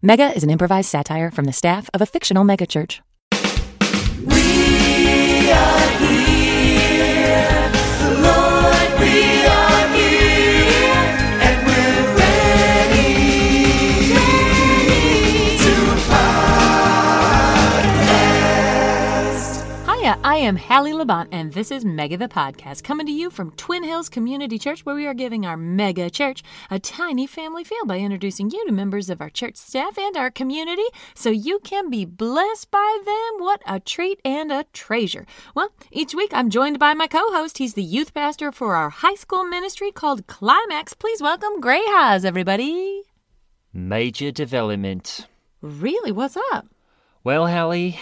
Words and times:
Mega 0.00 0.32
is 0.32 0.44
an 0.44 0.50
improvised 0.50 0.88
satire 0.88 1.28
from 1.28 1.44
the 1.46 1.52
staff 1.52 1.90
of 1.92 2.00
a 2.00 2.06
fictional 2.06 2.44
megachurch. 2.44 3.00
Am 20.48 20.56
Hallie 20.56 20.92
Labont, 20.92 21.28
and 21.30 21.52
this 21.52 21.70
is 21.70 21.84
Mega 21.84 22.16
the 22.16 22.26
Podcast, 22.26 22.82
coming 22.82 23.04
to 23.04 23.12
you 23.12 23.28
from 23.28 23.50
Twin 23.50 23.82
Hills 23.82 24.08
Community 24.08 24.58
Church, 24.58 24.80
where 24.86 24.94
we 24.94 25.06
are 25.06 25.12
giving 25.12 25.44
our 25.44 25.58
mega 25.58 26.08
church 26.08 26.42
a 26.70 26.78
tiny 26.78 27.26
family 27.26 27.64
feel 27.64 27.84
by 27.84 27.98
introducing 27.98 28.48
you 28.50 28.64
to 28.64 28.72
members 28.72 29.10
of 29.10 29.20
our 29.20 29.28
church 29.28 29.56
staff 29.56 29.98
and 29.98 30.16
our 30.16 30.30
community 30.30 30.86
so 31.14 31.28
you 31.28 31.58
can 31.58 31.90
be 31.90 32.06
blessed 32.06 32.70
by 32.70 32.98
them. 33.04 33.44
What 33.44 33.60
a 33.66 33.78
treat 33.78 34.22
and 34.24 34.50
a 34.50 34.64
treasure. 34.72 35.26
Well, 35.54 35.68
each 35.90 36.14
week 36.14 36.30
I'm 36.32 36.48
joined 36.48 36.78
by 36.78 36.94
my 36.94 37.08
co 37.08 37.30
host. 37.30 37.58
He's 37.58 37.74
the 37.74 37.82
youth 37.82 38.14
pastor 38.14 38.50
for 38.50 38.74
our 38.74 38.88
high 38.88 39.16
school 39.16 39.44
ministry 39.44 39.92
called 39.92 40.26
Climax. 40.28 40.94
Please 40.94 41.20
welcome 41.20 41.60
Gray 41.60 41.84
Hass, 41.88 42.24
everybody. 42.24 43.02
Major 43.74 44.30
development. 44.30 45.26
Really, 45.60 46.10
what's 46.10 46.38
up? 46.52 46.68
Well, 47.22 47.48
Hallie, 47.48 47.98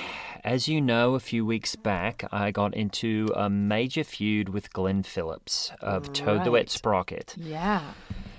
as 0.47 0.69
you 0.69 0.81
know, 0.81 1.15
a 1.15 1.21
few 1.21 1.45
weeks 1.45 1.77
back, 1.77 2.25
I 2.33 2.51
got 2.53 2.73
into 2.75 3.31
a 3.35 3.51
major 3.51 4.05
feud 4.05 4.49
with 4.49 4.73
Glenn 4.73 5.03
Phillips 5.03 5.73
of 5.81 6.13
Toad 6.13 6.45
the 6.45 6.51
Wet 6.53 6.71
Sprocket. 6.71 7.35
Yeah. 7.37 7.83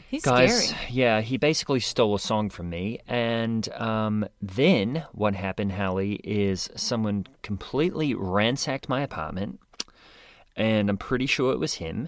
He's 0.10 0.24
Guys, 0.24 0.70
scary. 0.70 0.82
yeah, 0.90 1.20
he 1.20 1.36
basically 1.36 1.82
stole 1.82 2.16
a 2.16 2.20
song 2.20 2.50
from 2.50 2.70
me. 2.70 3.00
And 3.10 3.68
um, 3.74 4.26
then 4.42 5.04
what 5.12 5.36
happened, 5.36 5.74
Hallie, 5.74 6.22
is 6.24 6.70
someone 6.76 7.28
completely 7.41 8.14
ransacked 8.16 8.88
my 8.88 9.02
apartment. 9.02 9.60
And 10.55 10.90
I'm 10.90 10.98
pretty 10.98 11.26
sure 11.26 11.52
it 11.52 11.60
was 11.60 11.76
him. 11.76 12.08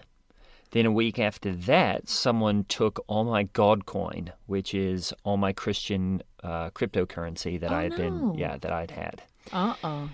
Then 0.71 0.85
a 0.85 0.91
week 0.91 1.19
after 1.19 1.51
that, 1.51 2.07
someone 2.07 2.63
took 2.69 3.03
all 3.07 3.25
my 3.25 3.43
God 3.43 3.85
coin, 3.85 4.31
which 4.45 4.73
is 4.73 5.13
all 5.25 5.35
my 5.35 5.51
Christian 5.51 6.21
uh, 6.41 6.69
cryptocurrency 6.69 7.59
that 7.59 7.71
Oh, 7.71 7.75
I 7.75 7.83
had 7.83 7.91
no. 7.91 7.97
been, 7.97 8.33
yeah, 8.35 8.55
that 8.57 8.71
I'd 8.71 8.91
had. 8.91 9.23
Uh 9.51 9.75
oh. 9.83 10.09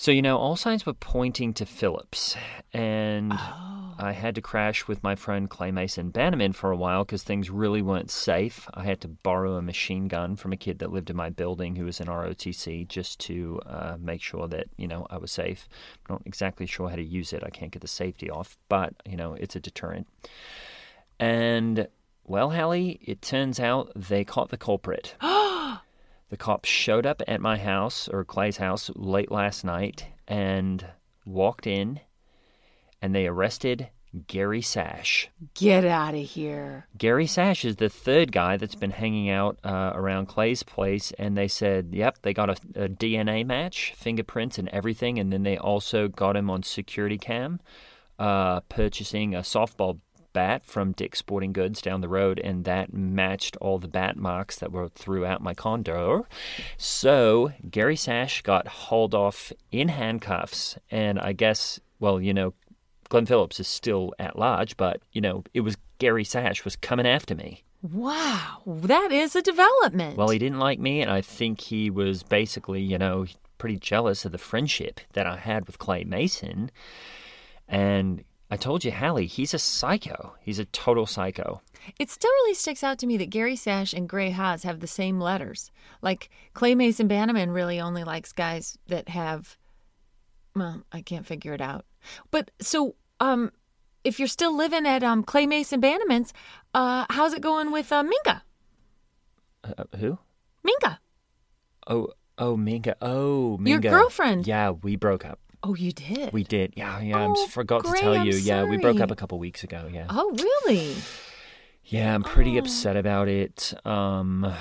So, 0.00 0.10
you 0.12 0.22
know, 0.22 0.38
all 0.38 0.56
signs 0.56 0.86
were 0.86 0.94
pointing 0.94 1.52
to 1.54 1.66
Phillips. 1.66 2.34
And 2.72 3.34
Oh. 3.34 3.94
I 3.98 4.12
had 4.12 4.34
to 4.36 4.40
crash 4.40 4.88
with 4.88 5.02
my 5.02 5.14
friend 5.14 5.50
Clay 5.50 5.70
Mason 5.70 6.08
Bannerman 6.08 6.54
for 6.54 6.70
a 6.70 6.76
while 6.76 7.04
because 7.04 7.22
things 7.22 7.50
really 7.50 7.82
weren't 7.82 8.10
safe. 8.10 8.66
I 8.72 8.84
had 8.84 9.02
to 9.02 9.08
borrow 9.08 9.56
a 9.56 9.62
machine 9.62 10.08
gun 10.08 10.36
from 10.36 10.54
a 10.54 10.56
kid 10.56 10.78
that 10.78 10.90
lived 10.90 11.10
in 11.10 11.16
my 11.16 11.28
building 11.28 11.76
who 11.76 11.84
was 11.84 12.00
in 12.00 12.06
ROTC 12.06 12.88
just 12.88 13.20
to 13.20 13.60
uh, 13.66 13.96
make 14.00 14.22
sure 14.22 14.48
that, 14.48 14.68
you 14.78 14.88
know, 14.88 15.06
I 15.10 15.18
was 15.18 15.32
safe. 15.32 15.68
I'm 16.08 16.14
not 16.14 16.22
exactly 16.24 16.64
sure 16.64 16.88
how 16.88 16.96
to 16.96 17.04
use 17.04 17.34
it. 17.34 17.42
I 17.44 17.50
can't 17.50 17.70
get 17.70 17.82
the 17.82 17.88
safety 17.88 18.30
off, 18.30 18.56
but, 18.70 18.94
you 19.04 19.18
know, 19.18 19.34
it's 19.34 19.54
a 19.54 19.60
deterrent. 19.60 20.06
And, 21.18 21.88
well, 22.24 22.52
Hallie, 22.52 23.00
it 23.04 23.20
turns 23.20 23.60
out 23.60 23.92
they 23.94 24.24
caught 24.24 24.48
the 24.48 24.56
culprit. 24.56 25.14
The 26.30 26.36
cops 26.36 26.68
showed 26.68 27.06
up 27.06 27.22
at 27.28 27.40
my 27.40 27.58
house 27.58 28.08
or 28.08 28.24
Clay's 28.24 28.56
house 28.56 28.90
late 28.94 29.30
last 29.30 29.64
night 29.64 30.06
and 30.26 30.86
walked 31.26 31.66
in 31.66 32.00
and 33.02 33.14
they 33.14 33.26
arrested 33.26 33.90
Gary 34.26 34.62
Sash. 34.62 35.28
Get 35.54 35.84
out 35.84 36.14
of 36.14 36.20
here. 36.20 36.86
Gary 36.98 37.26
Sash 37.26 37.64
is 37.64 37.76
the 37.76 37.88
third 37.88 38.32
guy 38.32 38.56
that's 38.56 38.74
been 38.74 38.90
hanging 38.90 39.30
out 39.30 39.58
uh, 39.62 39.92
around 39.94 40.26
Clay's 40.26 40.62
place, 40.62 41.12
and 41.18 41.36
they 41.36 41.46
said, 41.46 41.90
yep, 41.92 42.18
they 42.22 42.34
got 42.34 42.50
a, 42.50 42.84
a 42.84 42.88
DNA 42.88 43.46
match, 43.46 43.94
fingerprints, 43.96 44.58
and 44.58 44.68
everything, 44.70 45.18
and 45.18 45.32
then 45.32 45.44
they 45.44 45.56
also 45.56 46.08
got 46.08 46.36
him 46.36 46.50
on 46.50 46.64
security 46.64 47.18
cam, 47.18 47.60
uh, 48.18 48.60
purchasing 48.60 49.34
a 49.34 49.40
softball 49.40 50.00
bat 50.32 50.64
from 50.64 50.92
Dick's 50.92 51.18
Sporting 51.18 51.52
Goods 51.52 51.80
down 51.82 52.00
the 52.00 52.08
road, 52.08 52.38
and 52.38 52.64
that 52.64 52.92
matched 52.92 53.56
all 53.56 53.78
the 53.78 53.88
bat 53.88 54.16
marks 54.16 54.56
that 54.56 54.72
were 54.72 54.88
throughout 54.88 55.42
my 55.42 55.54
condo. 55.54 56.26
So 56.76 57.52
Gary 57.68 57.96
Sash 57.96 58.42
got 58.42 58.66
hauled 58.66 59.14
off 59.14 59.52
in 59.70 59.88
handcuffs, 59.88 60.78
and 60.90 61.18
I 61.18 61.32
guess, 61.32 61.80
well, 61.98 62.20
you 62.20 62.34
know, 62.34 62.54
Glenn 63.08 63.26
Phillips 63.26 63.60
is 63.60 63.68
still 63.68 64.14
at 64.18 64.38
large, 64.38 64.76
but 64.76 65.00
you 65.12 65.20
know, 65.20 65.44
it 65.52 65.60
was 65.60 65.76
Gary 65.98 66.24
Sash 66.24 66.64
was 66.64 66.76
coming 66.76 67.06
after 67.06 67.34
me. 67.34 67.64
Wow, 67.82 68.62
that 68.66 69.10
is 69.10 69.34
a 69.34 69.42
development. 69.42 70.16
Well, 70.16 70.28
he 70.28 70.38
didn't 70.38 70.58
like 70.58 70.78
me, 70.78 71.00
and 71.00 71.10
I 71.10 71.22
think 71.22 71.60
he 71.62 71.90
was 71.90 72.22
basically, 72.22 72.82
you 72.82 72.98
know, 72.98 73.26
pretty 73.56 73.76
jealous 73.76 74.24
of 74.24 74.32
the 74.32 74.38
friendship 74.38 75.00
that 75.14 75.26
I 75.26 75.36
had 75.36 75.66
with 75.66 75.78
Clay 75.78 76.04
Mason. 76.04 76.70
And 77.68 78.24
I 78.50 78.56
told 78.56 78.84
you, 78.84 78.90
Hallie, 78.90 79.26
he's 79.26 79.54
a 79.54 79.58
psycho. 79.58 80.34
He's 80.40 80.58
a 80.58 80.64
total 80.64 81.06
psycho. 81.06 81.60
it 81.98 82.10
still 82.10 82.30
really 82.30 82.54
sticks 82.54 82.82
out 82.82 82.98
to 82.98 83.06
me 83.06 83.16
that 83.18 83.30
Gary 83.30 83.54
Sash 83.56 83.92
and 83.92 84.08
Gray 84.08 84.30
Hass 84.30 84.64
have 84.64 84.80
the 84.80 84.86
same 84.88 85.20
letters. 85.20 85.70
Like 86.02 86.30
Clay 86.52 86.74
Mason 86.74 87.06
Bannerman 87.06 87.52
really 87.52 87.80
only 87.80 88.02
likes 88.04 88.32
guys 88.32 88.76
that 88.88 89.08
have. 89.08 89.56
Well, 90.56 90.82
I 90.90 91.00
can't 91.00 91.26
figure 91.26 91.54
it 91.54 91.60
out. 91.60 91.84
But 92.32 92.50
so, 92.60 92.96
um, 93.20 93.52
if 94.02 94.18
you're 94.18 94.26
still 94.28 94.56
living 94.56 94.84
at 94.86 95.04
um 95.04 95.22
Clay 95.22 95.46
Mason 95.46 95.78
Bannerman's, 95.78 96.32
uh, 96.74 97.06
how's 97.10 97.32
it 97.34 97.40
going 97.42 97.70
with 97.70 97.92
uh, 97.92 98.02
Minka? 98.02 98.42
Uh, 99.62 99.84
who? 99.98 100.18
Minka. 100.64 100.98
Oh, 101.86 102.08
oh, 102.36 102.56
Minka. 102.56 102.96
Oh, 103.00 103.58
Minka. 103.58 103.70
Your 103.88 103.92
girlfriend. 103.92 104.46
Yeah, 104.46 104.70
we 104.70 104.96
broke 104.96 105.24
up. 105.24 105.38
Oh, 105.62 105.74
you 105.74 105.92
did. 105.92 106.32
We 106.32 106.44
did. 106.44 106.72
Yeah, 106.76 107.00
yeah. 107.00 107.18
I 107.18 107.26
Oh, 107.36 107.46
forgot 107.48 107.82
Gray, 107.82 107.98
to 107.98 108.00
tell 108.00 108.24
you. 108.26 108.34
Yeah, 108.36 108.64
we 108.64 108.78
broke 108.78 109.00
up 109.00 109.10
a 109.10 109.16
couple 109.16 109.38
weeks 109.38 109.62
ago. 109.64 109.88
Yeah. 109.92 110.06
Oh, 110.08 110.34
really? 110.66 110.94
Yeah, 111.84 112.14
I'm 112.14 112.22
pretty 112.22 112.56
Oh. 112.56 112.60
upset 112.60 112.96
about 112.96 113.28
it. 113.28 113.74
Um, 113.84 114.52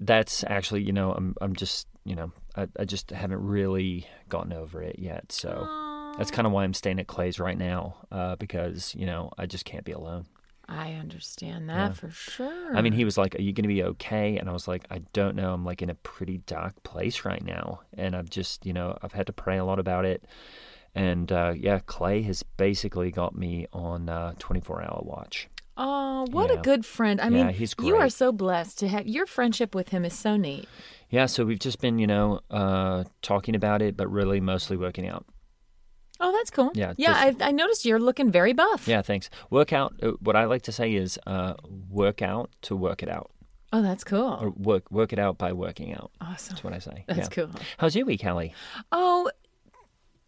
that's 0.00 0.44
actually, 0.46 0.82
you 0.82 0.92
know, 0.92 1.12
I'm, 1.12 1.34
I'm 1.40 1.54
just, 1.54 1.86
you 2.04 2.14
know, 2.14 2.32
I, 2.56 2.68
I 2.78 2.84
just 2.84 3.10
haven't 3.10 3.42
really 3.42 4.06
gotten 4.28 4.52
over 4.52 4.82
it 4.82 4.98
yet. 4.98 5.32
So 5.32 6.12
that's 6.18 6.30
kind 6.30 6.46
of 6.46 6.52
why 6.52 6.64
I'm 6.64 6.74
staying 6.74 6.98
at 7.00 7.06
Clay's 7.06 7.38
right 7.40 7.56
now, 7.58 7.96
uh, 8.12 8.36
because 8.36 8.94
you 8.94 9.06
know 9.06 9.30
I 9.38 9.46
just 9.46 9.64
can't 9.64 9.84
be 9.84 9.92
alone. 9.92 10.26
I 10.68 10.92
understand 10.94 11.68
that 11.70 11.96
for 11.96 12.10
sure. 12.10 12.76
I 12.76 12.82
mean, 12.82 12.92
he 12.92 13.04
was 13.04 13.18
like, 13.18 13.34
"Are 13.34 13.42
you 13.42 13.52
going 13.52 13.64
to 13.64 13.68
be 13.68 13.82
okay?" 13.82 14.36
And 14.38 14.48
I 14.48 14.52
was 14.52 14.66
like, 14.66 14.86
"I 14.90 14.98
don't 15.12 15.36
know. 15.36 15.52
I'm 15.52 15.64
like 15.64 15.82
in 15.82 15.90
a 15.90 15.94
pretty 15.94 16.38
dark 16.38 16.82
place 16.82 17.24
right 17.24 17.42
now, 17.42 17.80
and 17.96 18.16
I've 18.16 18.30
just, 18.30 18.64
you 18.64 18.72
know, 18.72 18.96
I've 19.02 19.12
had 19.12 19.26
to 19.26 19.32
pray 19.32 19.58
a 19.58 19.64
lot 19.64 19.78
about 19.78 20.04
it." 20.04 20.24
And 20.94 21.30
uh, 21.32 21.54
yeah, 21.56 21.80
Clay 21.80 22.22
has 22.22 22.42
basically 22.42 23.10
got 23.10 23.36
me 23.36 23.66
on 23.72 24.08
uh, 24.08 24.34
24 24.38 24.82
hour 24.82 25.00
watch. 25.04 25.48
Oh, 25.76 26.24
what 26.30 26.52
a 26.56 26.62
good 26.62 26.86
friend. 26.86 27.20
I 27.20 27.24
Yeah, 27.24 27.30
mean, 27.30 27.48
he's 27.48 27.74
you 27.82 27.96
are 27.96 28.08
so 28.08 28.30
blessed 28.30 28.78
to 28.78 28.88
have 28.88 29.08
your 29.08 29.26
friendship 29.26 29.74
with 29.74 29.88
him 29.88 30.04
is 30.04 30.16
so 30.16 30.36
neat. 30.36 30.68
Yeah, 31.10 31.26
so 31.26 31.44
we've 31.44 31.58
just 31.58 31.80
been, 31.80 31.98
you 31.98 32.06
know, 32.06 32.40
uh, 32.50 33.04
talking 33.22 33.56
about 33.56 33.82
it, 33.82 33.96
but 33.96 34.08
really 34.08 34.40
mostly 34.40 34.76
working 34.76 35.08
out. 35.08 35.26
Oh, 36.20 36.30
that's 36.32 36.50
cool. 36.50 36.70
Yeah, 36.74 36.94
Yeah, 36.96 37.28
just- 37.30 37.42
I, 37.42 37.48
I 37.48 37.50
noticed 37.50 37.84
you're 37.84 37.98
looking 38.00 38.30
very 38.30 38.52
buff. 38.52 38.86
Yeah, 38.86 39.02
thanks. 39.02 39.28
Workout. 39.50 39.94
Uh, 40.02 40.12
what 40.20 40.36
I 40.36 40.44
like 40.44 40.62
to 40.62 40.72
say 40.72 40.94
is, 40.94 41.18
uh, 41.26 41.54
work 41.90 42.22
out 42.22 42.50
to 42.62 42.76
work 42.76 43.02
it 43.02 43.08
out, 43.08 43.30
Oh, 43.72 43.82
that's 43.82 44.04
cool. 44.04 44.38
or 44.40 44.50
work 44.50 44.88
work 44.92 45.12
it 45.12 45.18
out 45.18 45.38
by 45.38 45.52
working 45.52 45.92
out. 45.92 46.12
awesome. 46.20 46.54
That's 46.54 46.62
what 46.64 46.72
I 46.72 46.78
say. 46.78 47.04
That's 47.08 47.18
yeah. 47.18 47.26
cool. 47.46 47.50
How's 47.78 47.96
your 47.96 48.06
week, 48.06 48.22
Hallie? 48.22 48.54
Oh, 48.92 49.28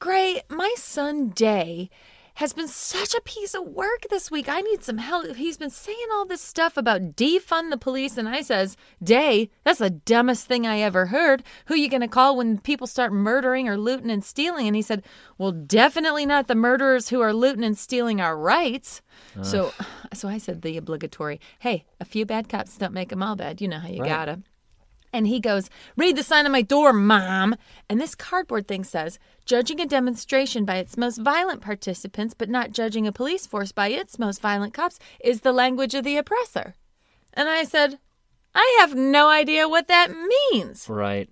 great. 0.00 0.42
my 0.50 0.74
son 0.76 1.28
Day 1.30 1.88
has 2.36 2.52
been 2.52 2.68
such 2.68 3.14
a 3.14 3.20
piece 3.22 3.54
of 3.54 3.64
work 3.66 4.06
this 4.10 4.30
week. 4.30 4.48
I 4.48 4.60
need 4.60 4.82
some 4.84 4.98
help. 4.98 5.36
He's 5.36 5.56
been 5.56 5.70
saying 5.70 6.06
all 6.12 6.24
this 6.26 6.40
stuff 6.40 6.76
about 6.76 7.16
defund 7.16 7.70
the 7.70 7.76
police, 7.78 8.16
and 8.16 8.28
I 8.28 8.42
says, 8.42 8.76
Day, 9.02 9.50
that's 9.64 9.78
the 9.78 9.90
dumbest 9.90 10.46
thing 10.46 10.66
I 10.66 10.78
ever 10.80 11.06
heard. 11.06 11.42
Who 11.66 11.74
you 11.74 11.88
gonna 11.88 12.08
call 12.08 12.36
when 12.36 12.58
people 12.58 12.86
start 12.86 13.12
murdering 13.12 13.68
or 13.68 13.76
looting 13.76 14.10
and 14.10 14.24
stealing? 14.24 14.66
And 14.66 14.76
he 14.76 14.82
said, 14.82 15.02
Well, 15.38 15.52
definitely 15.52 16.26
not 16.26 16.46
the 16.46 16.54
murderers 16.54 17.08
who 17.08 17.20
are 17.20 17.32
looting 17.34 17.64
and 17.64 17.76
stealing 17.76 18.20
our 18.20 18.36
rights. 18.36 19.02
So, 19.42 19.74
so 20.14 20.28
I 20.28 20.38
said 20.38 20.62
the 20.62 20.76
obligatory, 20.76 21.40
Hey, 21.58 21.84
a 22.00 22.04
few 22.04 22.24
bad 22.26 22.48
cops 22.48 22.76
don't 22.78 22.92
make 22.94 23.08
them 23.10 23.22
all 23.22 23.36
bad. 23.36 23.60
You 23.60 23.68
know 23.68 23.78
how 23.78 23.88
you 23.88 24.00
Right. 24.00 24.08
gotta. 24.08 24.40
And 25.16 25.26
he 25.26 25.40
goes, 25.40 25.70
Read 25.96 26.14
the 26.14 26.22
sign 26.22 26.44
on 26.44 26.52
my 26.52 26.60
door, 26.60 26.92
Mom. 26.92 27.56
And 27.88 27.98
this 27.98 28.14
cardboard 28.14 28.68
thing 28.68 28.84
says, 28.84 29.18
Judging 29.46 29.80
a 29.80 29.86
demonstration 29.86 30.66
by 30.66 30.76
its 30.76 30.98
most 30.98 31.16
violent 31.16 31.62
participants, 31.62 32.34
but 32.34 32.50
not 32.50 32.72
judging 32.72 33.06
a 33.06 33.12
police 33.12 33.46
force 33.46 33.72
by 33.72 33.88
its 33.88 34.18
most 34.18 34.42
violent 34.42 34.74
cops, 34.74 34.98
is 35.24 35.40
the 35.40 35.52
language 35.52 35.94
of 35.94 36.04
the 36.04 36.18
oppressor. 36.18 36.74
And 37.32 37.48
I 37.48 37.64
said, 37.64 37.98
I 38.54 38.76
have 38.80 38.94
no 38.94 39.30
idea 39.30 39.66
what 39.70 39.88
that 39.88 40.10
means. 40.52 40.86
Right. 40.86 41.30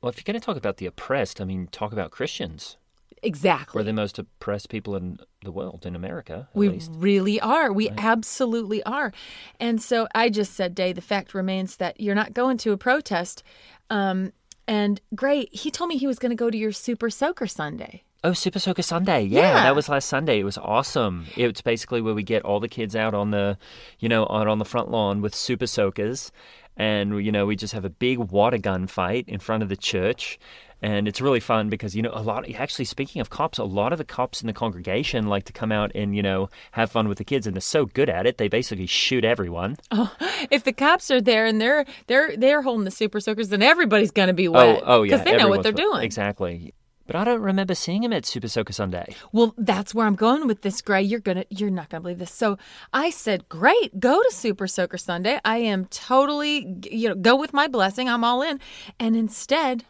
Well, 0.00 0.08
if 0.08 0.16
you're 0.16 0.32
going 0.32 0.40
to 0.40 0.44
talk 0.44 0.56
about 0.56 0.78
the 0.78 0.86
oppressed, 0.86 1.38
I 1.38 1.44
mean, 1.44 1.66
talk 1.66 1.92
about 1.92 2.10
Christians. 2.10 2.78
Exactly. 3.22 3.78
We're 3.78 3.84
the 3.84 3.92
most 3.92 4.18
oppressed 4.18 4.68
people 4.68 4.96
in 4.96 5.18
the 5.44 5.52
world, 5.52 5.84
in 5.86 5.94
America, 5.96 6.48
at 6.50 6.56
We 6.56 6.68
least. 6.68 6.90
really 6.94 7.40
are. 7.40 7.72
We 7.72 7.90
absolutely 7.90 8.82
are. 8.84 9.12
And 9.60 9.80
so 9.82 10.08
I 10.14 10.28
just 10.30 10.54
said, 10.54 10.74
Day, 10.74 10.92
the 10.92 11.00
fact 11.00 11.34
remains 11.34 11.76
that 11.76 12.00
you're 12.00 12.14
not 12.14 12.34
going 12.34 12.56
to 12.58 12.72
a 12.72 12.76
protest. 12.76 13.42
Um, 13.90 14.32
and 14.66 15.00
great, 15.14 15.54
he 15.54 15.70
told 15.70 15.88
me 15.88 15.96
he 15.96 16.06
was 16.06 16.18
going 16.18 16.30
to 16.30 16.36
go 16.36 16.50
to 16.50 16.58
your 16.58 16.72
Super 16.72 17.08
Soaker 17.10 17.46
Sunday. 17.46 18.02
Oh, 18.24 18.32
Super 18.32 18.58
Soaker 18.58 18.82
Sunday. 18.82 19.22
Yeah, 19.22 19.40
Yeah. 19.40 19.62
that 19.62 19.76
was 19.76 19.88
last 19.88 20.08
Sunday. 20.08 20.40
It 20.40 20.44
was 20.44 20.58
awesome. 20.58 21.26
It's 21.36 21.62
basically 21.62 22.00
where 22.02 22.14
we 22.14 22.24
get 22.24 22.42
all 22.44 22.58
the 22.60 22.68
kids 22.68 22.96
out 22.96 23.14
on 23.14 23.30
the, 23.30 23.56
you 24.00 24.08
know, 24.08 24.24
out 24.28 24.48
on 24.48 24.58
the 24.58 24.64
front 24.64 24.90
lawn 24.90 25.20
with 25.22 25.34
Super 25.34 25.66
Soakers. 25.68 26.32
And, 26.76 27.24
you 27.24 27.32
know, 27.32 27.46
we 27.46 27.56
just 27.56 27.72
have 27.74 27.84
a 27.84 27.90
big 27.90 28.18
water 28.18 28.58
gun 28.58 28.86
fight 28.88 29.24
in 29.28 29.38
front 29.40 29.62
of 29.62 29.68
the 29.68 29.76
church. 29.76 30.38
And 30.80 31.08
it's 31.08 31.20
really 31.20 31.40
fun 31.40 31.68
because, 31.68 31.96
you 31.96 32.02
know, 32.02 32.12
a 32.12 32.22
lot, 32.22 32.48
actually, 32.54 32.84
speaking 32.84 33.20
of 33.20 33.30
cops, 33.30 33.58
a 33.58 33.64
lot 33.64 33.92
of 33.92 33.98
the 33.98 34.04
cops 34.04 34.40
in 34.40 34.46
the 34.46 34.52
congregation 34.52 35.26
like 35.26 35.44
to 35.44 35.52
come 35.52 35.72
out 35.72 35.90
and, 35.94 36.14
you 36.14 36.22
know, 36.22 36.48
have 36.72 36.90
fun 36.90 37.08
with 37.08 37.18
the 37.18 37.24
kids. 37.24 37.46
And 37.46 37.56
they're 37.56 37.60
so 37.60 37.86
good 37.86 38.08
at 38.08 38.26
it, 38.26 38.38
they 38.38 38.48
basically 38.48 38.86
shoot 38.86 39.24
everyone. 39.24 39.76
Oh, 39.90 40.14
If 40.50 40.62
the 40.62 40.72
cops 40.72 41.10
are 41.10 41.20
there 41.20 41.46
and 41.46 41.60
they're 41.60 41.84
they're 42.06 42.36
they're 42.36 42.62
holding 42.62 42.84
the 42.84 42.90
Super 42.90 43.18
Soakers, 43.18 43.48
then 43.48 43.62
everybody's 43.62 44.12
going 44.12 44.28
to 44.28 44.34
be 44.34 44.46
oh, 44.46 44.52
wet. 44.52 44.82
oh, 44.82 44.82
oh, 44.84 45.02
yeah. 45.02 45.16
because 45.16 45.24
they 45.24 45.36
know 45.36 45.48
what 45.48 45.62
they're 45.64 45.72
doing. 45.72 46.02
Exactly. 46.02 46.72
But 47.08 47.16
I 47.16 47.24
don't 47.24 47.40
remember 47.40 47.74
seeing 47.74 48.04
him 48.04 48.12
at 48.12 48.26
Super 48.26 48.48
Soaker 48.48 48.74
Sunday. 48.74 49.14
Well, 49.32 49.54
that's 49.56 49.94
where 49.94 50.06
I'm 50.06 50.14
going 50.14 50.46
with 50.46 50.60
this, 50.60 50.82
Gray. 50.82 51.02
You're 51.02 51.20
gonna, 51.20 51.46
you're 51.48 51.70
not 51.70 51.88
gonna 51.88 52.02
believe 52.02 52.18
this. 52.18 52.30
So 52.30 52.58
I 52.92 53.08
said, 53.08 53.48
"Great, 53.48 53.98
go 53.98 54.22
to 54.22 54.30
Super 54.30 54.66
Soaker 54.66 54.98
Sunday. 54.98 55.40
I 55.42 55.56
am 55.56 55.86
totally, 55.86 56.76
you 56.84 57.08
know, 57.08 57.14
go 57.14 57.34
with 57.34 57.54
my 57.54 57.66
blessing. 57.66 58.10
I'm 58.10 58.24
all 58.24 58.42
in." 58.42 58.60
And 59.00 59.16
instead, 59.16 59.86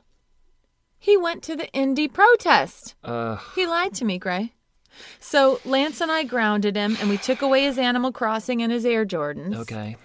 he 0.98 1.16
went 1.16 1.42
to 1.44 1.56
the 1.56 1.68
indie 1.74 2.12
protest. 2.12 2.94
Uh, 3.04 3.36
He 3.54 3.66
lied 3.66 3.94
to 3.94 4.04
me, 4.04 4.18
Gray. 4.18 4.52
So 5.20 5.60
Lance 5.64 6.00
and 6.00 6.10
I 6.10 6.24
grounded 6.24 6.76
him, 6.76 6.96
and 7.00 7.08
we 7.08 7.18
took 7.18 7.40
away 7.42 7.62
his 7.64 7.78
Animal 7.78 8.10
Crossing 8.12 8.62
and 8.62 8.72
his 8.72 8.84
Air 8.84 9.06
Jordans. 9.06 9.56
okay. 9.58 9.96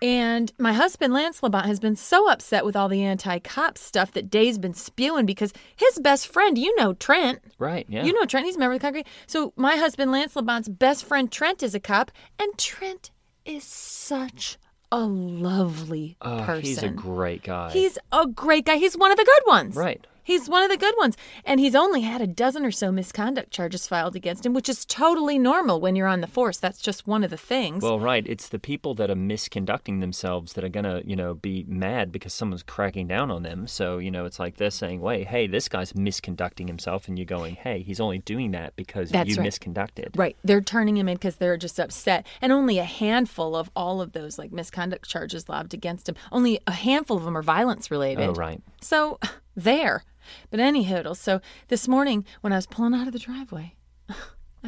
And 0.00 0.52
my 0.58 0.72
husband, 0.72 1.14
Lance 1.14 1.42
Labont, 1.42 1.66
has 1.66 1.78
been 1.78 1.94
so 1.94 2.28
upset 2.28 2.64
with 2.64 2.74
all 2.74 2.88
the 2.88 3.04
anti 3.04 3.38
cop 3.38 3.78
stuff 3.78 4.10
that 4.14 4.28
Day's 4.30 4.58
been 4.58 4.74
spewing 4.74 5.26
because 5.26 5.52
his 5.76 6.00
best 6.00 6.26
friend, 6.26 6.58
you 6.58 6.74
know, 6.74 6.92
Trent, 6.94 7.38
Right, 7.56 7.86
yeah. 7.88 8.02
you 8.02 8.12
know 8.12 8.24
Trent, 8.24 8.46
he's 8.46 8.56
a 8.56 8.58
member 8.58 8.72
of 8.74 8.80
the 8.80 8.84
congregation. 8.84 9.12
So 9.28 9.52
my 9.54 9.76
husband, 9.76 10.10
Lance 10.10 10.34
Labont's 10.34 10.68
best 10.68 11.04
friend, 11.04 11.30
Trent, 11.30 11.62
is 11.62 11.72
a 11.76 11.78
cop, 11.80 12.10
and 12.40 12.58
Trent 12.58 13.12
is 13.44 13.62
such 13.62 14.58
a 14.90 15.06
lovely 15.06 16.16
Oh, 16.20 16.38
person. 16.44 16.64
he's 16.64 16.82
a 16.82 16.88
great 16.88 17.44
guy. 17.44 17.70
He's 17.70 17.96
a 18.10 18.26
great 18.26 18.66
guy. 18.66 18.76
He's 18.78 18.96
one 18.96 19.12
of 19.12 19.16
the 19.16 19.24
good 19.24 19.42
ones. 19.46 19.76
Right. 19.76 20.04
He's 20.22 20.48
one 20.48 20.62
of 20.62 20.70
the 20.70 20.76
good 20.76 20.94
ones. 20.98 21.16
And 21.44 21.60
he's 21.60 21.74
only 21.74 22.02
had 22.02 22.20
a 22.20 22.26
dozen 22.26 22.64
or 22.64 22.70
so 22.70 22.92
misconduct 22.92 23.50
charges 23.50 23.86
filed 23.86 24.16
against 24.16 24.46
him, 24.46 24.54
which 24.54 24.68
is 24.68 24.84
totally 24.84 25.38
normal 25.38 25.80
when 25.80 25.96
you're 25.96 26.06
on 26.06 26.20
the 26.20 26.26
force. 26.26 26.58
That's 26.58 26.80
just 26.80 27.06
one 27.06 27.24
of 27.24 27.30
the 27.30 27.36
things. 27.36 27.82
Well, 27.82 27.98
right. 27.98 28.26
It's 28.26 28.48
the 28.48 28.58
people 28.58 28.94
that 28.94 29.10
are 29.10 29.16
misconducting 29.16 30.00
themselves 30.00 30.52
that 30.54 30.64
are 30.64 30.68
going 30.68 30.84
to, 30.84 31.02
you 31.04 31.16
know, 31.16 31.34
be 31.34 31.64
mad 31.68 32.12
because 32.12 32.32
someone's 32.32 32.62
cracking 32.62 33.08
down 33.08 33.30
on 33.30 33.42
them. 33.42 33.66
So, 33.66 33.98
you 33.98 34.10
know, 34.10 34.24
it's 34.24 34.38
like 34.38 34.56
they're 34.56 34.70
saying, 34.70 35.00
wait, 35.00 35.28
hey, 35.28 35.46
this 35.46 35.68
guy's 35.68 35.92
misconducting 35.92 36.68
himself. 36.68 37.08
And 37.08 37.18
you're 37.18 37.26
going, 37.26 37.56
hey, 37.56 37.82
he's 37.82 38.00
only 38.00 38.18
doing 38.18 38.52
that 38.52 38.76
because 38.76 39.10
That's 39.10 39.30
you 39.30 39.36
right. 39.36 39.46
misconducted. 39.46 40.16
Right. 40.16 40.36
They're 40.44 40.60
turning 40.60 40.96
him 40.96 41.08
in 41.08 41.16
because 41.16 41.36
they're 41.36 41.56
just 41.56 41.78
upset. 41.78 42.26
And 42.40 42.52
only 42.52 42.78
a 42.78 42.84
handful 42.84 43.56
of 43.56 43.70
all 43.74 44.00
of 44.00 44.12
those 44.12 44.38
like 44.38 44.52
misconduct 44.52 45.08
charges 45.08 45.48
lobbed 45.48 45.74
against 45.74 46.08
him, 46.08 46.14
only 46.30 46.60
a 46.66 46.72
handful 46.72 47.16
of 47.16 47.24
them 47.24 47.36
are 47.36 47.42
violence 47.42 47.90
related. 47.90 48.28
Oh, 48.28 48.34
right. 48.34 48.60
So 48.80 49.18
there. 49.54 50.04
But 50.50 50.60
anyhow, 50.60 51.14
so 51.14 51.40
this 51.68 51.88
morning 51.88 52.24
when 52.40 52.52
I 52.52 52.56
was 52.56 52.66
pulling 52.66 52.94
out 52.94 53.06
of 53.06 53.12
the 53.12 53.18
driveway, 53.18 53.74
I 54.08 54.14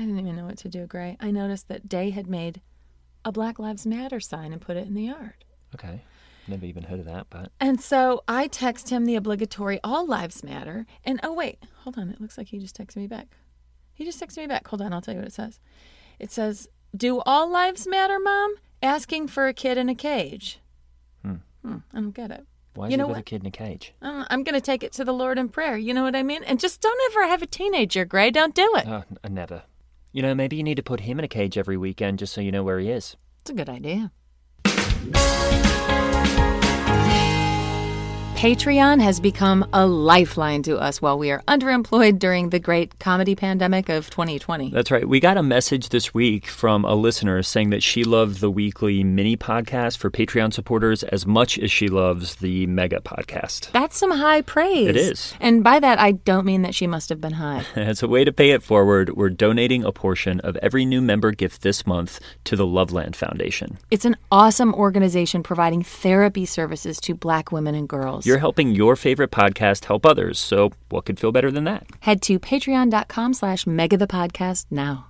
didn't 0.01 0.19
even 0.19 0.37
know 0.37 0.47
what 0.47 0.59
to 0.59 0.69
do, 0.69 0.87
Gray. 0.87 1.17
I 1.21 1.31
noticed 1.31 1.69
that 1.69 1.89
Day 1.89 2.11
had 2.11 2.27
made 2.27 2.61
a 3.25 3.33
Black 3.33 3.59
Lives 3.59 3.87
Matter 3.87 4.21
sign 4.21 4.53
and 4.53 4.61
put 4.61 4.77
it 4.77 4.87
in 4.87 4.95
the 4.95 5.05
yard. 5.05 5.45
Okay. 5.75 6.03
Never 6.47 6.67
even 6.67 6.83
heard 6.83 7.01
of 7.01 7.07
that, 7.07 7.29
but 7.31 7.53
And 7.59 7.81
so 7.81 8.23
I 8.29 8.49
text 8.49 8.91
him 8.91 9.07
the 9.07 9.17
obligatory 9.17 9.81
All 9.83 10.07
Lives 10.07 10.43
Matter. 10.43 10.87
And 11.05 11.21
oh, 11.23 11.33
wait, 11.33 11.59
hold 11.83 11.97
on. 11.97 12.11
It 12.11 12.21
looks 12.21 12.37
like 12.37 12.49
he 12.49 12.59
just 12.59 12.77
texted 12.77 12.97
me 12.97 13.07
back. 13.07 13.29
He 13.95 14.05
just 14.05 14.21
texted 14.21 14.39
me 14.39 14.47
back. 14.47 14.67
Hold 14.69 14.83
on, 14.83 14.93
I'll 14.93 15.01
tell 15.01 15.15
you 15.15 15.21
what 15.21 15.29
it 15.29 15.35
says. 15.35 15.61
It 16.19 16.31
says, 16.31 16.69
Do 16.95 17.21
all 17.21 17.49
lives 17.49 17.87
matter, 17.87 18.19
Mom? 18.19 18.57
Asking 18.83 19.29
for 19.29 19.47
a 19.47 19.55
kid 19.55 19.79
in 19.79 19.89
a 19.89 19.95
cage. 19.95 20.61
Hmm, 21.65 21.79
I 21.95 22.01
don't 22.01 22.11
get 22.11 22.31
it. 22.31 22.47
Why 22.75 22.87
is 22.87 22.91
You 22.91 22.97
he 22.97 23.03
know 23.03 23.09
with 23.09 23.19
a 23.19 23.23
kid 23.23 23.41
in 23.43 23.47
a 23.47 23.51
cage? 23.51 23.95
Uh, 24.03 24.25
I'm 24.31 24.43
going 24.43 24.55
to 24.55 24.61
take 24.61 24.83
it 24.83 24.93
to 24.93 25.05
the 25.05 25.13
Lord 25.13 25.39
in 25.39 25.49
prayer. 25.49 25.77
You 25.77 25.95
know 25.95 26.03
what 26.03 26.17
I 26.17 26.23
mean? 26.23 26.43
And 26.45 26.59
just 26.61 26.81
don't 26.81 27.01
ever 27.13 27.27
have 27.29 27.43
a 27.43 27.47
teenager, 27.47 28.05
Gray. 28.05 28.31
Don't 28.31 28.55
do 28.55 28.71
it. 28.77 28.87
Oh, 28.87 29.05
n- 29.25 29.35
never. 29.35 29.63
You 30.13 30.23
know, 30.23 30.35
maybe 30.35 30.57
you 30.57 30.63
need 30.63 30.77
to 30.77 30.83
put 30.83 31.01
him 31.01 31.19
in 31.19 31.25
a 31.25 31.29
cage 31.29 31.59
every 31.59 31.77
weekend 31.77 32.19
just 32.21 32.33
so 32.33 32.41
you 32.41 32.53
know 32.53 32.63
where 32.63 32.79
he 32.79 32.91
is. 32.91 33.17
It's 33.41 33.51
a 33.51 33.55
good 33.55 33.69
idea. 33.69 34.13
Patreon 38.45 39.01
has 39.01 39.21
become 39.21 39.67
a 39.73 39.87
lifeline 39.87 40.63
to 40.65 40.77
us 40.77 41.01
while 41.01 41.19
we 41.19 41.31
are 41.31 41.41
underemployed 41.49 42.19
during 42.19 42.51
the 42.51 42.59
great 42.59 42.99
comedy 42.99 43.35
pandemic 43.35 43.89
of 43.89 44.11
2020. 44.11 44.69
That's 44.69 44.91
right. 44.91 45.09
We 45.09 45.19
got 45.19 45.39
a 45.39 45.43
message 45.43 45.89
this 45.89 46.13
week 46.13 46.47
from 46.49 46.85
a 46.85 46.95
listener 46.95 47.43
saying 47.43 47.71
that 47.71 47.83
she 47.83 48.05
loved 48.05 48.43
the 48.43 48.51
weekly 48.51 49.03
mini 49.03 49.35
podcast 49.35 49.97
for 49.97 50.11
Patreon 50.11 50.53
supporters 50.53 51.03
as 51.05 51.25
much 51.25 51.59
as 51.59 51.73
she 51.73 51.89
loves 51.89 52.35
the 52.35 52.67
mega 52.67 53.01
podcast. 53.01 53.73
That's 53.73 53.97
some 53.97 54.11
high 54.11 54.43
praise. 54.43 54.89
It 54.89 54.97
is. 54.99 55.33
And 55.41 55.65
by 55.65 55.81
that, 55.81 55.99
I 55.99 56.13
don't 56.13 56.45
mean 56.45 56.61
that 56.63 56.75
she 56.75 56.87
must 56.87 57.09
have 57.09 57.23
been 57.23 57.33
high. 57.33 57.65
As 57.75 58.03
a 58.03 58.09
way 58.09 58.25
to 58.25 58.33
pay 58.33 58.51
it 58.51 58.63
forward, 58.63 59.17
we're 59.17 59.31
donating 59.31 59.85
a 59.85 59.91
portion 59.91 60.41
of 60.41 60.57
every 60.57 60.85
new 60.85 61.01
member 61.01 61.33
gift 61.33 61.63
this 61.63 61.87
month 61.87 62.21
to 62.45 62.57
the 62.57 62.67
Loveland 62.67 63.17
Foundation. 63.17 63.79
It's 63.91 64.05
an 64.05 64.17
awesome 64.31 64.75
organization 64.75 65.43
providing 65.43 65.83
therapy 65.83 66.45
services 66.45 67.01
to 67.01 67.15
black 67.15 67.51
women 67.51 67.75
and 67.75 67.89
girls. 67.89 68.27
You're 68.27 68.34
helping 68.39 68.75
your 68.75 68.97
favorite 68.97 69.31
podcast 69.31 69.85
help 69.85 70.05
others, 70.07 70.39
so 70.39 70.71
what 70.89 71.05
could 71.05 71.19
feel 71.19 71.33
better 71.33 71.51
than 71.51 71.65
that? 71.65 71.87
Head 72.01 72.23
to 72.23 72.39
patreon.com 72.39 73.35
slash 73.35 73.67
mega 73.67 73.97
the 73.97 74.07
podcast 74.07 74.67
now. 74.71 75.09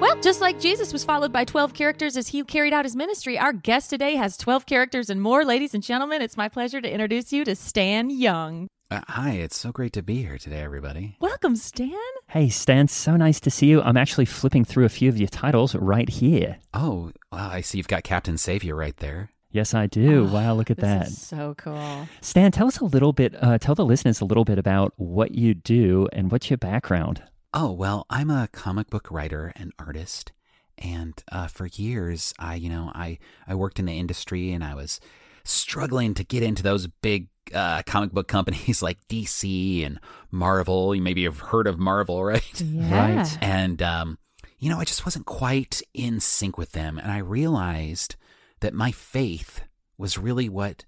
Well, 0.00 0.20
just 0.20 0.40
like 0.40 0.60
Jesus 0.60 0.92
was 0.92 1.02
followed 1.02 1.32
by 1.32 1.44
12 1.44 1.72
characters 1.72 2.16
as 2.16 2.28
he 2.28 2.42
carried 2.44 2.72
out 2.72 2.84
his 2.84 2.94
ministry, 2.94 3.38
our 3.38 3.52
guest 3.52 3.90
today 3.90 4.16
has 4.16 4.36
12 4.36 4.66
characters 4.66 5.08
and 5.08 5.20
more. 5.20 5.44
Ladies 5.44 5.72
and 5.74 5.82
gentlemen, 5.82 6.20
it's 6.20 6.36
my 6.36 6.48
pleasure 6.48 6.80
to 6.80 6.90
introduce 6.92 7.32
you 7.32 7.44
to 7.44 7.56
Stan 7.56 8.10
Jung. 8.10 8.68
Uh, 8.94 9.00
hi, 9.08 9.32
it's 9.32 9.58
so 9.58 9.72
great 9.72 9.92
to 9.92 10.04
be 10.04 10.22
here 10.22 10.38
today, 10.38 10.60
everybody. 10.60 11.16
Welcome, 11.18 11.56
Stan. 11.56 11.90
Hey, 12.28 12.48
Stan, 12.48 12.86
so 12.86 13.16
nice 13.16 13.40
to 13.40 13.50
see 13.50 13.66
you. 13.66 13.82
I'm 13.82 13.96
actually 13.96 14.24
flipping 14.24 14.64
through 14.64 14.84
a 14.84 14.88
few 14.88 15.08
of 15.08 15.18
your 15.18 15.26
titles 15.26 15.74
right 15.74 16.08
here. 16.08 16.58
Oh, 16.72 17.10
wow, 17.32 17.50
I 17.50 17.60
see 17.60 17.78
you've 17.78 17.88
got 17.88 18.04
Captain 18.04 18.38
Savior 18.38 18.76
right 18.76 18.96
there. 18.98 19.30
Yes, 19.50 19.74
I 19.74 19.88
do. 19.88 20.26
wow, 20.26 20.54
look 20.54 20.70
at 20.70 20.76
that. 20.76 21.06
This 21.06 21.14
is 21.14 21.26
so 21.26 21.56
cool. 21.58 22.06
Stan, 22.20 22.52
tell 22.52 22.68
us 22.68 22.78
a 22.78 22.84
little 22.84 23.12
bit, 23.12 23.34
uh, 23.42 23.58
tell 23.58 23.74
the 23.74 23.84
listeners 23.84 24.20
a 24.20 24.24
little 24.24 24.44
bit 24.44 24.60
about 24.60 24.92
what 24.94 25.32
you 25.32 25.54
do 25.54 26.06
and 26.12 26.30
what's 26.30 26.48
your 26.48 26.58
background. 26.58 27.20
Oh, 27.52 27.72
well, 27.72 28.06
I'm 28.10 28.30
a 28.30 28.48
comic 28.52 28.90
book 28.90 29.10
writer 29.10 29.52
and 29.56 29.72
artist. 29.76 30.30
And 30.78 31.20
uh, 31.32 31.48
for 31.48 31.66
years, 31.66 32.32
I, 32.38 32.54
you 32.54 32.68
know, 32.68 32.92
I, 32.94 33.18
I 33.44 33.56
worked 33.56 33.80
in 33.80 33.86
the 33.86 33.98
industry 33.98 34.52
and 34.52 34.62
I 34.62 34.76
was 34.76 35.00
struggling 35.44 36.14
to 36.14 36.24
get 36.24 36.42
into 36.42 36.62
those 36.62 36.86
big 36.86 37.28
uh, 37.54 37.82
comic 37.82 38.12
book 38.12 38.28
companies 38.28 38.82
like 38.82 39.06
DC 39.08 39.84
and 39.84 40.00
Marvel. 40.30 40.94
You 40.94 41.02
maybe 41.02 41.24
have 41.24 41.40
heard 41.40 41.66
of 41.66 41.78
Marvel, 41.78 42.24
right? 42.24 42.60
Yeah. 42.60 43.18
Right. 43.18 43.38
And, 43.40 43.82
um, 43.82 44.18
you 44.58 44.70
know, 44.70 44.78
I 44.78 44.84
just 44.84 45.04
wasn't 45.04 45.26
quite 45.26 45.82
in 45.92 46.20
sync 46.20 46.56
with 46.56 46.72
them. 46.72 46.98
And 46.98 47.10
I 47.10 47.18
realized 47.18 48.16
that 48.60 48.74
my 48.74 48.92
faith 48.92 49.62
was 49.98 50.18
really 50.18 50.48
what 50.48 50.84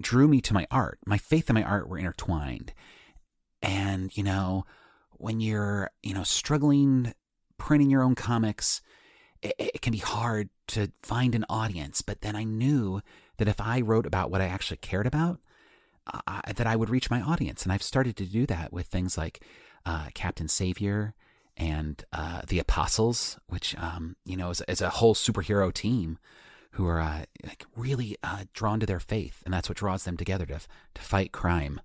drew 0.00 0.28
me 0.28 0.40
to 0.42 0.54
my 0.54 0.66
art. 0.70 0.98
My 1.06 1.18
faith 1.18 1.48
and 1.48 1.54
my 1.54 1.62
art 1.62 1.88
were 1.88 1.98
intertwined. 1.98 2.72
And, 3.62 4.16
you 4.16 4.22
know, 4.22 4.64
when 5.12 5.40
you're, 5.40 5.90
you 6.02 6.14
know, 6.14 6.22
struggling 6.22 7.12
printing 7.58 7.90
your 7.90 8.02
own 8.02 8.14
comics, 8.14 8.80
it, 9.42 9.54
it 9.58 9.82
can 9.82 9.92
be 9.92 9.98
hard 9.98 10.48
to 10.68 10.92
find 11.02 11.34
an 11.34 11.44
audience. 11.48 12.02
But 12.02 12.20
then 12.20 12.36
I 12.36 12.44
knew 12.44 13.00
that 13.38 13.48
if 13.48 13.60
I 13.60 13.80
wrote 13.80 14.06
about 14.06 14.30
what 14.30 14.40
I 14.40 14.46
actually 14.46 14.76
cared 14.78 15.06
about, 15.06 15.40
uh, 16.26 16.40
that 16.54 16.66
I 16.66 16.76
would 16.76 16.90
reach 16.90 17.10
my 17.10 17.20
audience. 17.20 17.62
And 17.62 17.72
I've 17.72 17.82
started 17.82 18.16
to 18.16 18.24
do 18.24 18.46
that 18.46 18.72
with 18.72 18.86
things 18.86 19.18
like 19.18 19.42
uh, 19.84 20.08
Captain 20.14 20.48
Savior 20.48 21.14
and 21.56 22.04
uh, 22.12 22.42
the 22.46 22.58
Apostles, 22.58 23.38
which, 23.48 23.76
um, 23.78 24.16
you 24.24 24.36
know, 24.36 24.50
is, 24.50 24.62
is 24.68 24.80
a 24.80 24.90
whole 24.90 25.14
superhero 25.14 25.72
team 25.72 26.18
who 26.72 26.86
are 26.86 27.00
uh, 27.00 27.24
like 27.44 27.64
really 27.76 28.16
uh, 28.22 28.44
drawn 28.52 28.80
to 28.80 28.86
their 28.86 29.00
faith. 29.00 29.42
And 29.44 29.52
that's 29.52 29.68
what 29.68 29.78
draws 29.78 30.04
them 30.04 30.16
together 30.16 30.46
to, 30.46 30.60
to 30.94 31.02
fight 31.02 31.32
crime. 31.32 31.80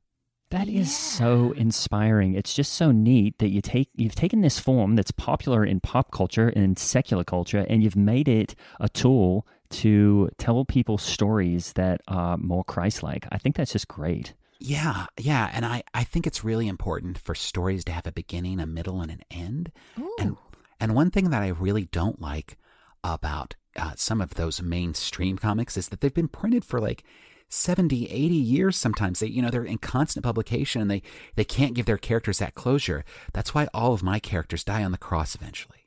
That 0.52 0.70
is 0.70 0.96
so 0.96 1.52
inspiring. 1.54 2.36
It's 2.36 2.54
just 2.54 2.74
so 2.74 2.92
neat 2.92 3.40
that 3.40 3.50
you 3.50 3.60
take 3.60 3.90
you've 3.96 4.14
taken 4.14 4.42
this 4.42 4.60
form 4.60 4.96
that's 4.96 5.10
popular 5.10 5.66
in 5.66 5.80
pop 5.80 6.12
culture 6.12 6.50
and 6.50 6.78
secular 6.78 7.24
culture 7.24 7.66
and 7.68 7.82
you've 7.82 7.96
made 7.96 8.28
it 8.28 8.54
a 8.80 8.88
tool 8.88 9.48
to 9.74 10.30
tell 10.38 10.66
people 10.66 10.98
stories 10.98 11.74
that 11.74 12.02
are 12.08 12.38
more 12.38 12.64
Christ-like. 12.64 13.28
I 13.32 13.38
think 13.38 13.56
that's 13.56 13.74
just 13.74 13.88
great. 13.88 14.34
Yeah, 14.60 15.08
yeah, 15.20 15.52
and 15.54 15.66
I, 15.66 15.84
I 15.94 16.06
think 16.06 16.26
it's 16.26 16.44
really 16.44 16.68
important 16.68 17.18
for 17.18 17.36
stories 17.36 17.84
to 17.86 17.92
have 17.92 18.08
a 18.08 18.14
beginning, 18.14 18.60
a 18.60 18.66
middle, 18.66 19.02
and 19.02 19.12
an 19.12 19.22
end. 19.30 19.72
And 20.20 20.38
and 20.80 20.96
one 20.96 21.12
thing 21.12 21.32
that 21.32 21.42
I 21.42 21.50
really 21.50 21.86
don't 21.86 22.22
like 22.22 22.58
about 23.04 23.56
uh, 23.76 23.94
some 23.96 24.22
of 24.22 24.36
those 24.36 24.62
mainstream 24.62 25.38
comics 25.38 25.78
is 25.78 25.90
that 25.90 26.02
they've 26.02 26.14
been 26.14 26.28
printed 26.28 26.64
for 26.64 26.80
like 26.80 27.04
70, 27.50 28.10
80 28.10 28.36
years 28.36 28.78
sometimes. 28.78 29.20
They 29.20 29.28
you 29.28 29.42
know 29.42 29.50
they're 29.50 29.64
in 29.64 29.80
constant 29.80 30.24
publication 30.24 30.82
and 30.82 30.90
they 30.90 31.02
they 31.36 31.44
can't 31.44 31.74
give 31.74 31.86
their 31.86 31.98
characters 31.98 32.40
that 32.40 32.56
closure. 32.56 33.04
That's 33.34 33.54
why 33.54 33.68
all 33.74 33.94
of 33.94 34.04
my 34.04 34.20
characters 34.20 34.64
die 34.64 34.84
on 34.84 34.92
the 34.92 34.98
cross 34.98 35.36
eventually. 35.36 35.83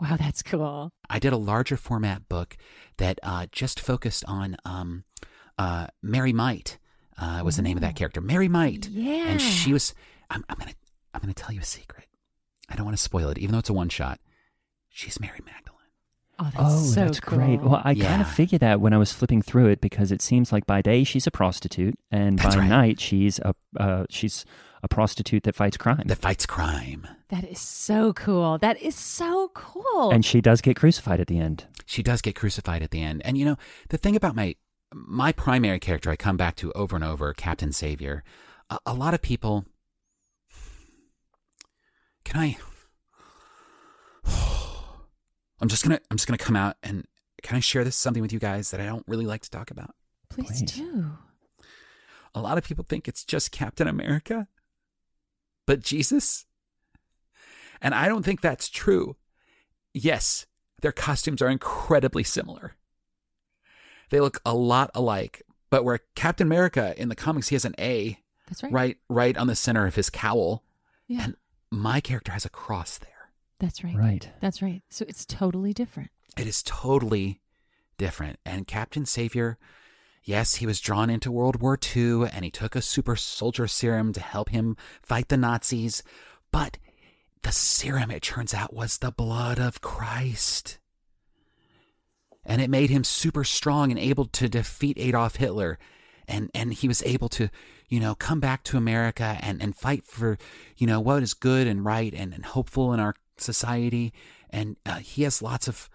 Wow, 0.00 0.16
that's 0.16 0.42
cool. 0.42 0.90
I 1.08 1.18
did 1.18 1.32
a 1.32 1.36
larger 1.36 1.76
format 1.76 2.28
book 2.28 2.56
that 2.96 3.18
uh, 3.22 3.46
just 3.52 3.78
focused 3.80 4.24
on 4.26 4.56
um, 4.64 5.04
uh, 5.58 5.88
Mary 6.02 6.32
Might. 6.32 6.78
Uh, 7.18 7.42
was 7.44 7.56
the 7.56 7.62
name 7.62 7.76
of 7.76 7.82
that 7.82 7.96
character, 7.96 8.22
Mary 8.22 8.48
Might, 8.48 8.88
Yeah. 8.88 9.26
and 9.28 9.42
she 9.42 9.74
was. 9.74 9.94
I'm, 10.30 10.42
I'm 10.48 10.56
gonna 10.58 10.72
I'm 11.12 11.20
gonna 11.20 11.34
tell 11.34 11.52
you 11.54 11.60
a 11.60 11.64
secret. 11.64 12.06
I 12.70 12.76
don't 12.76 12.86
want 12.86 12.96
to 12.96 13.02
spoil 13.02 13.28
it, 13.28 13.36
even 13.36 13.52
though 13.52 13.58
it's 13.58 13.68
a 13.68 13.74
one 13.74 13.90
shot. 13.90 14.20
She's 14.88 15.20
Mary 15.20 15.40
Magdalene. 15.44 15.79
Oh, 16.40 16.44
that's 16.44 16.56
oh, 16.74 16.78
so 16.84 17.00
that's 17.04 17.20
cool. 17.20 17.38
great. 17.38 17.60
Well, 17.60 17.82
I 17.84 17.94
kind 17.94 18.22
of 18.22 18.28
figured 18.30 18.60
that 18.62 18.80
when 18.80 18.92
I 18.92 18.98
was 18.98 19.12
flipping 19.12 19.42
through 19.42 19.66
it 19.68 19.80
because 19.80 20.10
it 20.10 20.22
seems 20.22 20.52
like 20.52 20.66
by 20.66 20.80
day 20.82 21.04
she's 21.04 21.26
a 21.26 21.30
prostitute, 21.30 21.98
and 22.10 22.38
That's 22.38 22.54
by 22.56 22.62
right. 22.62 22.68
night 22.68 23.00
she's 23.00 23.38
a 23.40 23.54
uh, 23.78 24.06
she's 24.08 24.44
a 24.82 24.88
prostitute 24.88 25.42
that 25.42 25.54
fights 25.54 25.76
crime, 25.76 26.04
That 26.06 26.16
fights 26.18 26.46
crime. 26.46 27.06
that 27.28 27.44
is 27.44 27.60
so 27.60 28.14
cool. 28.14 28.56
That 28.56 28.80
is 28.80 28.94
so 28.94 29.50
cool. 29.54 30.10
and 30.10 30.24
she 30.24 30.40
does 30.40 30.62
get 30.62 30.76
crucified 30.76 31.20
at 31.20 31.26
the 31.26 31.38
end. 31.38 31.66
She 31.84 32.02
does 32.02 32.22
get 32.22 32.34
crucified 32.34 32.82
at 32.82 32.90
the 32.90 33.02
end. 33.02 33.20
And 33.24 33.36
you 33.36 33.44
know, 33.44 33.56
the 33.90 33.98
thing 33.98 34.16
about 34.16 34.34
my 34.34 34.56
my 34.94 35.32
primary 35.32 35.78
character 35.78 36.10
I 36.10 36.16
come 36.16 36.36
back 36.38 36.56
to 36.56 36.72
over 36.72 36.96
and 36.96 37.04
over, 37.04 37.34
Captain 37.34 37.72
Savior. 37.72 38.24
A, 38.70 38.78
a 38.86 38.94
lot 38.94 39.12
of 39.14 39.20
people 39.20 39.66
Can 42.24 42.40
I 42.40 42.56
I'm 45.60 45.68
just 45.68 45.84
going 45.84 45.96
to 45.96 46.02
I'm 46.10 46.16
just 46.16 46.26
going 46.26 46.38
to 46.38 46.44
come 46.44 46.56
out 46.56 46.76
and 46.82 47.06
can 47.42 47.56
I 47.56 47.60
share 47.60 47.84
this 47.84 47.96
something 47.96 48.22
with 48.22 48.32
you 48.32 48.38
guys 48.38 48.70
that 48.70 48.80
I 48.80 48.86
don't 48.86 49.04
really 49.06 49.26
like 49.26 49.42
to 49.42 49.50
talk 49.50 49.70
about? 49.70 49.94
Please 50.28 50.46
Please. 50.62 50.72
do. 50.72 51.12
A 52.34 52.40
lot 52.40 52.58
of 52.58 52.64
people 52.64 52.84
think 52.88 53.08
it's 53.08 53.24
just 53.24 53.50
Captain 53.50 53.88
America, 53.88 54.46
but 55.66 55.80
Jesus? 55.80 56.46
And 57.82 57.94
I 57.94 58.08
don't 58.08 58.22
think 58.24 58.40
that's 58.40 58.68
true. 58.68 59.16
Yes, 59.94 60.46
their 60.82 60.92
costumes 60.92 61.42
are 61.42 61.48
incredibly 61.48 62.22
similar. 62.22 62.74
They 64.10 64.20
look 64.20 64.40
a 64.44 64.54
lot 64.54 64.90
alike, 64.94 65.42
but 65.70 65.84
where 65.84 66.00
Captain 66.14 66.46
America 66.46 66.94
in 66.96 67.08
the 67.08 67.16
comics 67.16 67.48
he 67.48 67.54
has 67.54 67.64
an 67.64 67.74
A 67.78 68.18
That's 68.48 68.62
right. 68.62 68.72
right 68.72 68.96
right 69.08 69.36
on 69.36 69.46
the 69.46 69.56
center 69.56 69.86
of 69.86 69.94
his 69.96 70.10
cowl, 70.10 70.62
Yeah. 71.08 71.24
and 71.24 71.36
my 71.70 72.00
character 72.00 72.32
has 72.32 72.44
a 72.44 72.50
cross 72.50 72.98
there. 72.98 73.09
That's 73.60 73.84
right. 73.84 73.94
Right. 73.94 74.28
That's 74.40 74.62
right. 74.62 74.82
So 74.88 75.04
it's 75.06 75.24
totally 75.24 75.72
different. 75.72 76.10
It 76.36 76.46
is 76.46 76.62
totally 76.62 77.40
different. 77.98 78.38
And 78.46 78.66
Captain 78.66 79.04
Savior, 79.04 79.58
yes, 80.24 80.56
he 80.56 80.66
was 80.66 80.80
drawn 80.80 81.10
into 81.10 81.30
World 81.30 81.60
War 81.60 81.78
II 81.96 82.24
and 82.32 82.44
he 82.44 82.50
took 82.50 82.74
a 82.74 82.82
super 82.82 83.14
soldier 83.14 83.68
serum 83.68 84.12
to 84.14 84.20
help 84.20 84.48
him 84.48 84.76
fight 85.02 85.28
the 85.28 85.36
Nazis. 85.36 86.02
But 86.50 86.78
the 87.42 87.52
serum, 87.52 88.10
it 88.10 88.22
turns 88.22 88.54
out, 88.54 88.74
was 88.74 88.98
the 88.98 89.12
blood 89.12 89.58
of 89.58 89.82
Christ. 89.82 90.78
And 92.44 92.62
it 92.62 92.70
made 92.70 92.90
him 92.90 93.04
super 93.04 93.44
strong 93.44 93.90
and 93.90 94.00
able 94.00 94.24
to 94.24 94.48
defeat 94.48 94.96
Adolf 94.98 95.36
Hitler. 95.36 95.78
And, 96.26 96.50
and 96.54 96.72
he 96.72 96.88
was 96.88 97.02
able 97.02 97.28
to, 97.30 97.50
you 97.88 98.00
know, 98.00 98.14
come 98.14 98.40
back 98.40 98.64
to 98.64 98.78
America 98.78 99.36
and, 99.42 99.60
and 99.60 99.76
fight 99.76 100.04
for, 100.04 100.38
you 100.78 100.86
know, 100.86 101.00
what 101.00 101.22
is 101.22 101.34
good 101.34 101.66
and 101.66 101.84
right 101.84 102.14
and, 102.14 102.32
and 102.32 102.46
hopeful 102.46 102.94
in 102.94 103.00
our 103.00 103.14
society. 103.42 104.12
And 104.50 104.76
uh, 104.84 104.96
he 104.96 105.22
has 105.22 105.42
lots 105.42 105.68
of 105.68 105.88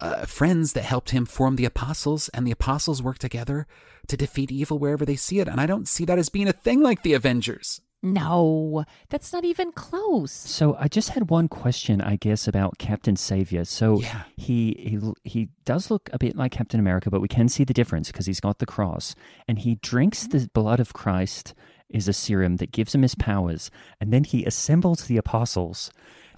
uh, 0.00 0.26
friends 0.26 0.74
that 0.74 0.84
helped 0.84 1.10
him 1.10 1.26
form 1.26 1.56
the 1.56 1.64
apostles, 1.64 2.28
and 2.30 2.46
the 2.46 2.52
apostles 2.52 3.02
work 3.02 3.18
together 3.18 3.66
to 4.06 4.16
defeat 4.16 4.52
evil 4.52 4.78
wherever 4.78 5.04
they 5.04 5.16
see 5.16 5.40
it. 5.40 5.48
And 5.48 5.60
I 5.60 5.66
don't 5.66 5.88
see 5.88 6.04
that 6.04 6.18
as 6.18 6.28
being 6.28 6.48
a 6.48 6.52
thing 6.52 6.82
like 6.82 7.02
the 7.02 7.14
Avengers. 7.14 7.80
No, 8.00 8.84
that's 9.08 9.32
not 9.32 9.44
even 9.44 9.72
close. 9.72 10.30
So 10.30 10.76
I 10.78 10.86
just 10.86 11.08
had 11.10 11.30
one 11.30 11.48
question, 11.48 12.00
I 12.00 12.14
guess, 12.14 12.46
about 12.46 12.78
Captain 12.78 13.16
Savior. 13.16 13.64
So 13.64 14.00
Yeah. 14.00 14.22
he 14.36 14.74
he 14.78 14.98
he 15.28 15.48
does 15.64 15.90
look 15.90 16.08
a 16.12 16.18
bit 16.18 16.36
like 16.36 16.52
Captain 16.52 16.78
America, 16.78 17.10
but 17.10 17.20
we 17.20 17.26
can 17.26 17.48
see 17.48 17.64
the 17.64 17.74
difference 17.74 18.12
because 18.12 18.26
he's 18.26 18.38
got 18.38 18.60
the 18.60 18.66
cross, 18.66 19.16
and 19.48 19.58
he 19.58 19.76
drinks 19.82 20.28
the 20.28 20.48
blood 20.54 20.78
of 20.78 20.92
Christ 20.92 21.54
is 21.90 22.06
a 22.06 22.12
serum 22.12 22.58
that 22.58 22.70
gives 22.70 22.94
him 22.94 23.02
his 23.02 23.16
powers, 23.16 23.68
and 24.00 24.12
then 24.12 24.22
he 24.22 24.44
assembles 24.44 25.04
the 25.06 25.16
apostles. 25.16 25.90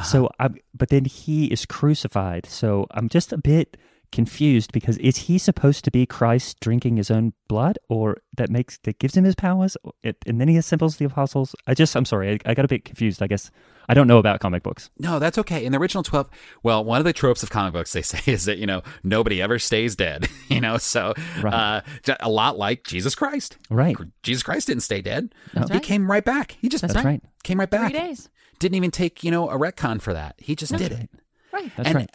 So, 0.03 0.31
I, 0.39 0.49
but 0.75 0.89
then 0.89 1.05
he 1.05 1.47
is 1.47 1.67
crucified. 1.67 2.47
So 2.47 2.87
I'm 2.93 3.09
just 3.09 3.33
a 3.33 3.39
bit 3.39 3.77
confused 4.13 4.73
because 4.73 4.99
is 4.99 5.17
he 5.17 5.39
supposed 5.39 5.85
to 5.85 5.91
be 5.91 6.05
Christ 6.05 6.59
drinking 6.61 6.97
his 6.97 7.11
own 7.13 7.33
blood, 7.49 7.79
or 7.89 8.19
that 8.37 8.51
makes 8.51 8.79
that 8.79 8.99
gives 8.99 9.17
him 9.17 9.25
his 9.25 9.35
powers, 9.37 9.77
it, 10.03 10.17
and 10.27 10.41
then 10.41 10.49
he 10.49 10.57
assembles 10.57 10.97
the 10.97 11.05
apostles? 11.05 11.55
I 11.67 11.75
just 11.75 11.95
I'm 11.95 12.05
sorry, 12.05 12.33
I, 12.45 12.51
I 12.51 12.55
got 12.55 12.65
a 12.65 12.69
bit 12.69 12.85
confused. 12.85 13.23
I 13.23 13.29
guess 13.29 13.51
I 13.89 13.95
don't 13.95 14.09
know 14.09 14.19
about 14.19 14.41
comic 14.41 14.63
books. 14.65 14.91
No, 14.99 15.19
that's 15.21 15.39
okay. 15.39 15.65
In 15.65 15.73
the 15.73 15.79
original 15.79 16.03
12, 16.03 16.29
well, 16.63 16.85
one 16.85 16.99
of 16.99 17.05
the 17.05 17.13
tropes 17.13 17.43
of 17.43 17.51
comic 17.51 17.73
books 17.73 17.93
they 17.93 18.03
say 18.15 18.21
is 18.33 18.45
that, 18.47 18.59
you 18.59 18.67
know, 18.67 18.83
nobody 19.05 19.41
ever 19.43 19.59
stays 19.59 19.95
dead, 19.97 20.29
you 20.49 20.61
know, 20.61 20.77
so 20.77 21.13
Right. 21.43 21.55
uh, 21.55 21.81
j- 22.05 22.17
a 22.21 22.29
lot 22.31 22.57
like 22.59 22.85
Jesus 22.85 23.15
Christ. 23.15 23.59
Right. 23.69 23.97
Jesus 24.23 24.43
Christ 24.43 24.67
didn't 24.69 24.83
stay 24.83 25.03
dead. 25.03 25.33
That's 25.55 25.69
he 25.71 25.75
right. 25.75 25.83
came 25.83 26.11
right 26.11 26.25
back. 26.25 26.57
He 26.61 26.69
just 26.69 26.83
That's 26.83 26.95
That's 26.95 27.05
right. 27.07 27.23
came 27.45 27.59
right 27.61 27.71
Three 27.71 27.79
back. 27.79 27.93
days. 27.93 28.29
Didn't 28.61 28.77
even 28.77 28.93
take, 28.93 29.25
you 29.25 29.33
know, 29.33 29.51
a 29.51 29.59
retcon 29.59 30.01
for 30.01 30.13
that. 30.15 30.37
He 30.39 30.55
just 30.55 30.77
did 30.77 30.93
it. 30.93 31.11
Right. 31.53 31.73
That's 31.77 31.89
and 31.89 31.97
right. 31.97 32.11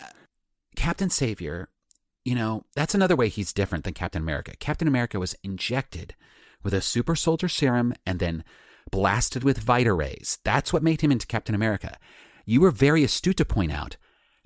Captain 0.78 1.10
Savior, 1.10 1.68
you 2.24 2.36
know, 2.36 2.64
that's 2.76 2.96
another 2.96 3.16
way 3.16 3.28
he's 3.28 3.52
different 3.52 3.84
than 3.84 3.94
Captain 3.94 4.22
America. 4.22 4.56
Captain 4.58 4.88
America 4.88 5.20
was 5.20 5.36
injected 5.44 6.16
with 6.64 6.74
a 6.74 6.82
super 6.82 7.16
soldier 7.16 7.50
serum 7.50 7.94
and 8.06 8.20
then 8.20 8.44
blasted 8.92 9.44
with 9.44 9.58
Vita 9.58 9.92
rays. 9.92 10.38
That's 10.44 10.72
what 10.72 10.84
made 10.84 11.02
him 11.02 11.12
into 11.12 11.28
Captain 11.28 11.56
America. 11.56 11.98
You 12.46 12.62
were 12.62 12.72
very 12.72 13.04
astute 13.04 13.38
to 13.38 13.46
point 13.46 13.72
out 13.72 13.98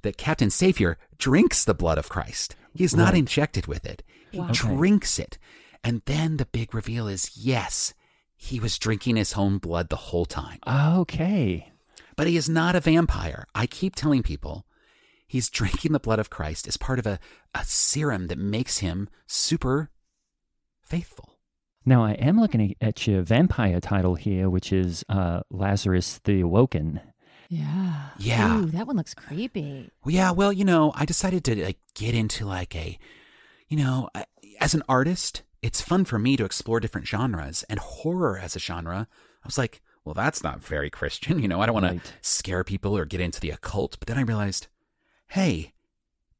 that 0.01 0.18
Captain 0.18 0.50
Savior 0.50 0.98
drinks 1.18 1.65
the 1.65 1.74
blood 1.74 1.98
of 1.98 2.10
Christ. 2.10 2.56
He's 2.74 2.96
not 2.96 3.15
injected 3.15 3.68
with 3.68 3.86
it. 3.86 4.03
He 4.32 4.39
Wow. 4.39 4.50
Okay. 4.51 4.53
drinks 4.53 5.20
it. 5.20 5.38
And 5.84 6.01
then 6.06 6.38
the 6.38 6.46
big 6.46 6.74
reveal 6.74 7.08
is 7.08 7.36
yes, 7.36 7.94
he 8.36 8.60
was 8.60 8.77
drinking 8.77 9.18
his 9.18 9.34
own 9.34 9.58
blood 9.58 9.89
the 9.89 9.96
whole 9.96 10.25
time. 10.25 10.60
Okay. 10.65 11.72
But 12.19 12.27
he 12.27 12.35
is 12.35 12.49
not 12.49 12.75
a 12.75 12.81
vampire. 12.81 13.45
I 13.55 13.65
keep 13.65 13.95
telling 13.95 14.23
people 14.23 14.65
he's 15.25 15.49
drinking 15.59 15.93
the 15.93 16.01
blood 16.01 16.19
of 16.19 16.29
Christ 16.29 16.67
as 16.67 16.75
part 16.75 16.99
of 16.99 17.07
a, 17.07 17.17
a 17.55 17.63
serum 17.63 18.27
that 18.27 18.38
makes 18.38 18.79
him 18.79 19.07
super 19.25 19.89
faithful. 20.81 21.38
Now 21.85 22.03
I 22.03 22.11
am 22.15 22.38
looking 22.38 22.75
at 22.81 23.07
your 23.07 23.21
vampire 23.21 23.79
title 23.79 24.15
here, 24.15 24.49
which 24.49 24.73
is 24.73 25.05
uh, 25.07 25.43
Lazarus 25.49 26.19
the 26.25 26.41
Awoken. 26.41 26.99
Yeah. 27.47 28.09
Yeah. 28.17 28.59
Ooh, 28.59 28.65
that 28.65 28.85
one 28.85 28.97
looks 28.97 29.13
creepy. 29.13 29.89
Well, 30.03 30.13
yeah, 30.13 30.31
well, 30.31 30.51
you 30.51 30.65
know, 30.65 30.91
I 30.95 31.05
decided 31.05 31.45
to 31.45 31.63
like 31.63 31.79
get 31.95 32.13
into 32.13 32.45
like 32.45 32.75
a, 32.75 32.99
you 33.69 33.77
know, 33.77 34.09
I- 34.13 34.25
as 34.59 34.73
an 34.73 34.83
artist, 34.89 35.43
it's 35.61 35.79
fun 35.79 36.03
for 36.03 36.19
me 36.19 36.35
to 36.35 36.43
explore 36.43 36.81
different 36.81 37.07
genres 37.07 37.63
and 37.69 37.79
horror 37.79 38.38
as 38.38 38.57
a 38.57 38.59
genre. 38.59 39.07
I 39.41 39.47
was 39.47 39.57
like, 39.57 39.81
well, 40.06 40.13
that's 40.15 40.44
not 40.44 40.63
very 40.63 40.89
Christian. 40.89 41.39
You 41.41 41.48
know, 41.48 41.62
I 41.62 41.65
don't 41.65 41.74
want 41.74 41.86
Right. 41.86 42.03
to 42.03 42.13
scare 42.22 42.63
people 42.63 42.98
or 42.98 43.06
get 43.06 43.22
into 43.22 43.39
the 43.39 43.51
occult. 43.51 43.98
But 44.00 44.08
then 44.08 44.18
I 44.18 44.22
realized, 44.22 44.68
hey, 45.29 45.74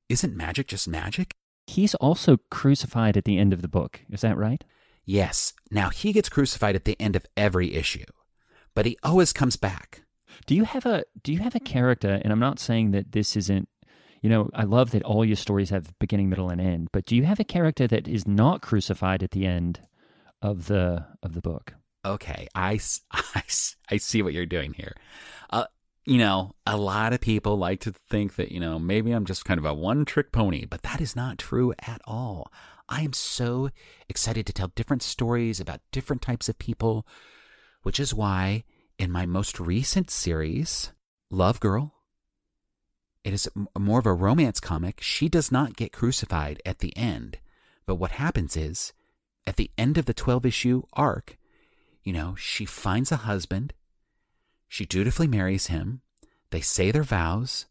isn't 0.08 0.36
magic 0.36 0.68
just 0.68 0.88
magic? 0.88 1.36
He's 1.68 1.94
also 1.96 2.38
crucified 2.50 3.16
at 3.16 3.26
the 3.26 3.38
end 3.38 3.54
of 3.54 3.62
the 3.62 3.68
book. 3.68 4.02
Is 4.10 4.22
that 4.22 4.38
right? 4.38 4.64
Yes. 5.06 5.54
Now 5.72 5.90
he 5.90 6.12
gets 6.14 6.30
crucified 6.30 6.76
at 6.76 6.86
the 6.86 7.00
end 7.00 7.16
of 7.16 7.26
every 7.38 7.74
issue, 7.76 8.06
but 8.76 8.86
he 8.86 8.98
always 9.04 9.34
comes 9.34 9.56
back. 9.56 10.04
Do 10.46 10.56
you 10.56 10.64
have 10.64 10.86
a 10.86 11.04
Do 11.24 11.32
you 11.34 11.40
have 11.40 11.56
a 11.56 11.60
character? 11.60 12.20
And 12.24 12.32
I'm 12.34 12.40
not 12.40 12.60
saying 12.60 12.92
that 12.92 13.12
this 13.12 13.36
isn't. 13.36 13.68
You 14.22 14.30
know, 14.30 14.50
I 14.54 14.64
love 14.64 14.92
that 14.92 15.04
all 15.04 15.24
your 15.24 15.36
stories 15.38 15.70
have 15.70 15.98
beginning, 16.00 16.28
middle, 16.30 16.50
and 16.50 16.60
end. 16.60 16.90
But 16.92 17.06
do 17.06 17.16
you 17.16 17.24
have 17.24 17.40
a 17.40 17.44
character 17.46 17.88
that 17.88 18.08
is 18.08 18.28
not 18.28 18.62
crucified 18.62 19.24
at 19.24 19.32
the 19.32 19.46
end 19.46 19.80
of 20.42 20.68
the 20.68 21.06
of 21.24 21.34
the 21.34 21.42
book? 21.42 21.74
Okay, 22.06 22.48
I, 22.56 22.80
I, 23.12 23.44
I 23.90 23.98
see 23.98 24.22
what 24.22 24.34
you're 24.34 24.46
doing 24.46 24.74
here. 24.74 24.96
Uh, 25.50 25.66
you 26.06 26.18
know, 26.18 26.56
a 26.66 26.78
lot 26.78 27.14
of 27.14 27.22
people 27.22 27.58
like 27.58 27.82
to 27.82 27.92
think 27.92 28.36
that, 28.36 28.52
you 28.52 28.60
know, 28.60 28.80
maybe 28.80 29.12
I'm 29.12 29.26
just 29.26 29.46
kind 29.46 29.60
of 29.60 29.66
a 29.66 29.74
one 29.74 30.06
trick 30.06 30.32
pony, 30.32 30.66
but 30.66 30.82
that 30.84 31.02
is 31.02 31.16
not 31.16 31.38
true 31.38 31.74
at 31.86 32.02
all. 32.06 32.52
I 32.88 33.02
am 33.02 33.14
so 33.14 33.70
excited 34.08 34.46
to 34.48 34.54
tell 34.54 34.70
different 34.70 35.04
stories 35.04 35.60
about 35.60 35.82
different 35.92 36.22
types 36.22 36.50
of 36.50 36.58
people, 36.58 37.06
which 37.84 38.00
is 38.00 38.14
why 38.14 38.64
in 38.98 39.12
my 39.12 39.26
most 39.26 39.60
recent 39.60 40.10
series, 40.10 40.92
Love 41.30 41.60
Girl, 41.60 41.94
It 43.24 43.34
is 43.34 43.50
more 43.78 44.00
of 44.00 44.06
a 44.06 44.14
romance 44.14 44.60
comic. 44.60 45.02
She 45.02 45.30
does 45.30 45.52
not 45.52 45.76
get 45.76 45.94
crucified 45.94 46.62
at 46.66 46.80
the 46.80 46.96
end. 46.98 47.38
But 47.86 47.96
what 47.96 48.12
happens 48.12 48.58
is, 48.58 48.94
at 49.46 49.58
the 49.58 49.72
end 49.78 49.98
of 49.98 50.06
the 50.06 50.14
12 50.14 50.46
issue 50.46 50.84
arc, 50.94 51.38
you 52.04 52.14
know, 52.14 52.36
she 52.36 52.66
finds 52.66 53.12
a 53.12 53.18
husband, 53.18 53.74
she 54.68 54.86
dutifully 54.86 55.28
marries 55.28 55.68
him, 55.68 56.02
they 56.52 56.62
say 56.62 56.92
their 56.92 57.04
vows, 57.04 57.66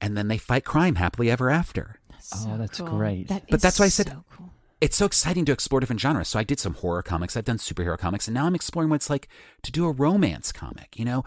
and 0.00 0.16
then 0.16 0.28
they 0.28 0.38
fight 0.38 0.64
crime 0.64 0.96
happily 0.96 1.30
ever 1.30 1.50
after. 1.50 2.00
Oh, 2.34 2.56
that's 2.58 2.80
great. 2.80 3.28
That 3.28 3.44
But 3.48 3.60
that's 3.60 3.78
why 3.78 3.86
I 3.86 3.88
said- 3.90 4.08
so 4.08 4.24
cool. 4.30 4.52
It's 4.80 4.96
so 4.96 5.06
exciting 5.06 5.44
to 5.46 5.52
explore 5.52 5.80
different 5.80 6.00
genres. 6.00 6.28
So 6.28 6.38
I 6.38 6.44
did 6.44 6.60
some 6.60 6.74
horror 6.74 7.02
comics, 7.02 7.36
I've 7.36 7.44
done 7.44 7.58
superhero 7.58 7.98
comics, 7.98 8.28
and 8.28 8.34
now 8.34 8.46
I'm 8.46 8.54
exploring 8.54 8.90
what 8.90 8.96
it's 8.96 9.10
like 9.10 9.28
to 9.62 9.72
do 9.72 9.86
a 9.86 9.90
romance 9.90 10.52
comic. 10.52 10.96
You 10.96 11.04
know, 11.04 11.24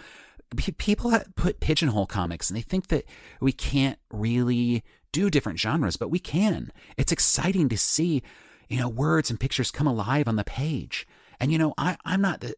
people 0.77 1.11
put 1.35 1.59
pigeonhole 1.59 2.05
comics 2.05 2.49
and 2.49 2.55
they 2.57 2.61
think 2.61 2.87
that 2.87 3.03
we 3.41 3.51
can't 3.51 3.99
really 4.09 4.83
do 5.11 5.29
different 5.29 5.59
genres, 5.59 5.97
but 5.97 6.09
we 6.09 6.19
can. 6.19 6.71
It's 6.95 7.11
exciting 7.11 7.67
to 7.69 7.77
see, 7.77 8.23
you 8.69 8.79
know, 8.79 8.87
words 8.87 9.29
and 9.29 9.37
pictures 9.39 9.69
come 9.69 9.87
alive 9.87 10.29
on 10.29 10.37
the 10.37 10.45
page. 10.45 11.05
And 11.41 11.51
you 11.51 11.57
know, 11.57 11.73
I, 11.75 11.97
I'm 12.05 12.21
not 12.21 12.41
the 12.41 12.55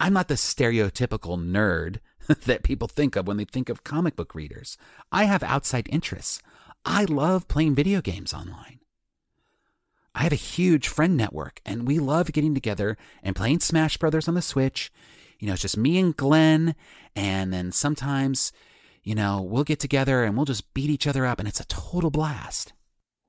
I'm 0.00 0.14
not 0.14 0.28
the 0.28 0.34
stereotypical 0.34 1.38
nerd 1.38 1.98
that 2.46 2.62
people 2.62 2.88
think 2.88 3.16
of 3.16 3.26
when 3.26 3.36
they 3.36 3.44
think 3.44 3.68
of 3.68 3.84
comic 3.84 4.16
book 4.16 4.34
readers. 4.34 4.78
I 5.12 5.24
have 5.24 5.42
outside 5.42 5.88
interests. 5.90 6.40
I 6.86 7.04
love 7.04 7.48
playing 7.48 7.74
video 7.74 8.00
games 8.00 8.32
online. 8.32 8.80
I 10.14 10.22
have 10.22 10.32
a 10.32 10.36
huge 10.36 10.88
friend 10.88 11.16
network 11.16 11.60
and 11.66 11.86
we 11.86 11.98
love 11.98 12.32
getting 12.32 12.54
together 12.54 12.96
and 13.22 13.36
playing 13.36 13.60
Smash 13.60 13.98
Brothers 13.98 14.26
on 14.26 14.34
the 14.34 14.42
Switch. 14.42 14.90
You 15.38 15.46
know, 15.46 15.52
it's 15.52 15.62
just 15.62 15.76
me 15.76 15.98
and 15.98 16.16
Glenn 16.16 16.74
and 17.14 17.52
then 17.52 17.72
sometimes, 17.72 18.52
you 19.02 19.14
know, 19.14 19.42
we'll 19.42 19.64
get 19.64 19.80
together 19.80 20.24
and 20.24 20.34
we'll 20.34 20.46
just 20.46 20.72
beat 20.72 20.88
each 20.88 21.06
other 21.06 21.26
up 21.26 21.38
and 21.38 21.46
it's 21.46 21.60
a 21.60 21.66
total 21.66 22.10
blast. 22.10 22.72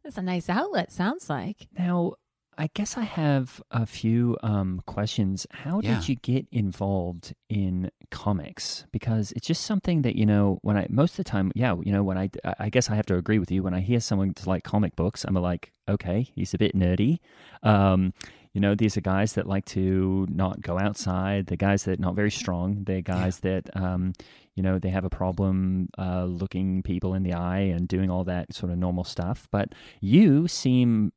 That's 0.05 0.17
a 0.17 0.21
nice 0.21 0.47
outlet. 0.49 0.91
Sounds 0.91 1.29
like. 1.29 1.67
Now, 1.77 2.13
I 2.59 2.69
guess 2.73 2.97
I 2.97 3.03
have 3.03 3.61
a 3.71 3.85
few 3.85 4.37
um, 4.43 4.81
questions. 4.85 5.47
How 5.49 5.79
Yeah. 5.81 5.95
did 5.95 6.09
you 6.09 6.15
get 6.15 6.45
involved 6.51 7.33
in 7.49 7.89
comics? 8.11 8.85
Because 8.91 9.31
it's 9.31 9.47
just 9.47 9.63
something 9.63 10.01
that 10.01 10.15
you 10.17 10.25
know. 10.25 10.59
When 10.61 10.75
I 10.77 10.85
most 10.89 11.11
of 11.13 11.17
the 11.17 11.23
time, 11.23 11.51
yeah, 11.55 11.73
you 11.81 11.91
know, 11.93 12.03
when 12.03 12.17
I 12.17 12.29
I 12.59 12.69
guess 12.69 12.89
I 12.89 12.95
have 12.95 13.05
to 13.07 13.15
agree 13.15 13.39
with 13.39 13.49
you. 13.49 13.63
When 13.63 13.73
I 13.73 13.79
hear 13.79 14.01
someone 14.01 14.33
to 14.33 14.49
like 14.49 14.63
comic 14.63 14.97
books, 14.97 15.23
I'm 15.25 15.35
like, 15.35 15.71
okay, 15.87 16.27
he's 16.35 16.53
a 16.53 16.57
bit 16.57 16.75
nerdy. 16.75 17.19
Um, 17.63 18.13
you 18.53 18.59
know, 18.59 18.75
these 18.75 18.97
are 18.97 19.01
guys 19.01 19.33
that 19.33 19.47
like 19.47 19.63
to 19.67 20.27
not 20.29 20.61
go 20.61 20.77
outside. 20.77 21.47
The 21.47 21.55
guys 21.55 21.83
that 21.85 21.99
are 21.99 22.01
not 22.01 22.15
very 22.15 22.31
strong. 22.31 22.83
They're 22.83 23.01
guys 23.01 23.39
that 23.39 23.69
um, 23.77 24.13
you 24.55 24.63
know 24.63 24.79
they 24.79 24.89
have 24.89 25.05
a 25.05 25.09
problem 25.09 25.87
uh, 25.97 26.25
looking 26.25 26.83
people 26.83 27.13
in 27.13 27.23
the 27.23 27.33
eye 27.33 27.59
and 27.73 27.87
doing 27.87 28.09
all 28.09 28.25
that 28.25 28.53
sort 28.53 28.71
of 28.71 28.77
normal 28.77 29.05
stuff. 29.05 29.47
But 29.49 29.69
you 30.01 30.47
seem 30.49 31.13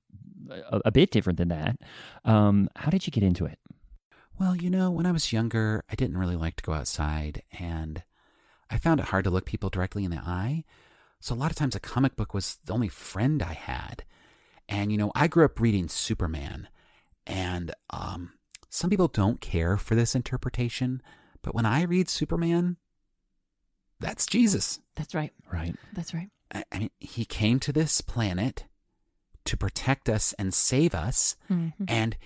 a, 0.51 0.83
a 0.87 0.91
bit 0.91 1.11
different 1.11 1.39
than 1.39 1.49
that. 1.49 1.77
Um, 2.25 2.69
how 2.77 2.91
did 2.91 3.07
you 3.07 3.11
get 3.11 3.23
into 3.23 3.45
it? 3.45 3.59
Well, 4.39 4.57
you 4.57 4.71
know, 4.71 4.91
when 4.91 5.07
I 5.07 5.13
was 5.13 5.33
younger, 5.33 5.85
I 5.91 5.95
didn't 5.95 6.17
really 6.17 6.37
like 6.37 6.57
to 6.57 6.63
go 6.63 6.73
outside, 6.73 7.43
and 7.59 8.03
I 8.71 8.79
found 8.79 9.01
it 9.01 9.07
hard 9.07 9.25
to 9.25 9.31
look 9.31 9.47
people 9.47 9.71
directly 9.71 10.05
in 10.05 10.11
the 10.11 10.19
eye. 10.19 10.65
So 11.21 11.35
a 11.35 11.37
lot 11.37 11.51
of 11.51 11.57
times, 11.57 11.77
a 11.77 11.81
comic 11.81 12.17
book 12.17 12.35
was 12.35 12.57
the 12.67 12.73
only 12.73 12.89
friend 12.89 13.43
I 13.43 13.53
had. 13.53 14.05
And 14.69 14.91
you 14.91 14.99
know, 14.99 15.13
I 15.15 15.29
grew 15.29 15.45
up 15.45 15.61
reading 15.61 15.89
Superman, 15.89 16.69
and 17.27 17.75
um, 17.91 18.33
some 18.69 18.91
people 18.91 19.09
don't 19.09 19.41
care 19.41 19.77
for 19.77 19.95
this 19.95 20.15
interpretation, 20.15 21.03
but 21.43 21.55
when 21.55 21.67
I 21.67 21.83
read 21.83 22.09
Superman, 22.09 22.79
that's 24.01 24.27
Jesus. 24.27 24.81
That's 24.97 25.15
right. 25.15 25.33
Right. 25.53 25.77
That's 25.93 26.15
right. 26.15 26.31
I, 26.53 26.65
I 26.73 26.79
mean, 26.79 26.91
he 26.99 27.25
came 27.25 27.61
to 27.61 27.73
this 27.73 28.01
planet 28.01 28.65
to 29.45 29.57
protect 29.57 30.09
us 30.09 30.33
and 30.39 30.53
save 30.55 30.95
us, 30.95 31.37
Mhm. 31.51 31.73
and 31.89 32.17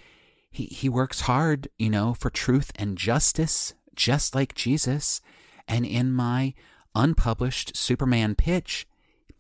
he 0.51 0.67
he 0.67 0.89
works 0.89 1.23
hard, 1.23 1.69
you 1.79 1.91
know, 1.91 2.15
for 2.15 2.31
truth 2.31 2.73
and 2.77 2.97
justice, 2.99 3.75
just 3.95 4.35
like 4.35 4.55
Jesus. 4.55 5.21
And 5.69 5.85
in 5.85 6.13
my 6.13 6.55
unpublished 6.95 7.77
Superman 7.77 8.35
pitch, 8.35 8.87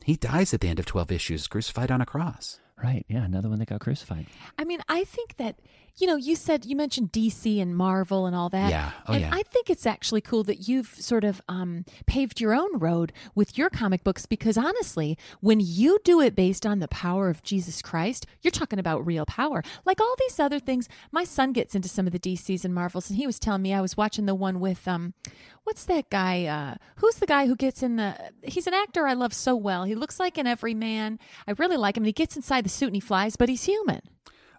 he 0.05 0.17
dies 0.17 0.53
at 0.53 0.61
the 0.61 0.69
end 0.69 0.79
of 0.79 0.87
twelve 0.87 1.11
issues, 1.11 1.47
crucified 1.47 1.91
on 1.91 2.01
a 2.01 2.07
cross. 2.07 2.61
Right. 2.83 3.07
Yeah. 3.09 3.25
Another 3.25 3.49
one 3.49 3.59
that 3.61 3.69
got 3.69 3.81
crucified. 3.81 4.27
I 4.59 4.65
mean, 4.65 4.81
I 4.89 5.05
think 5.05 5.37
that 5.37 5.59
you 5.99 6.07
know, 6.07 6.17
you 6.17 6.37
said 6.37 6.67
you 6.67 6.77
mentioned 6.77 7.11
DC 7.11 7.61
and 7.61 7.75
Marvel 7.75 8.27
and 8.27 8.37
all 8.37 8.51
that. 8.51 8.71
Yeah. 8.71 8.91
Oh, 9.07 9.15
and 9.15 9.23
yeah. 9.23 9.31
I 9.33 9.43
think 9.43 9.71
it's 9.71 9.87
actually 9.87 10.21
cool 10.21 10.45
that 10.45 10.69
you've 10.69 10.89
sort 10.89 11.25
of 11.25 11.41
um, 11.49 11.85
paved 12.07 12.41
your 12.41 12.55
own 12.55 12.79
road 12.79 13.13
with 13.35 13.57
your 13.57 13.71
comic 13.71 14.05
books 14.05 14.27
because 14.27 14.59
honestly, 14.59 15.17
when 15.41 15.59
you 15.59 15.99
do 16.05 16.21
it 16.21 16.35
based 16.35 16.67
on 16.67 16.81
the 16.81 16.89
power 16.89 17.31
of 17.31 17.43
Jesus 17.43 17.81
Christ, 17.81 18.27
you're 18.43 18.51
talking 18.51 18.79
about 18.79 19.07
real 19.07 19.25
power. 19.25 19.63
Like 19.87 20.01
all 20.01 20.15
these 20.19 20.39
other 20.39 20.61
things, 20.61 20.89
my 21.13 21.25
son 21.25 21.53
gets 21.53 21.75
into 21.75 21.89
some 21.89 22.07
of 22.07 22.13
the 22.13 22.19
DCs 22.19 22.65
and 22.65 22.75
Marvels, 22.75 23.09
and 23.09 23.17
he 23.17 23.27
was 23.27 23.39
telling 23.39 23.63
me 23.63 23.73
I 23.73 23.81
was 23.81 23.97
watching 23.97 24.27
the 24.27 24.35
one 24.35 24.61
with 24.61 24.87
um, 24.87 25.15
what's 25.65 25.85
that 25.87 26.11
guy? 26.11 26.45
Uh, 26.45 26.75
who's 26.97 27.17
the 27.17 27.27
guy 27.27 27.47
who 27.47 27.57
gets 27.57 27.83
in 27.83 27.97
the? 27.97 28.33
He's 28.43 28.67
an 28.67 28.75
actor 28.75 29.07
I 29.07 29.15
love 29.15 29.33
so 29.33 29.57
well. 29.57 29.85
He 29.85 29.95
looks 29.95 30.21
like 30.21 30.37
an 30.37 30.47
everyman. 30.47 31.19
I 31.47 31.53
really 31.53 31.79
like 31.79 31.97
him. 31.97 32.03
And 32.03 32.09
he 32.09 32.13
gets 32.13 32.37
inside 32.37 32.67
the 32.67 32.69
suit 32.69 32.89
and 32.89 32.97
he 32.97 33.01
flies, 33.01 33.37
but 33.37 33.49
he's 33.49 33.65
human. 33.65 34.03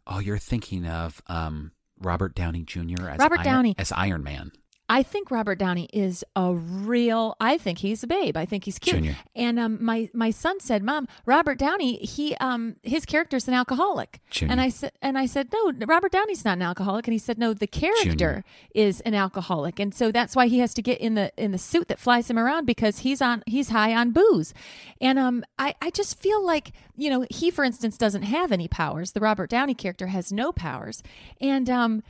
Oh, 0.09 0.19
you're 0.19 0.37
thinking 0.37 0.85
of 0.87 1.21
um, 1.27 1.71
Robert 1.99 2.33
Downey 2.35 2.63
Jr. 2.63 3.09
as 3.09 3.19
Robert 3.19 3.39
Iron, 3.39 3.45
Downey. 3.45 3.75
as 3.77 3.91
Iron 3.91 4.23
Man. 4.23 4.51
I 4.89 5.03
think 5.03 5.31
Robert 5.31 5.59
Downey 5.59 5.89
is 5.91 6.23
a 6.35 6.53
real. 6.53 7.35
I 7.41 7.57
think 7.57 7.79
he's 7.79 8.03
a 8.03 8.07
babe. 8.07 8.37
I 8.37 8.45
think 8.45 8.63
he's 8.63 8.79
cute. 8.79 8.95
Junior. 8.97 9.17
And 9.35 9.59
um, 9.59 9.83
my 9.83 10.09
my 10.13 10.31
son 10.31 10.61
said, 10.61 10.81
"Mom, 10.81 11.09
Robert 11.25 11.57
Downey, 11.57 11.97
he 11.97 12.35
um, 12.35 12.77
his 12.83 13.05
character's 13.05 13.49
an 13.49 13.53
alcoholic." 13.53 14.21
Junior. 14.29 14.51
And 14.51 14.61
I 14.61 14.69
said, 14.69 14.93
and 15.01 15.17
I 15.17 15.25
said, 15.25 15.49
"No, 15.51 15.73
Robert 15.85 16.13
Downey's 16.13 16.45
not 16.45 16.57
an 16.57 16.61
alcoholic." 16.61 17.05
And 17.05 17.11
he 17.11 17.19
said, 17.19 17.37
"No, 17.37 17.53
the 17.53 17.67
character 17.67 18.11
Junior. 18.11 18.43
is 18.73 19.01
an 19.01 19.13
alcoholic, 19.13 19.77
and 19.79 19.93
so 19.93 20.09
that's 20.09 20.35
why 20.37 20.47
he 20.47 20.59
has 20.59 20.73
to 20.75 20.81
get 20.81 20.99
in 21.01 21.15
the 21.15 21.33
in 21.35 21.51
the 21.51 21.57
suit 21.57 21.89
that 21.89 21.99
flies 21.99 22.29
him 22.29 22.39
around 22.39 22.65
because 22.65 22.99
he's 22.99 23.21
on 23.21 23.43
he's 23.45 23.69
high 23.69 23.93
on 23.93 24.11
booze." 24.11 24.53
And 25.01 25.19
um, 25.19 25.43
I 25.59 25.75
I 25.81 25.89
just 25.89 26.17
feel 26.17 26.45
like 26.45 26.71
you 26.95 27.09
know 27.09 27.25
he, 27.29 27.51
for 27.51 27.65
instance, 27.65 27.97
doesn't 27.97 28.23
have 28.23 28.53
any 28.53 28.69
powers. 28.69 29.11
The 29.11 29.19
Robert 29.19 29.49
Downey 29.49 29.73
character 29.73 30.07
has 30.07 30.31
no 30.31 30.53
powers, 30.53 31.03
and 31.41 31.69
um, 31.69 32.03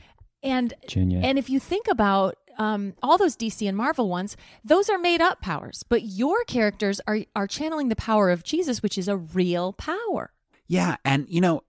and 0.44 0.74
Junior. 0.86 1.20
and 1.24 1.38
if 1.40 1.50
you 1.50 1.58
think 1.58 1.88
about 1.90 2.36
um, 2.58 2.94
all 3.02 3.16
those 3.16 3.36
DC 3.36 3.66
and 3.68 3.76
Marvel 3.76 4.08
ones, 4.08 4.36
those 4.64 4.90
are 4.90 4.98
made 4.98 5.20
up 5.20 5.40
powers, 5.40 5.84
but 5.88 6.02
your 6.02 6.44
characters 6.44 7.00
are 7.06 7.20
are 7.34 7.46
channeling 7.46 7.88
the 7.88 7.96
power 7.96 8.30
of 8.30 8.42
Jesus, 8.42 8.82
which 8.82 8.98
is 8.98 9.08
a 9.08 9.16
real 9.16 9.72
power. 9.72 10.32
Yeah, 10.66 10.96
and 11.04 11.26
you 11.28 11.40
know, 11.40 11.62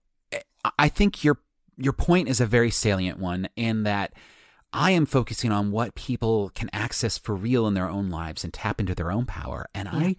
I- 0.78 0.88
think 0.88 1.24
your 1.24 1.38
your 1.76 1.92
point 1.92 2.28
is 2.28 2.40
a 2.40 2.46
very 2.46 2.70
salient 2.70 3.18
one 3.18 3.48
in 3.56 3.84
that 3.84 4.12
I 4.72 4.90
am 4.90 5.06
focusing 5.06 5.52
on 5.52 5.70
what 5.70 5.94
people 5.94 6.50
can 6.54 6.68
access 6.72 7.16
for 7.16 7.34
real 7.34 7.66
in 7.66 7.74
their 7.74 7.88
own 7.88 8.10
lives 8.10 8.44
and 8.44 8.52
tap 8.52 8.80
into 8.80 8.94
their 8.94 9.10
own 9.12 9.26
power, 9.26 9.68
and 9.74 9.88
I 9.88 10.16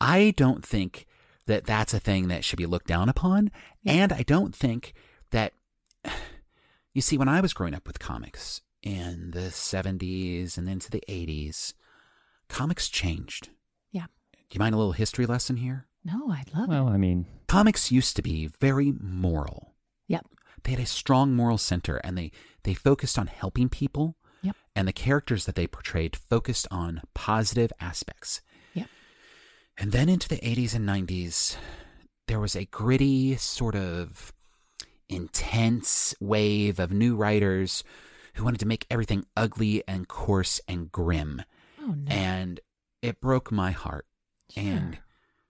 I 0.00 0.32
don't 0.36 0.64
think 0.64 1.06
that 1.46 1.64
that's 1.64 1.92
a 1.92 2.00
thing 2.00 2.28
that 2.28 2.44
should 2.44 2.56
be 2.56 2.66
looked 2.66 2.86
down 2.86 3.08
upon, 3.08 3.50
and 3.84 4.12
I 4.12 4.22
don't 4.22 4.54
think 4.54 4.94
that 5.30 5.52
you 6.94 7.02
see 7.02 7.18
when 7.18 7.28
I 7.28 7.40
was 7.40 7.52
growing 7.52 7.74
up 7.74 7.86
with 7.86 7.98
comics 7.98 8.62
in 8.84 9.30
the 9.32 9.48
70s 9.48 10.56
and 10.58 10.68
into 10.68 10.90
the 10.90 11.02
80s, 11.08 11.72
comics 12.48 12.88
changed. 12.88 13.48
Yeah. 13.90 14.06
Do 14.32 14.54
you 14.54 14.60
mind 14.60 14.74
a 14.74 14.78
little 14.78 14.92
history 14.92 15.26
lesson 15.26 15.56
here? 15.56 15.86
No, 16.04 16.30
I'd 16.30 16.54
love 16.54 16.68
well, 16.68 16.82
it. 16.82 16.84
Well, 16.84 16.94
I 16.94 16.98
mean, 16.98 17.26
comics 17.48 17.90
used 17.90 18.14
to 18.16 18.22
be 18.22 18.46
very 18.60 18.92
moral. 19.00 19.74
Yep. 20.06 20.26
They 20.62 20.72
had 20.72 20.80
a 20.80 20.86
strong 20.86 21.34
moral 21.34 21.58
center 21.58 21.96
and 22.04 22.16
they, 22.16 22.30
they 22.62 22.74
focused 22.74 23.18
on 23.18 23.26
helping 23.26 23.70
people. 23.70 24.16
Yep. 24.42 24.56
And 24.76 24.86
the 24.86 24.92
characters 24.92 25.46
that 25.46 25.54
they 25.54 25.66
portrayed 25.66 26.14
focused 26.14 26.68
on 26.70 27.00
positive 27.14 27.72
aspects. 27.80 28.42
Yep. 28.74 28.88
And 29.78 29.92
then 29.92 30.10
into 30.10 30.28
the 30.28 30.36
80s 30.36 30.74
and 30.74 30.86
90s, 30.86 31.56
there 32.28 32.40
was 32.40 32.54
a 32.54 32.66
gritty, 32.66 33.36
sort 33.36 33.74
of 33.74 34.32
intense 35.08 36.14
wave 36.20 36.78
of 36.78 36.92
new 36.92 37.16
writers 37.16 37.82
who 38.34 38.44
wanted 38.44 38.60
to 38.60 38.66
make 38.66 38.86
everything 38.90 39.24
ugly 39.36 39.82
and 39.88 40.08
coarse 40.08 40.60
and 40.68 40.90
grim. 40.92 41.42
Oh 41.80 41.94
no. 41.96 42.10
And 42.12 42.60
it 43.02 43.20
broke 43.20 43.50
my 43.52 43.70
heart. 43.72 44.06
And 44.56 44.98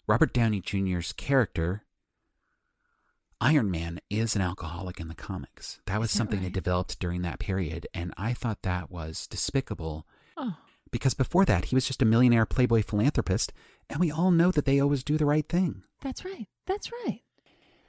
Robert 0.07 0.33
Downey 0.33 0.61
Jr.'s 0.61 1.13
character, 1.13 1.85
Iron 3.41 3.71
Man, 3.71 4.01
is 4.09 4.35
an 4.37 4.43
alcoholic 4.43 5.01
in 5.01 5.09
the 5.09 5.15
comics. 5.15 5.81
That 5.87 6.01
was 6.01 6.11
that 6.13 6.17
something 6.19 6.43
that 6.43 6.53
developed 6.53 6.99
during 6.99 7.23
that 7.23 7.39
period. 7.39 7.87
And 7.93 8.13
I 8.17 8.33
thought 8.33 8.63
that 8.63 8.91
was 8.91 9.27
despicable 9.27 10.07
Oh, 10.37 10.57
because 10.91 11.15
before 11.15 11.45
that, 11.45 11.67
he 11.67 11.75
was 11.75 11.87
just 11.87 12.03
a 12.03 12.07
millionaire 12.07 12.47
playboy 12.47 12.83
philanthropist. 12.83 13.53
And 13.91 14.01
we 14.01 14.11
all 14.11 14.31
know 14.31 14.51
that 14.51 14.65
they 14.65 14.81
always 14.81 15.05
do 15.05 15.17
the 15.19 15.27
right 15.27 15.49
thing. 15.49 15.83
that's 16.01 16.25
right. 16.25 16.47
That's 16.67 16.91
right. 17.05 17.21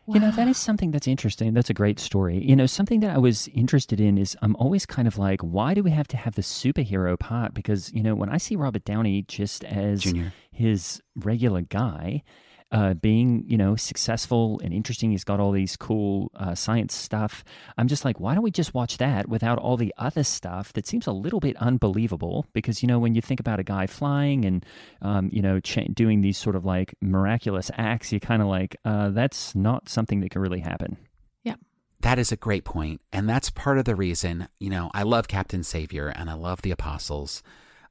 You 0.08 0.20
know, 0.20 0.32
that 0.32 0.48
is 0.48 0.58
something 0.58 0.91
that's 0.91 1.08
interesting. 1.08 1.54
That's 1.54 1.70
a 1.70 1.74
great 1.74 2.00
story. 2.00 2.44
You 2.44 2.56
know, 2.56 2.68
something 2.68 3.00
that 3.00 3.15
I 3.15 3.18
was 3.18 3.48
interested 3.50 4.00
in 4.00 4.18
is 4.18 4.38
I'm 4.41 4.56
always 4.58 4.86
kind 4.86 5.08
of 5.08 5.18
like, 5.18 5.41
why 5.41 5.74
do 5.74 5.82
we 5.82 5.91
have 5.91 6.08
to 6.10 6.18
have 6.18 6.36
the 6.36 6.44
superhero 6.44 7.18
part? 7.18 7.54
Because, 7.54 7.91
you 7.91 8.04
know, 8.04 8.13
when 8.13 8.30
I 8.30 8.38
see 8.38 8.56
Robert 8.56 8.86
Downey 8.86 9.24
just 9.24 9.63
as 9.63 10.04
Junior. 10.04 10.32
his 10.52 11.02
regular 11.15 11.62
guy, 11.62 12.22
uh, 12.71 12.93
being, 12.95 13.43
you 13.47 13.58
know, 13.58 13.75
successful 13.75 14.60
and 14.63 14.73
interesting, 14.73 15.12
he's 15.12 15.23
got 15.23 15.39
all 15.39 15.51
these 15.51 15.78
cool 15.78 16.32
uh, 16.36 16.56
science 16.56 16.95
stuff. 16.95 17.43
I'm 17.78 17.88
just 17.88 18.04
like, 18.04 18.19
why 18.19 18.34
don't 18.34 18.43
we 18.43 18.51
just 18.51 18.73
watch 18.73 18.97
that 18.97 19.30
without 19.30 19.60
all 19.60 19.78
the 19.78 19.93
other 19.97 20.23
stuff 20.23 20.73
that 20.73 20.88
seems 20.88 21.08
a 21.08 21.12
little 21.12 21.39
bit 21.39 21.56
unbelievable? 21.58 22.45
Because, 22.54 22.82
you 22.82 22.88
know, 22.88 22.99
when 22.99 23.15
you 23.15 23.21
think 23.21 23.39
about 23.39 23.60
a 23.60 23.63
guy 23.63 23.88
flying 23.88 24.45
and, 24.45 24.65
um, 25.01 25.30
you 25.32 25.41
know, 25.41 25.60
cha- 25.60 25.88
doing 25.93 26.21
these 26.21 26.38
sort 26.38 26.56
of 26.56 26.65
like 26.65 26.95
miraculous 27.01 27.69
acts, 27.78 28.12
you're 28.12 28.19
kind 28.19 28.41
of 28.41 28.47
like, 28.47 28.75
uh, 28.84 29.10
that's 29.10 29.56
not 29.56 29.88
something 29.88 30.19
that 30.21 30.32
can 30.32 30.41
really 30.41 30.62
happen. 30.62 30.97
Yeah. 31.43 31.56
That 32.01 32.19
is 32.19 32.32
a 32.32 32.38
great 32.38 32.65
point, 32.65 33.01
and 33.13 33.30
that's 33.30 33.49
part 33.49 33.78
of 33.78 33.86
the 33.86 33.95
reason. 33.95 34.47
You 34.60 34.69
know, 34.69 34.91
I 34.93 35.04
love 35.04 35.28
Captain 35.28 35.63
Savior 35.63 36.08
and 36.08 36.30
I 36.30 36.34
love 36.34 36.62
the 36.62 36.71
Apostles. 36.71 37.41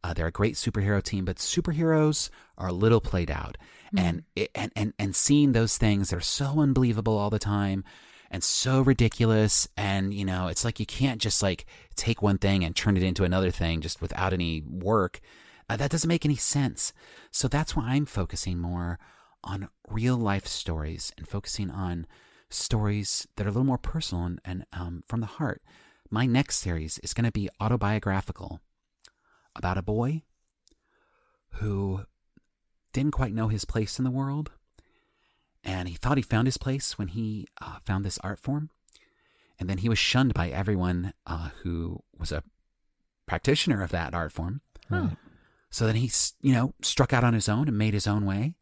Uh, 0.04 0.12
they're 0.12 0.26
a 0.26 0.30
great 0.30 0.54
superhero 0.54 1.02
team, 1.02 1.24
but 1.24 1.38
superheroes 1.38 2.28
are 2.58 2.68
a 2.68 2.72
little 2.72 3.00
played 3.00 3.30
out, 3.30 3.56
and 3.96 4.24
it, 4.34 4.50
and 4.54 4.72
and 4.76 4.92
and 4.98 5.16
seeing 5.16 5.52
those 5.52 5.78
things, 5.78 6.10
they're 6.10 6.20
so 6.20 6.60
unbelievable 6.60 7.16
all 7.16 7.30
the 7.30 7.38
time, 7.38 7.84
and 8.30 8.42
so 8.42 8.80
ridiculous, 8.80 9.68
and 9.76 10.12
you 10.12 10.24
know, 10.24 10.48
it's 10.48 10.64
like 10.64 10.80
you 10.80 10.86
can't 10.86 11.20
just 11.20 11.42
like 11.42 11.66
take 11.96 12.22
one 12.22 12.38
thing 12.38 12.64
and 12.64 12.74
turn 12.74 12.96
it 12.96 13.02
into 13.02 13.24
another 13.24 13.50
thing 13.50 13.80
just 13.80 14.00
without 14.00 14.32
any 14.32 14.62
work. 14.62 15.20
Uh, 15.68 15.76
that 15.76 15.90
doesn't 15.90 16.08
make 16.08 16.24
any 16.24 16.36
sense. 16.36 16.92
So 17.30 17.48
that's 17.48 17.74
why 17.74 17.90
I'm 17.90 18.06
focusing 18.06 18.58
more 18.58 18.98
on 19.42 19.68
real 19.88 20.16
life 20.16 20.46
stories 20.46 21.12
and 21.16 21.26
focusing 21.26 21.70
on 21.70 22.06
stories 22.50 23.26
that 23.36 23.46
are 23.46 23.50
a 23.50 23.52
little 23.52 23.64
more 23.64 23.78
personal 23.78 24.24
and, 24.24 24.40
and 24.44 24.66
um, 24.72 25.02
from 25.06 25.20
the 25.20 25.26
heart. 25.26 25.62
My 26.10 26.26
next 26.26 26.56
series 26.56 26.98
is 26.98 27.14
going 27.14 27.24
to 27.24 27.32
be 27.32 27.48
autobiographical 27.60 28.60
about 29.56 29.78
a 29.78 29.82
boy 29.82 30.22
who 31.54 32.04
didn't 32.94 33.10
quite 33.10 33.34
know 33.34 33.48
his 33.48 33.66
place 33.66 33.98
in 33.98 34.04
the 34.04 34.10
world. 34.10 34.50
And 35.62 35.88
he 35.88 35.94
thought 35.94 36.16
he 36.16 36.22
found 36.22 36.46
his 36.46 36.56
place 36.56 36.96
when 36.98 37.08
he 37.08 37.46
uh, 37.60 37.78
found 37.84 38.04
this 38.04 38.18
art 38.18 38.38
form. 38.40 38.70
And 39.58 39.68
then 39.68 39.78
he 39.78 39.88
was 39.88 39.98
shunned 39.98 40.32
by 40.32 40.48
everyone 40.48 41.12
uh, 41.26 41.50
who 41.62 42.02
was 42.18 42.32
a 42.32 42.42
practitioner 43.26 43.82
of 43.82 43.90
that 43.90 44.14
art 44.14 44.32
form. 44.32 44.62
Huh. 44.88 45.10
So 45.70 45.86
then 45.86 45.96
he, 45.96 46.10
you 46.40 46.52
know, 46.52 46.74
struck 46.82 47.12
out 47.12 47.24
on 47.24 47.34
his 47.34 47.48
own 47.48 47.68
and 47.68 47.76
made 47.76 47.94
his 47.94 48.06
own 48.06 48.24
way. 48.24 48.54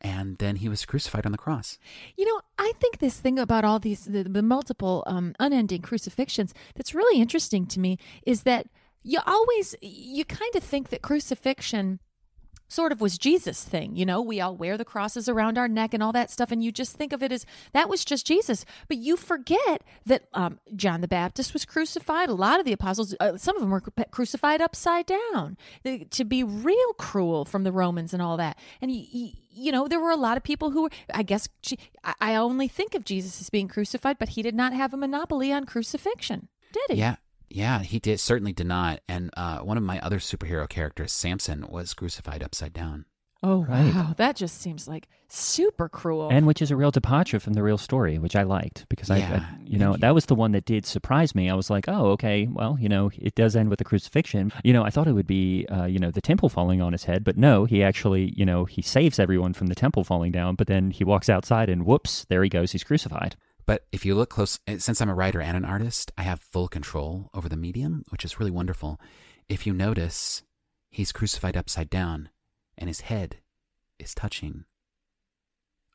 And 0.00 0.36
then 0.38 0.56
he 0.56 0.68
was 0.68 0.84
crucified 0.84 1.24
on 1.24 1.32
the 1.32 1.38
cross. 1.38 1.78
You 2.16 2.26
know, 2.26 2.40
I 2.58 2.72
think 2.78 2.98
this 2.98 3.18
thing 3.18 3.38
about 3.38 3.64
all 3.64 3.78
these 3.78 4.04
the, 4.04 4.24
the 4.24 4.42
multiple 4.42 5.02
um, 5.06 5.34
unending 5.40 5.80
crucifixions 5.80 6.52
that's 6.74 6.94
really 6.94 7.20
interesting 7.20 7.66
to 7.68 7.80
me 7.80 7.98
is 8.26 8.42
that 8.42 8.66
you 9.02 9.20
always 9.26 9.74
you 9.80 10.24
kind 10.24 10.54
of 10.54 10.62
think 10.62 10.90
that 10.90 11.00
crucifixion 11.00 12.00
sort 12.68 12.92
of 12.92 13.00
was 13.00 13.18
Jesus 13.18 13.64
thing, 13.64 13.96
you 13.96 14.06
know, 14.06 14.20
we 14.20 14.40
all 14.40 14.56
wear 14.56 14.76
the 14.76 14.84
crosses 14.84 15.28
around 15.28 15.58
our 15.58 15.68
neck 15.68 15.94
and 15.94 16.02
all 16.02 16.12
that 16.12 16.30
stuff 16.30 16.50
and 16.50 16.62
you 16.62 16.72
just 16.72 16.96
think 16.96 17.12
of 17.12 17.22
it 17.22 17.32
as 17.32 17.46
that 17.72 17.88
was 17.88 18.04
just 18.04 18.26
Jesus. 18.26 18.64
But 18.88 18.98
you 18.98 19.16
forget 19.16 19.82
that 20.04 20.24
um, 20.34 20.60
John 20.74 21.00
the 21.00 21.08
Baptist 21.08 21.52
was 21.52 21.64
crucified, 21.64 22.28
a 22.28 22.34
lot 22.34 22.58
of 22.58 22.66
the 22.66 22.72
apostles 22.72 23.14
uh, 23.20 23.36
some 23.36 23.56
of 23.56 23.62
them 23.62 23.70
were 23.70 23.82
crucified 24.10 24.60
upside 24.60 25.06
down 25.06 25.56
to 26.10 26.24
be 26.24 26.42
real 26.42 26.92
cruel 26.94 27.44
from 27.44 27.64
the 27.64 27.72
Romans 27.72 28.12
and 28.12 28.22
all 28.22 28.36
that. 28.36 28.58
And 28.80 28.90
you 28.92 29.72
know, 29.72 29.88
there 29.88 30.00
were 30.00 30.10
a 30.10 30.16
lot 30.16 30.36
of 30.36 30.42
people 30.42 30.70
who 30.70 30.82
were, 30.82 30.90
I 31.12 31.22
guess, 31.22 31.48
I 32.20 32.34
only 32.34 32.68
think 32.68 32.94
of 32.94 33.04
Jesus 33.04 33.40
as 33.40 33.50
being 33.50 33.68
crucified, 33.68 34.18
but 34.18 34.30
he 34.30 34.42
did 34.42 34.54
not 34.54 34.72
have 34.74 34.92
a 34.92 34.98
monopoly 34.98 35.52
on 35.52 35.64
crucifixion, 35.64 36.48
did 36.72 36.82
he? 36.90 36.96
Yeah, 36.96 37.16
yeah, 37.48 37.80
he 37.80 37.98
did 37.98 38.20
certainly 38.20 38.52
did 38.52 38.66
not. 38.66 39.00
And 39.08 39.30
uh, 39.36 39.58
one 39.58 39.76
of 39.76 39.82
my 39.82 39.98
other 40.00 40.18
superhero 40.18 40.68
characters, 40.68 41.12
Samson, 41.12 41.66
was 41.68 41.94
crucified 41.94 42.42
upside 42.42 42.72
down. 42.72 43.04
Oh, 43.42 43.64
Right. 43.64 43.94
wow. 43.94 44.14
That 44.16 44.34
just 44.34 44.60
seems 44.60 44.88
like 44.88 45.08
super 45.28 45.88
cruel. 45.90 46.30
And 46.30 46.46
which 46.46 46.62
is 46.62 46.70
a 46.70 46.76
real 46.76 46.90
departure 46.90 47.38
from 47.38 47.52
the 47.52 47.62
real 47.62 47.76
story, 47.78 48.18
which 48.18 48.34
I 48.34 48.42
liked 48.44 48.86
because 48.88 49.10
I, 49.10 49.18
Yeah, 49.18 49.44
I 49.52 49.58
you 49.62 49.78
know, 49.78 49.92
you. 49.92 49.98
that 49.98 50.14
was 50.14 50.24
the 50.26 50.34
one 50.34 50.52
that 50.52 50.64
did 50.64 50.86
surprise 50.86 51.34
me. 51.34 51.50
I 51.50 51.54
was 51.54 51.68
like, 51.68 51.84
oh, 51.86 52.06
okay, 52.12 52.48
well, 52.50 52.76
you 52.80 52.88
know, 52.88 53.10
it 53.14 53.34
does 53.34 53.54
end 53.54 53.68
with 53.68 53.78
the 53.78 53.84
crucifixion. 53.84 54.52
You 54.64 54.72
know, 54.72 54.84
I 54.84 54.90
thought 54.90 55.06
it 55.06 55.12
would 55.12 55.26
be, 55.26 55.66
uh, 55.66 55.84
you 55.84 55.98
know, 55.98 56.10
the 56.10 56.22
temple 56.22 56.48
falling 56.48 56.80
on 56.80 56.92
his 56.92 57.04
head, 57.04 57.24
but 57.24 57.36
no, 57.36 57.66
he 57.66 57.82
actually, 57.84 58.32
you 58.36 58.46
know, 58.46 58.64
he 58.64 58.80
saves 58.82 59.18
everyone 59.18 59.52
from 59.52 59.66
the 59.66 59.74
temple 59.74 60.02
falling 60.02 60.32
down, 60.32 60.54
but 60.56 60.66
then 60.66 60.90
he 60.90 61.04
walks 61.04 61.28
outside 61.28 61.68
and 61.68 61.84
whoops, 61.84 62.24
there 62.30 62.42
he 62.42 62.48
goes, 62.48 62.72
he's 62.72 62.84
crucified. 62.84 63.36
But 63.66 63.84
if 63.90 64.04
you 64.06 64.14
look 64.14 64.30
close, 64.30 64.60
eh, 64.66 64.78
since 64.78 65.00
I'm 65.00 65.08
a 65.10 65.14
writer 65.14 65.40
and 65.40 65.56
an 65.56 65.64
artist, 65.64 66.12
I 66.16 66.22
have 66.22 66.40
full 66.40 66.68
control 66.68 67.30
over 67.34 67.48
the 67.48 67.56
medium, 67.56 68.04
which 68.10 68.24
is 68.24 68.38
really 68.38 68.52
wonderful. 68.52 69.00
If 69.48 69.66
you 69.66 69.72
notice, 69.72 70.42
he's 70.90 71.12
crucified 71.12 71.56
upside 71.56 71.90
down, 71.90 72.28
and 72.78 72.88
his 72.88 73.00
head 73.02 73.38
is 73.98 74.14
touching 74.14 74.64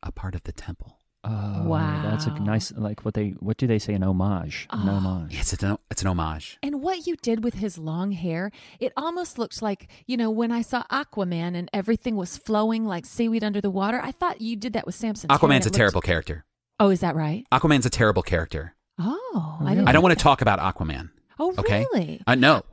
a 0.04 0.12
part 0.12 0.36
of 0.36 0.44
the 0.44 0.52
temple. 0.52 0.98
Oh, 1.24 1.64
wow, 1.68 2.02
that's 2.02 2.26
a 2.26 2.32
nice, 2.40 2.72
like 2.76 3.06
what 3.06 3.14
they, 3.14 3.30
what 3.40 3.56
do 3.58 3.68
they 3.68 3.78
say, 3.78 3.94
an 3.94 4.02
homage? 4.04 4.66
An 4.72 4.90
Oh. 4.90 4.94
homage. 4.94 5.38
It's 5.40 5.54
an, 5.62 5.78
it's 5.92 6.02
an 6.02 6.08
homage. 6.08 6.58
And 6.64 6.82
what 6.82 7.06
you 7.06 7.16
did 7.16 7.44
with 7.44 7.54
his 7.54 7.78
long 7.78 8.12
hair, 8.12 8.52
it 8.80 8.92
almost 8.98 9.38
looked 9.38 9.62
like, 9.62 9.88
you 10.08 10.18
know, 10.18 10.32
when 10.32 10.52
I 10.52 10.64
saw 10.64 10.82
Aquaman 10.92 11.56
and 11.56 11.70
everything 11.72 12.16
was 12.16 12.38
flowing 12.38 12.86
like 12.86 13.06
seaweed 13.06 13.44
under 13.44 13.62
the 13.62 13.70
water, 13.70 14.02
I 14.04 14.12
thought 14.12 14.42
you 14.42 14.56
did 14.56 14.74
that 14.74 14.88
with 14.88 14.96
Samson. 14.96 15.30
Aquaman's 15.30 15.68
a 15.68 15.70
terrible 15.70 16.02
character. 16.02 16.44
Oh, 16.82 16.90
is 16.90 17.02
that 17.02 17.16
right? 17.16 17.46
Aquaman's 17.52 17.86
a 17.86 17.90
terrible 17.92 18.24
character. 18.24 18.76
Oh, 19.00 19.58
I 19.60 19.64
really? 19.64 19.76
don't, 19.76 19.88
I 19.88 19.92
don't 19.92 20.02
like 20.02 20.10
want 20.10 20.18
to 20.18 20.24
talk 20.24 20.42
about 20.42 20.60
Aquaman. 20.60 21.12
Oh, 21.40 21.54
Okay. 21.60 21.86
really? 21.94 22.22
Uh, 22.26 22.36
no. 22.36 22.64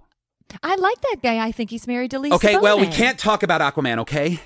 I 0.62 0.76
like 0.76 0.98
that 1.02 1.16
guy. 1.22 1.46
I 1.46 1.52
think 1.52 1.68
he's 1.70 1.86
married 1.86 2.10
to 2.12 2.18
Lisa. 2.18 2.34
Okay, 2.36 2.56
well, 2.56 2.80
we 2.80 2.86
Bonet. 2.86 2.94
can't 2.94 3.18
talk 3.18 3.42
about 3.42 3.60
Aquaman, 3.60 3.98
okay? 3.98 4.40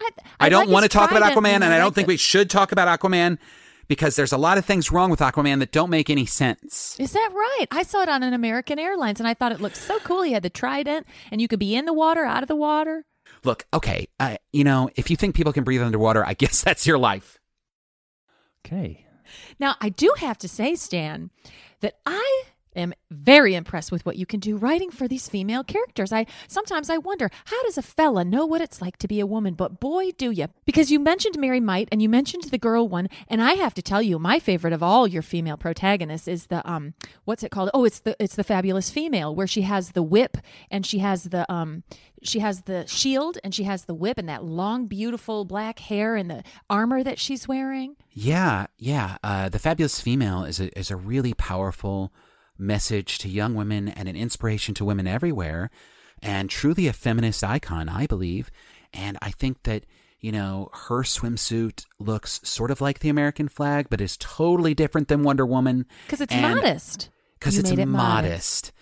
I, 0.00 0.10
I, 0.38 0.48
don't 0.48 0.66
like 0.66 0.72
want 0.72 0.82
to 0.84 0.86
his 0.86 0.92
talk 0.92 1.10
about 1.10 1.20
trident, 1.20 1.44
Aquaman, 1.44 1.54
and 1.56 1.64
I 1.64 1.68
like 1.70 1.78
don't 1.80 1.94
think 1.94 2.06
the- 2.06 2.12
we 2.12 2.16
should 2.16 2.48
talk 2.50 2.70
about 2.70 3.00
Aquaman 3.00 3.38
because 3.88 4.14
there's 4.14 4.32
a 4.32 4.38
lot 4.38 4.58
of 4.58 4.64
things 4.64 4.92
wrong 4.92 5.10
with 5.10 5.18
Aquaman 5.18 5.58
that 5.58 5.72
don't 5.72 5.90
make 5.90 6.08
any 6.08 6.24
sense. 6.26 6.94
Is 7.00 7.12
that 7.12 7.30
right? 7.34 7.66
I 7.72 7.82
saw 7.82 8.02
it 8.02 8.08
on 8.08 8.22
an 8.22 8.32
American 8.32 8.78
Airlines, 8.78 9.18
and 9.18 9.26
I 9.28 9.34
thought 9.34 9.50
it 9.50 9.60
looked 9.60 9.76
so 9.76 9.98
cool. 10.00 10.22
He 10.22 10.32
had 10.34 10.44
the 10.44 10.50
trident, 10.50 11.06
and 11.32 11.40
you 11.40 11.48
could 11.48 11.58
be 11.58 11.74
in 11.74 11.84
the 11.84 11.92
water, 11.92 12.24
out 12.24 12.42
of 12.44 12.48
the 12.48 12.54
water. 12.56 13.04
Look, 13.42 13.66
okay, 13.74 14.06
uh, 14.20 14.36
you 14.52 14.62
know, 14.62 14.88
if 14.94 15.10
you 15.10 15.16
think 15.16 15.34
people 15.34 15.52
can 15.52 15.64
breathe 15.64 15.82
underwater, 15.82 16.24
I 16.24 16.34
guess 16.34 16.62
that's 16.64 16.86
your 16.86 16.98
life. 16.98 17.37
Okay. 18.68 19.06
Now, 19.58 19.76
I 19.80 19.88
do 19.88 20.14
have 20.18 20.38
to 20.38 20.48
say, 20.48 20.74
Stan, 20.74 21.30
that 21.80 21.94
I 22.04 22.44
am 22.76 22.92
very 23.10 23.54
impressed 23.54 23.90
with 23.90 24.04
what 24.06 24.16
you 24.16 24.26
can 24.26 24.40
do 24.40 24.56
writing 24.56 24.90
for 24.90 25.08
these 25.08 25.28
female 25.28 25.64
characters. 25.64 26.12
I 26.12 26.26
sometimes 26.46 26.90
I 26.90 26.98
wonder, 26.98 27.30
how 27.46 27.62
does 27.64 27.78
a 27.78 27.82
fella 27.82 28.24
know 28.24 28.46
what 28.46 28.60
it's 28.60 28.80
like 28.80 28.98
to 28.98 29.08
be 29.08 29.20
a 29.20 29.26
woman? 29.26 29.54
But 29.54 29.80
boy, 29.80 30.10
do 30.12 30.30
you. 30.30 30.48
Because 30.64 30.90
you 30.90 31.00
mentioned 31.00 31.38
Mary 31.38 31.60
Might 31.60 31.88
and 31.90 32.02
you 32.02 32.08
mentioned 32.08 32.44
the 32.44 32.58
girl 32.58 32.86
one, 32.86 33.08
and 33.26 33.42
I 33.42 33.54
have 33.54 33.74
to 33.74 33.82
tell 33.82 34.02
you, 34.02 34.18
my 34.18 34.38
favorite 34.38 34.72
of 34.72 34.82
all 34.82 35.08
your 35.08 35.22
female 35.22 35.56
protagonists 35.56 36.28
is 36.28 36.46
the 36.46 36.68
um 36.70 36.94
what's 37.24 37.42
it 37.42 37.50
called? 37.50 37.70
Oh, 37.74 37.84
it's 37.84 38.00
the 38.00 38.16
it's 38.20 38.36
the 38.36 38.44
fabulous 38.44 38.90
female 38.90 39.34
where 39.34 39.46
she 39.46 39.62
has 39.62 39.92
the 39.92 40.02
whip 40.02 40.36
and 40.70 40.86
she 40.86 40.98
has 40.98 41.24
the 41.24 41.50
um 41.52 41.82
she 42.22 42.40
has 42.40 42.62
the 42.62 42.86
shield 42.86 43.38
and 43.44 43.54
she 43.54 43.64
has 43.64 43.84
the 43.84 43.94
whip 43.94 44.18
and 44.18 44.28
that 44.28 44.44
long 44.44 44.86
beautiful 44.86 45.44
black 45.44 45.78
hair 45.78 46.16
and 46.16 46.30
the 46.30 46.42
armor 46.68 47.02
that 47.02 47.18
she's 47.18 47.46
wearing. 47.48 47.96
Yeah, 48.12 48.66
yeah. 48.78 49.16
Uh, 49.22 49.48
the 49.48 49.58
Fabulous 49.58 50.00
Female 50.00 50.44
is 50.44 50.60
a, 50.60 50.76
is 50.78 50.90
a 50.90 50.96
really 50.96 51.34
powerful 51.34 52.12
message 52.58 53.18
to 53.18 53.28
young 53.28 53.54
women 53.54 53.88
and 53.88 54.08
an 54.08 54.16
inspiration 54.16 54.74
to 54.74 54.84
women 54.84 55.06
everywhere, 55.06 55.70
and 56.20 56.50
truly 56.50 56.86
a 56.88 56.92
feminist 56.92 57.44
icon, 57.44 57.88
I 57.88 58.06
believe. 58.06 58.50
And 58.92 59.16
I 59.22 59.30
think 59.30 59.62
that, 59.64 59.84
you 60.18 60.32
know, 60.32 60.68
her 60.88 61.02
swimsuit 61.04 61.84
looks 62.00 62.40
sort 62.42 62.70
of 62.72 62.80
like 62.80 62.98
the 62.98 63.08
American 63.10 63.48
flag, 63.48 63.86
but 63.90 64.00
is 64.00 64.16
totally 64.16 64.74
different 64.74 65.06
than 65.08 65.22
Wonder 65.22 65.46
Woman. 65.46 65.86
Because 66.06 66.20
it's 66.20 66.32
And- 66.34 66.56
modest. 66.56 67.10
Because 67.38 67.56
it's 67.56 67.70
made 67.70 67.78
it 67.78 67.86
modest. 67.86 68.72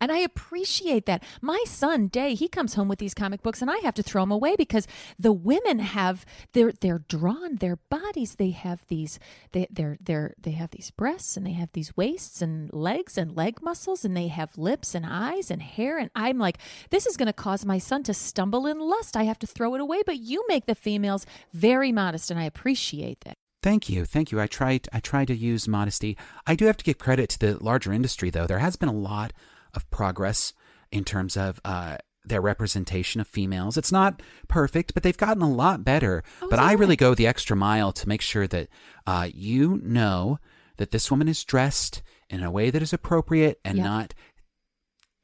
And 0.00 0.10
I 0.10 0.18
appreciate 0.18 1.06
that. 1.06 1.22
My 1.42 1.62
son 1.66 2.08
Day, 2.08 2.34
he 2.34 2.48
comes 2.48 2.74
home 2.74 2.88
with 2.88 2.98
these 2.98 3.14
comic 3.14 3.42
books 3.42 3.60
and 3.60 3.70
I 3.70 3.78
have 3.78 3.94
to 3.94 4.02
throw 4.02 4.22
them 4.22 4.32
away 4.32 4.56
because 4.56 4.86
the 5.18 5.32
women 5.32 5.80
have 5.80 6.24
they're 6.52 6.72
they're 6.72 7.00
drawn 7.00 7.56
their 7.56 7.76
bodies. 7.76 8.36
They 8.36 8.50
have 8.50 8.84
these 8.88 9.18
they 9.52 9.66
they're 9.70 9.98
they're 10.00 10.34
they 10.40 10.52
have 10.52 10.70
these 10.70 10.90
breasts 10.90 11.36
and 11.36 11.46
they 11.46 11.52
have 11.52 11.72
these 11.72 11.96
waists 11.96 12.40
and 12.40 12.72
legs 12.72 13.18
and 13.18 13.36
leg 13.36 13.60
muscles 13.62 14.04
and 14.04 14.16
they 14.16 14.28
have 14.28 14.56
lips 14.56 14.94
and 14.94 15.04
eyes 15.06 15.50
and 15.50 15.60
hair 15.60 15.98
and 15.98 16.10
I'm 16.14 16.38
like 16.38 16.58
this 16.90 17.06
is 17.06 17.16
going 17.16 17.26
to 17.26 17.32
cause 17.32 17.64
my 17.64 17.78
son 17.78 18.02
to 18.04 18.14
stumble 18.14 18.66
in 18.66 18.78
lust. 18.78 19.16
I 19.16 19.24
have 19.24 19.38
to 19.40 19.46
throw 19.46 19.74
it 19.74 19.80
away, 19.80 20.02
but 20.06 20.18
you 20.18 20.44
make 20.48 20.66
the 20.66 20.74
females 20.74 21.26
very 21.52 21.92
modest 21.92 22.30
and 22.30 22.40
I 22.40 22.44
appreciate 22.44 23.20
that. 23.20 23.36
Thank 23.62 23.90
you, 23.90 24.06
thank 24.06 24.32
you. 24.32 24.40
I 24.40 24.46
tried. 24.46 24.88
I 24.90 25.00
try 25.00 25.26
to 25.26 25.36
use 25.36 25.68
modesty. 25.68 26.16
I 26.46 26.54
do 26.54 26.64
have 26.64 26.78
to 26.78 26.84
give 26.84 26.96
credit 26.96 27.28
to 27.30 27.38
the 27.38 27.62
larger 27.62 27.92
industry, 27.92 28.30
though. 28.30 28.46
There 28.46 28.58
has 28.58 28.76
been 28.76 28.88
a 28.88 28.92
lot 28.92 29.34
of 29.74 29.88
progress 29.90 30.52
in 30.92 31.04
terms 31.04 31.36
of 31.36 31.60
uh, 31.64 31.96
their 32.24 32.40
representation 32.40 33.20
of 33.20 33.26
females. 33.28 33.76
It's 33.76 33.92
not 33.92 34.22
perfect, 34.48 34.92
but 34.94 35.02
they've 35.02 35.16
gotten 35.16 35.42
a 35.42 35.50
lot 35.50 35.84
better. 35.84 36.22
Oh, 36.42 36.48
but 36.50 36.58
is 36.58 36.64
I 36.64 36.72
really 36.72 36.96
go 36.96 37.14
the 37.14 37.26
extra 37.26 37.56
mile 37.56 37.92
to 37.92 38.08
make 38.08 38.20
sure 38.22 38.46
that 38.46 38.68
uh, 39.06 39.28
you 39.32 39.80
know 39.82 40.38
that 40.76 40.90
this 40.90 41.10
woman 41.10 41.28
is 41.28 41.44
dressed 41.44 42.02
in 42.28 42.42
a 42.42 42.50
way 42.50 42.70
that 42.70 42.82
is 42.82 42.92
appropriate 42.92 43.60
and 43.64 43.78
Yeah. 43.78 43.84
not, 43.84 44.14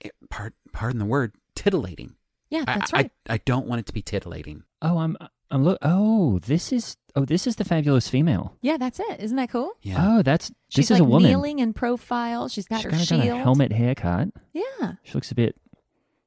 eh, 0.04 0.11
part, 0.30 0.54
pardon 0.72 0.98
the 0.98 1.04
word, 1.04 1.32
titillating. 1.54 2.16
Yeah, 2.50 2.64
that's 2.64 2.92
I, 2.94 2.96
right. 2.98 3.11
I, 3.28 3.35
I 3.35 3.38
don't 3.38 3.66
want 3.66 3.80
it 3.80 3.87
to 3.87 3.92
be 3.92 4.02
titillating. 4.02 4.62
Oh, 4.82 4.98
I'm 4.98 5.16
I'm 5.50 5.64
look. 5.64 5.78
Oh, 5.82 6.38
this 6.40 6.72
is 6.72 6.96
oh, 7.16 7.24
this 7.24 7.46
is 7.46 7.57
the 7.57 7.64
fabulous 7.64 8.09
female. 8.09 8.57
yeah, 8.62 8.76
that's 8.76 9.00
it. 9.00 9.20
Isn't 9.20 9.37
that 9.37 9.50
cool? 9.50 9.72
Yeah. 9.83 9.96
Oh, 10.18 10.22
that's 10.22 10.52
She's 10.68 10.88
this 10.88 10.90
like 10.90 10.96
is 10.98 11.00
a 11.00 11.05
woman. 11.05 11.29
kneeling 11.31 11.59
in 11.59 11.72
profile. 11.72 12.48
She's 12.48 12.66
got 12.66 12.76
She's 12.76 12.85
her 12.85 12.90
kind 12.90 13.02
of 13.02 13.09
shield. 13.09 13.22
got 13.24 13.37
a 13.37 13.42
helmet 13.42 13.72
haircut. 13.72 14.29
Yeah, 14.52 14.92
She 15.02 15.14
looks 15.14 15.31
a 15.31 15.35
bit. 15.35 15.57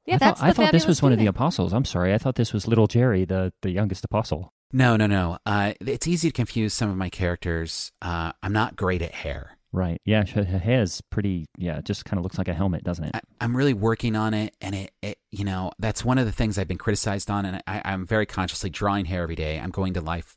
yeah. 0.06 0.16
I 0.16 0.18
that's 0.18 0.40
thought, 0.40 0.46
I 0.48 0.52
thought 0.52 0.72
this 0.72 0.82
fabulous 0.82 0.86
was 0.86 1.02
one 1.02 1.12
of 1.12 1.18
the 1.18 1.22
female. 1.22 1.30
apostles. 1.30 1.72
I'm 1.72 1.84
sorry. 1.84 2.12
I 2.12 2.18
thought 2.18 2.34
this 2.34 2.52
was 2.52 2.66
little 2.68 2.86
Jerry, 2.86 3.24
the 3.24 3.52
the 3.62 3.70
youngest 3.70 4.04
apostle. 4.04 4.52
No, 4.72 4.96
no, 4.96 5.06
no. 5.06 5.38
Uh, 5.46 5.72
it's 5.80 6.06
easy 6.06 6.28
to 6.28 6.32
confuse 6.32 6.74
some 6.74 6.90
of 6.90 6.96
my 6.96 7.08
characters. 7.08 7.90
Uh, 8.02 8.32
I'm 8.42 8.52
not 8.52 8.76
great 8.76 9.02
at 9.02 9.12
hair. 9.12 9.56
Right. 9.72 10.00
Yeah. 10.04 10.24
Her, 10.26 10.42
her 10.44 10.58
hair's 10.58 11.00
pretty. 11.10 11.46
Yeah. 11.56 11.78
It 11.78 11.84
just 11.84 12.04
kind 12.04 12.18
of 12.18 12.24
looks 12.24 12.38
like 12.38 12.48
a 12.48 12.54
helmet, 12.54 12.82
doesn't 12.84 13.04
it? 13.04 13.10
I, 13.14 13.20
I'm 13.40 13.56
really 13.56 13.74
working 13.74 14.16
on 14.16 14.34
it, 14.34 14.54
and 14.60 14.74
it, 14.74 14.92
it, 15.02 15.18
you 15.30 15.44
know, 15.44 15.70
that's 15.78 16.04
one 16.04 16.18
of 16.18 16.26
the 16.26 16.32
things 16.32 16.58
I've 16.58 16.66
been 16.68 16.78
criticized 16.78 17.30
on, 17.30 17.44
and 17.44 17.62
I, 17.68 17.80
I'm 17.84 18.04
very 18.06 18.26
consciously 18.26 18.70
drawing 18.70 19.04
hair 19.06 19.22
every 19.22 19.36
day. 19.36 19.58
I'm 19.60 19.70
going 19.70 19.94
to 19.94 20.00
life 20.00 20.34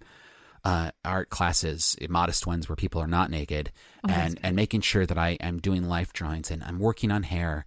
uh, 0.66 0.92
art 1.04 1.30
classes, 1.30 1.96
modest 2.10 2.48
ones 2.48 2.70
where 2.70 2.76
people 2.76 3.02
are 3.02 3.08
not 3.08 3.30
naked, 3.30 3.72
Oh, 4.08 4.12
and 4.12 4.40
and 4.44 4.56
making 4.56 4.82
sure 4.82 5.06
that 5.06 5.18
I 5.18 5.32
am 5.40 5.60
doing 5.60 5.84
life 5.84 6.14
drawings, 6.14 6.52
and 6.52 6.64
I'm 6.64 6.80
working 6.80 7.12
on 7.12 7.24
hair. 7.24 7.66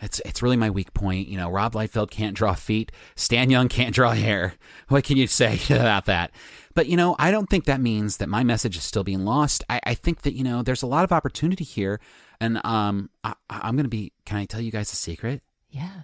It's 0.00 0.20
it's 0.24 0.42
really 0.42 0.56
my 0.56 0.70
weak 0.70 0.92
point. 0.94 1.28
You 1.28 1.36
know, 1.36 1.48
Rob 1.48 1.74
Liefeld 1.74 2.10
can't 2.10 2.36
draw 2.36 2.54
feet. 2.54 2.90
Stan 3.14 3.50
Jung 3.50 3.68
can't 3.68 3.94
draw 3.94 4.12
hair. 4.12 4.54
What 4.88 5.04
can 5.04 5.16
you 5.16 5.26
say 5.28 5.60
about 5.70 6.06
that? 6.06 6.32
But 6.74 6.86
you 6.88 6.96
know, 6.96 7.14
I 7.18 7.30
don't 7.30 7.48
think 7.48 7.64
that 7.66 7.80
means 7.80 8.16
that 8.16 8.28
my 8.28 8.42
message 8.42 8.76
is 8.76 8.82
still 8.82 9.04
being 9.04 9.24
lost. 9.24 9.62
I, 9.70 9.80
I 9.84 9.94
think 9.94 10.22
that 10.22 10.34
you 10.34 10.42
know, 10.42 10.62
there's 10.62 10.82
a 10.82 10.86
lot 10.88 11.04
of 11.04 11.12
opportunity 11.12 11.64
here, 11.64 12.00
and 12.40 12.60
um, 12.66 13.10
I, 13.22 13.34
I'm 13.48 13.76
going 13.76 13.84
to 13.84 13.88
be. 13.88 14.12
Can 14.26 14.38
I 14.38 14.44
tell 14.46 14.60
you 14.60 14.72
guys 14.72 14.92
a 14.92 14.96
secret? 14.96 15.42
Yeah, 15.70 16.02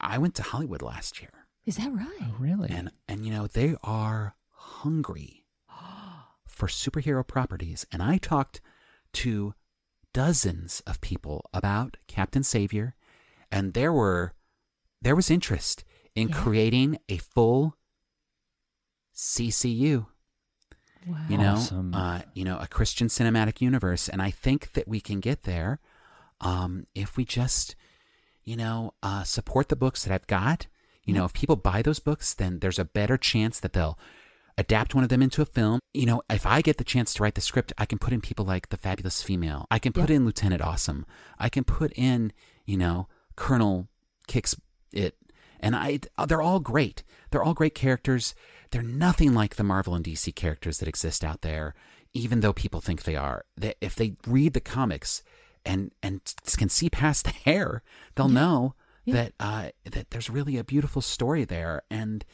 I 0.00 0.18
went 0.18 0.34
to 0.36 0.42
Hollywood 0.42 0.82
last 0.82 1.20
year, 1.20 1.30
is 1.66 1.76
that 1.76 1.92
right? 1.92 2.08
oh, 2.22 2.34
really? 2.38 2.68
and 2.70 2.90
and 3.08 3.24
you 3.24 3.32
know 3.32 3.46
they 3.46 3.76
are 3.84 4.34
hungry 4.82 5.44
for 6.46 6.66
superhero 6.68 7.26
properties, 7.26 7.86
and 7.92 8.02
I 8.02 8.18
talked 8.18 8.60
to 9.14 9.54
dozens 10.12 10.80
of 10.86 11.00
people 11.00 11.48
about 11.54 11.96
Captain 12.06 12.42
Savior, 12.42 12.94
and 13.50 13.72
there 13.74 13.92
were 13.92 14.34
there 15.02 15.16
was 15.16 15.30
interest 15.30 15.84
in 16.14 16.28
Yeah. 16.28 16.42
creating 16.42 16.98
a 17.08 17.16
full 17.18 17.76
CCU. 19.14 20.06
Wow. 21.06 21.16
You 21.28 21.38
know, 21.38 21.54
Awesome. 21.54 21.94
uh, 21.94 22.20
you 22.34 22.44
know, 22.44 22.58
a 22.58 22.66
Christian 22.66 23.08
cinematic 23.08 23.60
universe, 23.62 24.08
and 24.08 24.20
I 24.20 24.30
think 24.30 24.72
that 24.74 24.86
we 24.86 25.00
can 25.00 25.20
get 25.20 25.44
there 25.44 25.80
um, 26.42 26.86
if 26.94 27.16
we 27.16 27.24
just, 27.24 27.74
you 28.44 28.56
know, 28.56 28.92
uh, 29.02 29.22
support 29.24 29.68
the 29.68 29.76
books 29.76 30.04
that 30.04 30.12
I've 30.12 30.26
got. 30.26 30.66
You 31.04 31.14
know, 31.14 31.24
if 31.24 31.32
people 31.32 31.56
buy 31.56 31.82
those 31.82 31.98
books, 31.98 32.34
then 32.34 32.58
there's 32.60 32.78
a 32.78 32.84
better 32.84 33.16
chance 33.16 33.58
that 33.60 33.72
they'll 33.72 33.98
adapt 34.58 34.94
one 34.94 35.04
of 35.04 35.10
them 35.10 35.22
into 35.22 35.42
a 35.42 35.46
film. 35.46 35.80
You 35.94 36.06
know, 36.06 36.22
if 36.30 36.46
I 36.46 36.60
get 36.62 36.76
the 36.78 36.84
chance 36.84 37.12
to 37.14 37.22
write 37.22 37.34
the 37.34 37.40
script, 37.40 37.72
I 37.78 37.86
can 37.86 37.98
put 37.98 38.12
in 38.12 38.20
people 38.20 38.44
like 38.44 38.68
the 38.68 38.76
Fabulous 38.76 39.22
Female. 39.22 39.66
I 39.70 39.78
can 39.78 39.92
put 39.92 40.08
Yep. 40.08 40.16
in 40.16 40.24
Lieutenant 40.26 40.62
Awesome. 40.62 41.06
I 41.38 41.48
can 41.48 41.64
put 41.64 41.92
in, 41.94 42.32
you 42.66 42.76
know, 42.76 43.08
Colonel 43.36 43.88
Kicks 44.26 44.54
It. 44.92 45.16
And 45.60 45.76
I, 45.76 46.00
they're 46.26 46.40
all 46.42 46.60
great. 46.60 47.02
They're 47.30 47.42
all 47.42 47.54
great 47.54 47.74
characters. 47.74 48.34
They're 48.70 48.82
nothing 48.82 49.34
like 49.34 49.56
the 49.56 49.64
Marvel 49.64 49.94
and 49.94 50.04
DC 50.04 50.34
characters 50.34 50.78
that 50.78 50.88
exist 50.88 51.22
out 51.24 51.42
there, 51.42 51.74
even 52.14 52.40
though 52.40 52.52
people 52.52 52.80
think 52.80 53.02
they 53.02 53.16
are. 53.16 53.44
They, 53.56 53.74
if 53.80 53.94
they 53.94 54.16
read 54.26 54.54
the 54.54 54.60
comics 54.60 55.22
and 55.66 55.92
and 56.02 56.20
can 56.56 56.68
see 56.70 56.88
past 56.88 57.24
the 57.24 57.30
hair, 57.30 57.82
they'll 58.14 58.28
know 58.28 58.74
Yeah. 59.04 59.14
that 59.14 59.32
uh, 59.38 59.68
that 59.90 60.10
there's 60.10 60.30
really 60.30 60.56
a 60.56 60.64
beautiful 60.64 61.02
story 61.02 61.44
there. 61.44 61.82
And 61.90 62.24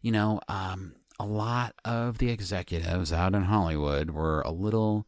you 0.00 0.12
know, 0.12 0.40
um, 0.48 0.94
a 1.18 1.26
lot 1.26 1.74
of 1.84 2.18
the 2.18 2.30
executives 2.30 3.12
out 3.12 3.34
in 3.34 3.44
Hollywood 3.44 4.10
were 4.10 4.40
a 4.42 4.50
little 4.50 5.06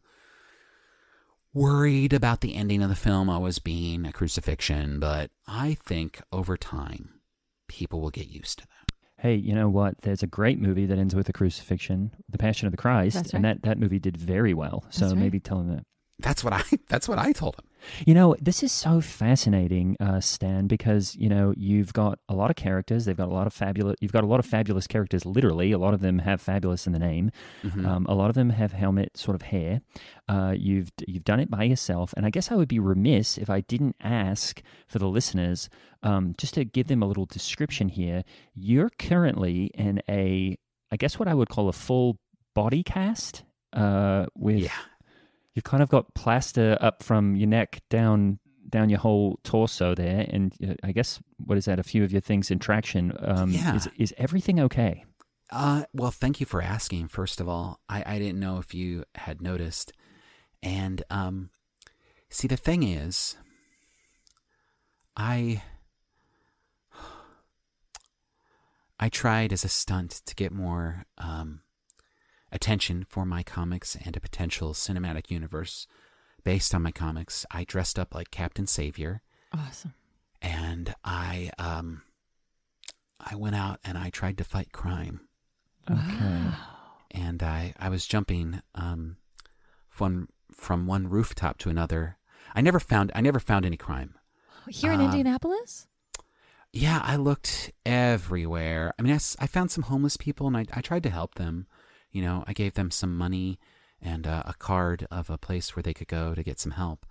worried 1.53 2.13
about 2.13 2.41
the 2.41 2.55
ending 2.55 2.81
of 2.81 2.89
the 2.89 2.95
film 2.95 3.29
always 3.29 3.59
being 3.59 4.05
a 4.05 4.11
crucifixion, 4.11 4.99
but 4.99 5.31
I 5.47 5.77
think 5.85 6.21
over 6.31 6.57
time 6.57 7.21
people 7.67 8.01
will 8.01 8.09
get 8.09 8.27
used 8.27 8.59
to 8.59 8.67
that. 8.67 8.91
Hey, 9.17 9.35
you 9.35 9.53
know 9.53 9.69
what? 9.69 10.01
There's 10.01 10.23
a 10.23 10.27
great 10.27 10.59
movie 10.59 10.85
that 10.87 10.97
ends 10.97 11.13
with 11.13 11.29
a 11.29 11.33
crucifixion, 11.33 12.11
The 12.27 12.39
Passion 12.39 12.67
of 12.67 12.71
the 12.71 12.77
Christ, 12.77 13.15
That's 13.15 13.33
and 13.33 13.45
that, 13.45 13.61
that 13.63 13.77
movie 13.77 13.99
did 13.99 14.17
very 14.17 14.53
well. 14.53 14.83
So 14.89 15.07
right. 15.07 15.17
maybe 15.17 15.39
tell 15.39 15.59
them 15.59 15.75
that. 15.75 15.85
That's 16.21 16.43
what 16.43 16.53
I 16.53 16.63
that's 16.89 17.07
what 17.07 17.19
I 17.19 17.31
told 17.31 17.55
him. 17.55 17.65
You 18.05 18.13
know, 18.13 18.35
this 18.39 18.61
is 18.61 18.71
so 18.71 19.01
fascinating, 19.01 19.97
uh, 19.99 20.19
Stan, 20.19 20.67
because 20.67 21.15
you 21.15 21.27
know 21.27 21.53
you've 21.57 21.93
got 21.93 22.19
a 22.29 22.35
lot 22.35 22.49
of 22.49 22.55
characters. 22.55 23.05
They've 23.05 23.17
got 23.17 23.27
a 23.27 23.33
lot 23.33 23.47
of 23.47 23.53
fabulous. 23.53 23.95
You've 24.01 24.11
got 24.11 24.23
a 24.23 24.27
lot 24.27 24.39
of 24.39 24.45
fabulous 24.45 24.87
characters. 24.87 25.25
Literally, 25.25 25.71
a 25.71 25.79
lot 25.79 25.93
of 25.93 26.01
them 26.01 26.19
have 26.19 26.41
fabulous 26.41 26.85
in 26.85 26.93
the 26.93 26.99
name. 26.99 27.31
Mm-hmm. 27.63 27.85
Um, 27.85 28.05
a 28.07 28.13
lot 28.13 28.29
of 28.29 28.35
them 28.35 28.51
have 28.51 28.71
helmet 28.71 29.17
sort 29.17 29.35
of 29.35 29.41
hair. 29.43 29.81
Uh, 30.27 30.53
you've 30.55 30.91
you've 31.07 31.23
done 31.23 31.39
it 31.39 31.49
by 31.49 31.63
yourself, 31.63 32.13
and 32.15 32.25
I 32.25 32.29
guess 32.29 32.51
I 32.51 32.55
would 32.55 32.69
be 32.69 32.79
remiss 32.79 33.37
if 33.37 33.49
I 33.49 33.61
didn't 33.61 33.95
ask 33.99 34.61
for 34.87 34.99
the 34.99 35.07
listeners 35.07 35.69
um, 36.03 36.35
just 36.37 36.53
to 36.55 36.65
give 36.65 36.87
them 36.87 37.01
a 37.01 37.07
little 37.07 37.25
description 37.25 37.89
here. 37.89 38.23
You're 38.53 38.91
currently 38.99 39.71
in 39.73 40.01
a, 40.07 40.57
I 40.91 40.97
guess 40.97 41.17
what 41.17 41.27
I 41.27 41.33
would 41.33 41.49
call 41.49 41.67
a 41.67 41.73
full 41.73 42.19
body 42.53 42.83
cast. 42.83 43.43
Uh, 43.73 44.25
with 44.35 44.57
Yeah. 44.57 44.71
You've 45.53 45.63
kind 45.65 45.83
of 45.83 45.89
got 45.89 46.13
plaster 46.13 46.77
up 46.81 47.03
from 47.03 47.35
your 47.35 47.47
neck 47.47 47.81
down 47.89 48.39
down 48.69 48.89
your 48.89 48.99
whole 48.99 49.39
torso 49.43 49.93
there, 49.95 50.25
and 50.29 50.53
uh, 50.65 50.75
I 50.83 50.91
guess 50.91 51.19
what 51.37 51.57
is 51.57 51.65
that? 51.65 51.79
A 51.79 51.83
few 51.83 52.03
of 52.03 52.11
your 52.11 52.21
things 52.21 52.49
in 52.51 52.59
traction. 52.59 53.11
Um, 53.19 53.51
Yeah. 53.51 53.75
Is 53.75 53.89
is 53.97 54.13
everything 54.17 54.59
okay? 54.59 55.05
Uh, 55.51 55.83
well, 55.93 56.11
thank 56.11 56.39
you 56.39 56.45
for 56.45 56.61
asking. 56.61 57.09
First 57.09 57.41
of 57.41 57.49
all, 57.49 57.81
I, 57.89 58.03
I 58.05 58.19
didn't 58.19 58.39
know 58.39 58.57
if 58.59 58.73
you 58.73 59.03
had 59.15 59.41
noticed, 59.41 59.91
and 60.63 61.03
um, 61.09 61.49
see 62.29 62.47
the 62.47 62.55
thing 62.55 62.83
is, 62.83 63.35
I 65.17 65.61
I 68.99 69.09
tried 69.09 69.51
as 69.51 69.65
a 69.65 69.69
stunt 69.69 70.21
to 70.25 70.35
get 70.35 70.53
more 70.53 71.05
um, 71.17 71.61
attention 72.51 73.05
for 73.09 73.25
my 73.25 73.43
comics 73.43 73.95
and 74.05 74.15
a 74.15 74.21
potential 74.21 74.73
cinematic 74.73 75.29
universe 75.31 75.87
based 76.43 76.73
on 76.75 76.81
my 76.81 76.91
comics. 76.91 77.45
I 77.51 77.63
dressed 77.63 77.97
up 77.99 78.13
like 78.15 78.31
Captain 78.31 78.67
Savior 78.67 79.21
Awesome. 79.53 79.93
and 80.41 80.95
I 81.03 81.51
um 81.57 82.01
I 83.19 83.35
went 83.35 83.55
out 83.55 83.79
and 83.83 83.97
I 83.97 84.09
tried 84.09 84.37
to 84.39 84.43
fight 84.43 84.71
crime 84.71 85.21
Okay. 85.89 86.41
and 87.11 87.41
I 87.43 87.73
I 87.79 87.89
was 87.89 88.05
jumping 88.07 88.61
um 88.75 89.17
from 89.89 90.29
from 90.51 90.87
one 90.87 91.07
rooftop 91.07 91.57
to 91.59 91.69
another. 91.69 92.17
I 92.55 92.61
never 92.61 92.79
found 92.79 93.11
I 93.15 93.21
never 93.21 93.39
found 93.39 93.65
any 93.65 93.77
crime. 93.77 94.15
Here 94.67 94.91
in 94.91 94.99
Um, 94.99 95.05
Indianapolis? 95.07 95.87
Yeah, 96.73 97.01
I 97.03 97.17
looked 97.17 97.71
everywhere. 97.85 98.93
I 98.97 99.01
mean, 99.01 99.11
I, 99.13 99.19
I 99.43 99.47
found 99.47 99.71
some 99.71 99.83
homeless 99.85 100.15
people 100.17 100.47
and 100.47 100.55
I, 100.55 100.65
I 100.73 100.79
tried 100.81 101.03
to 101.03 101.09
help 101.09 101.35
them. 101.35 101.67
You 102.11 102.21
know, 102.21 102.43
I 102.47 102.53
gave 102.53 102.73
them 102.73 102.91
some 102.91 103.17
money 103.17 103.59
and 104.01 104.25
uh, 104.27 104.43
a 104.45 104.53
card 104.53 105.07
of 105.11 105.29
a 105.29 105.37
place 105.37 105.75
where 105.75 105.83
they 105.83 105.93
could 105.93 106.07
go 106.07 106.33
to 106.33 106.43
get 106.43 106.59
some 106.59 106.71
help. 106.73 107.05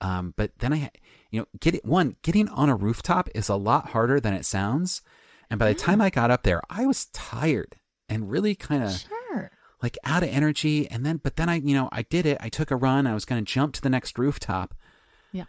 Um, 0.00 0.34
but 0.36 0.52
then 0.58 0.72
I, 0.72 0.90
you 1.30 1.40
know, 1.40 1.46
get 1.58 1.84
one 1.84 2.16
getting 2.22 2.48
on 2.48 2.68
a 2.68 2.76
rooftop 2.76 3.28
is 3.34 3.48
a 3.48 3.56
lot 3.56 3.88
harder 3.88 4.20
than 4.20 4.34
it 4.34 4.44
sounds. 4.44 5.02
And 5.50 5.58
by 5.58 5.68
the 5.72 5.78
time 5.78 6.00
I 6.00 6.10
got 6.10 6.30
up 6.30 6.42
there, 6.42 6.60
I 6.68 6.86
was 6.86 7.06
tired 7.06 7.76
and 8.08 8.30
really 8.30 8.54
kind 8.54 8.82
of 8.84 8.92
Sure. 8.92 9.50
like 9.82 9.96
out 10.04 10.22
of 10.22 10.28
energy. 10.28 10.88
And 10.90 11.04
then, 11.06 11.16
but 11.16 11.36
then 11.36 11.48
I, 11.48 11.56
you 11.56 11.74
know, 11.74 11.88
I 11.92 12.02
did 12.02 12.26
it. 12.26 12.38
I 12.40 12.48
took 12.48 12.70
a 12.70 12.76
run. 12.76 13.06
I 13.06 13.14
was 13.14 13.24
going 13.24 13.44
to 13.44 13.52
jump 13.52 13.72
to 13.74 13.80
the 13.80 13.90
next 13.90 14.18
rooftop. 14.18 14.74
Yeah. 15.32 15.44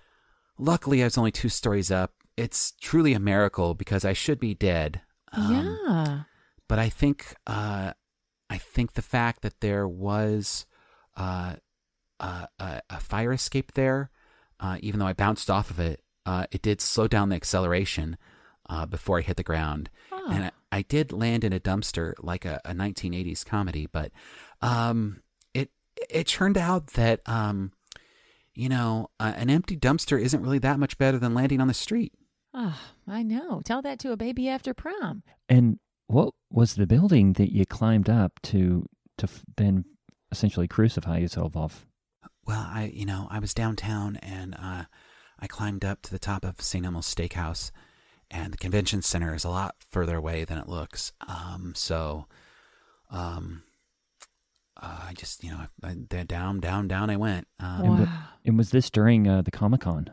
Luckily, 0.57 1.01
I 1.01 1.05
was 1.05 1.17
only 1.17 1.31
two 1.31 1.49
stories 1.49 1.91
up. 1.91 2.13
It's 2.37 2.73
truly 2.79 3.13
a 3.13 3.19
miracle 3.19 3.73
because 3.73 4.05
I 4.05 4.13
should 4.13 4.39
be 4.39 4.53
dead. 4.53 5.01
Um, 5.33 5.77
yeah. 5.87 6.19
But 6.67 6.79
I 6.79 6.89
think, 6.89 7.35
uh, 7.47 7.93
I 8.49 8.57
think 8.57 8.93
the 8.93 9.01
fact 9.01 9.41
that 9.41 9.59
there 9.61 9.87
was 9.87 10.65
uh, 11.15 11.55
uh, 12.19 12.45
a, 12.59 12.81
a 12.89 12.99
fire 12.99 13.33
escape 13.33 13.73
there, 13.73 14.09
uh, 14.59 14.77
even 14.81 14.99
though 14.99 15.07
I 15.07 15.13
bounced 15.13 15.49
off 15.49 15.69
of 15.69 15.79
it, 15.79 16.01
uh, 16.25 16.45
it 16.51 16.61
did 16.61 16.81
slow 16.81 17.07
down 17.07 17.29
the 17.29 17.35
acceleration 17.35 18.17
uh, 18.69 18.85
before 18.85 19.17
I 19.19 19.21
hit 19.21 19.37
the 19.37 19.43
ground 19.43 19.89
Oh. 20.11 20.27
and 20.29 20.45
I, 20.45 20.51
I 20.71 20.81
did 20.81 21.11
land 21.13 21.43
in 21.45 21.53
a 21.53 21.59
dumpster 21.59 22.13
like 22.19 22.43
a, 22.43 22.59
a 22.65 22.73
1980s 22.73 23.45
comedy 23.45 23.87
but 23.89 24.11
um 24.61 25.21
it 25.53 25.71
it 26.09 26.27
turned 26.27 26.57
out 26.57 26.87
that 26.93 27.21
um 27.25 27.71
you 28.53 28.67
know 28.67 29.09
uh, 29.21 29.31
an 29.37 29.49
empty 29.49 29.77
dumpster 29.77 30.19
isn't 30.21 30.41
really 30.41 30.59
that 30.59 30.79
much 30.79 30.97
better 30.97 31.17
than 31.17 31.33
landing 31.33 31.61
on 31.61 31.67
the 31.69 31.73
street 31.73 32.11
Oh, 32.53 32.77
I 33.07 33.21
know. 33.23 33.61
Tell 33.63 33.81
that 33.83 33.99
to 33.99 34.11
a 34.11 34.17
baby 34.17 34.49
after 34.49 34.73
prom. 34.73 35.21
And 35.47 35.77
what 36.07 36.33
was 36.49 36.75
the 36.75 36.87
building 36.87 37.33
that 37.33 37.53
you 37.53 37.65
climbed 37.65 38.09
up 38.09 38.39
to 38.43 38.87
to 39.17 39.27
then 39.57 39.85
essentially 40.31 40.67
crucify 40.67 41.17
yourself 41.19 41.55
off? 41.55 41.85
Well, 42.45 42.65
I, 42.69 42.91
you 42.93 43.05
know, 43.05 43.27
I 43.29 43.39
was 43.39 43.53
downtown 43.53 44.15
and 44.17 44.55
uh, 44.55 44.83
I 45.39 45.47
climbed 45.47 45.83
up 45.83 46.01
to 46.03 46.11
the 46.11 46.19
top 46.19 46.45
of 46.45 46.61
St. 46.61 46.85
Elmo's 46.85 47.13
Steakhouse, 47.13 47.71
and 48.31 48.53
the 48.53 48.57
convention 48.57 49.01
center 49.01 49.35
is 49.35 49.43
a 49.43 49.49
lot 49.49 49.75
further 49.89 50.15
away 50.15 50.45
than 50.45 50.57
it 50.57 50.69
looks. 50.69 51.11
Um, 51.27 51.73
so, 51.75 52.27
um, 53.11 53.63
uh, 54.81 55.05
I 55.09 55.13
just, 55.13 55.43
you 55.43 55.51
know, 55.51 55.65
I, 55.83 55.89
I, 55.89 56.23
down, 56.23 56.59
down, 56.59 56.87
down 56.87 57.09
I 57.09 57.17
went. 57.17 57.47
Um, 57.59 57.81
And, 57.81 57.89
wa- 57.99 58.05
Wow. 58.05 58.07
and 58.45 58.57
was 58.57 58.69
this 58.71 58.89
during 58.89 59.27
uh, 59.27 59.41
the 59.41 59.51
Comic 59.51 59.81
Con? 59.81 60.09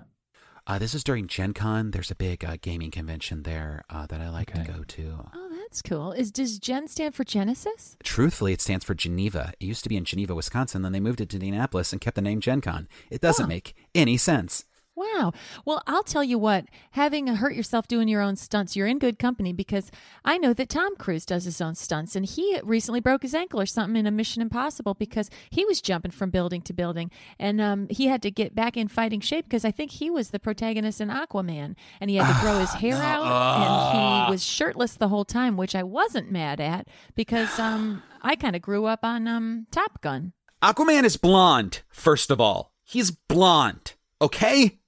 uh, 0.67 0.79
this 0.79 0.95
is 0.95 1.05
during 1.05 1.27
Gen 1.29 1.53
Con. 1.55 1.91
There's 1.91 2.11
a 2.11 2.15
big 2.17 2.45
uh, 2.45 2.57
gaming 2.61 2.91
convention 2.91 3.43
there 3.43 3.85
uh, 3.91 4.07
that 4.07 4.21
I 4.21 4.31
like 4.31 4.51
Okay. 4.51 4.65
to 4.65 4.73
go 4.73 4.83
to. 4.83 5.27
That's 5.75 5.83
cool. 5.83 6.13
Is 6.13 6.31
does 6.31 6.61
Gen 6.61 6.87
stand 6.87 7.17
for 7.17 7.25
Genesis? 7.25 7.97
Truthfully, 8.05 8.53
it 8.53 8.61
stands 8.61 8.85
for 8.85 8.95
Geneva. 8.95 9.53
It 9.59 9.67
used 9.67 9.83
to 9.83 9.89
be 9.89 9.97
in 9.97 10.05
Geneva, 10.05 10.33
Wisconsin. 10.33 10.83
Then 10.83 10.93
they 10.93 11.01
moved 11.01 11.21
it 11.21 11.31
to 11.31 11.37
Indianapolis 11.37 11.91
and 11.93 12.01
kept 12.01 12.15
the 12.15 12.23
name 12.23 12.39
Gen 12.41 12.61
Con. 12.61 12.87
It 13.11 13.21
doesn't 13.21 13.47
Huh. 13.47 13.49
make 13.49 13.75
any 13.93 14.17
sense. 14.17 14.65
Wow. 14.97 15.33
Well, 15.65 15.83
I'll 15.89 16.05
tell 16.05 16.23
you 16.23 16.39
what, 16.39 16.67
having 16.93 17.27
hurt 17.27 17.57
yourself 17.57 17.89
doing 17.89 18.07
your 18.07 18.21
own 18.21 18.37
stunts, 18.37 18.77
you're 18.77 18.87
in 18.87 19.01
good 19.01 19.19
company 19.19 19.53
because 19.53 19.91
I 20.25 20.39
know 20.39 20.53
that 20.55 20.69
Tom 20.69 20.95
Cruise 20.97 21.27
does 21.27 21.45
his 21.45 21.61
own 21.61 21.75
stunts 21.75 22.15
and 22.15 22.25
he 22.25 22.61
recently 22.63 23.01
broke 23.01 23.23
his 23.23 23.35
ankle 23.35 23.61
or 23.61 23.67
something 23.67 23.97
in 23.97 24.07
a 24.07 24.13
Mission 24.13 24.41
Impossible 24.41 24.95
because 24.95 25.31
he 25.51 25.65
was 25.65 25.81
jumping 25.81 26.13
from 26.13 26.31
building 26.31 26.63
to 26.63 26.73
building 26.73 27.11
and 27.41 27.61
um, 27.61 27.89
he 27.91 28.07
had 28.07 28.23
to 28.23 28.31
get 28.31 28.55
back 28.55 28.77
in 28.77 28.87
fighting 28.87 29.21
shape 29.21 29.47
because 29.47 29.65
I 29.65 29.73
think 29.73 29.91
he 29.91 30.11
was 30.11 30.31
the 30.31 30.39
protagonist 30.39 31.01
in 31.01 31.09
Aquaman 31.09 31.75
and 32.01 32.09
he 32.09 32.17
had 32.17 32.33
to 32.33 32.41
grow 32.41 32.59
his 32.61 32.73
hair 32.75 32.95
out 32.95 33.25
and 33.25 34.27
he 34.27 34.31
was 34.31 34.45
shirtless 34.45 34.95
the 34.95 35.09
whole 35.09 35.25
time, 35.25 35.57
which 35.57 35.75
I 35.75 35.83
wasn't 35.83 36.31
mad 36.31 36.61
at 36.61 36.87
because 37.17 37.59
um, 37.59 38.03
I 38.23 38.37
kind 38.37 38.55
of 38.55 38.63
grew 38.63 38.87
up 38.87 39.01
on 39.03 39.27
um, 39.27 39.67
Top 39.73 40.01
Gun. 40.01 40.35
Aquaman 40.63 41.03
is 41.03 41.17
blonde, 41.17 41.83
first 41.91 42.31
of 42.31 42.41
all. 42.41 42.71
He's 42.85 43.11
blonde, 43.11 43.95
okay? 44.23 44.79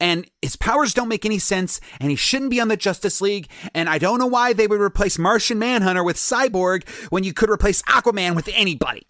And 0.00 0.30
his 0.42 0.54
powers 0.56 0.94
don't 0.94 1.08
make 1.08 1.24
any 1.24 1.38
sense, 1.38 1.80
and 2.00 2.10
he 2.10 2.16
shouldn't 2.16 2.50
be 2.50 2.60
on 2.60 2.68
the 2.68 2.76
Justice 2.76 3.20
League. 3.20 3.48
And 3.74 3.88
I 3.88 3.98
don't 3.98 4.18
know 4.18 4.26
why 4.26 4.52
they 4.52 4.66
would 4.66 4.80
replace 4.80 5.18
Martian 5.18 5.58
Manhunter 5.58 6.04
with 6.04 6.16
Cyborg 6.16 6.88
when 7.10 7.24
you 7.24 7.32
could 7.32 7.50
replace 7.50 7.82
Aquaman 7.82 8.36
with 8.36 8.48
anybody. 8.54 9.06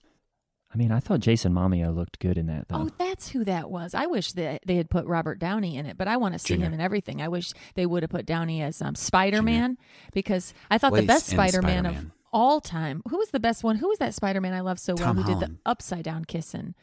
I 0.73 0.77
mean, 0.77 0.93
I 0.93 1.01
thought 1.01 1.21
Jason 1.21 1.53
Momoa 1.55 1.95
looked 1.95 2.19
good 2.19 2.37
in 2.37 2.47
that, 2.47 2.69
though. 2.69 2.77
Oh, 2.77 2.91
that's 2.99 3.31
who 3.31 3.43
that 3.45 3.71
was. 3.71 3.95
I 3.95 4.07
wish 4.07 4.33
that 4.33 4.61
they 4.67 4.77
had 4.77 4.91
put 4.91 5.07
Robert 5.07 5.39
Downey 5.39 5.77
in 5.77 5.87
it, 5.87 5.97
but 5.97 6.09
I 6.09 6.19
want 6.19 6.35
to 6.35 6.39
see 6.39 6.55
Junior. 6.55 6.67
him 6.67 6.75
in 6.75 6.81
everything. 6.81 7.23
I 7.23 7.29
wish 7.29 7.53
they 7.75 7.87
would 7.87 8.03
have 8.03 8.11
put 8.11 8.27
Downey 8.27 8.63
as 8.63 8.83
um, 8.83 8.95
Spider 8.95 9.41
Man 9.43 9.79
because 10.13 10.53
I 10.71 10.77
thought 10.77 10.93
Well, 10.93 11.01
the 11.01 11.07
best 11.07 11.27
Spider 11.27 11.63
Man 11.63 11.87
of 11.87 11.97
all 12.33 12.61
time. 12.61 13.03
Who 13.09 13.17
was 13.17 13.31
the 13.31 13.41
best 13.41 13.65
one? 13.65 13.77
Who 13.77 13.89
was 13.89 13.99
that 13.99 14.15
Spider 14.15 14.41
Man 14.43 14.53
I 14.53 14.61
love 14.61 14.79
so 14.79 14.95
Tom 14.95 15.17
well? 15.17 15.25
Who 15.25 15.41
did 15.41 15.41
the 15.41 15.57
upside 15.65 16.05
down 16.05 16.27
kissing? 16.27 16.75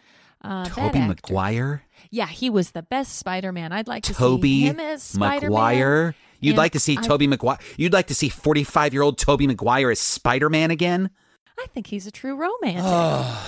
Uh, 0.41 0.65
Tobey 0.65 0.99
Maguire? 0.99 1.81
Yeah, 2.11 2.27
he 2.27 2.49
was 2.49 2.71
the 2.71 2.83
best 2.83 3.15
Spider 3.17 3.51
Man. 3.51 3.71
I'd 3.71 3.87
like 3.87 4.03
to 4.03 4.13
see 4.13 4.17
Tobey 4.19 4.61
him 4.61 4.79
as 4.79 5.01
Spider 5.03 5.49
Man. 5.49 6.13
You'd 6.39 6.51
And 6.51 6.57
like 6.57 6.73
to 6.73 6.79
see 6.79 6.97
I- 6.97 7.01
Tobey 7.01 7.25
Maguire? 7.27 7.57
You'd 7.77 7.93
like 7.93 8.07
to 8.07 8.15
see 8.15 8.29
45 8.29 8.93
year 8.93 9.01
old 9.01 9.17
Tobey 9.17 9.47
Maguire 9.47 9.89
as 9.89 9.99
Spider 9.99 10.49
Man 10.49 10.69
again? 10.71 11.09
I 11.57 11.65
think 11.73 11.87
he's 11.87 12.05
a 12.05 12.11
true 12.11 12.35
romantic. 12.35 12.83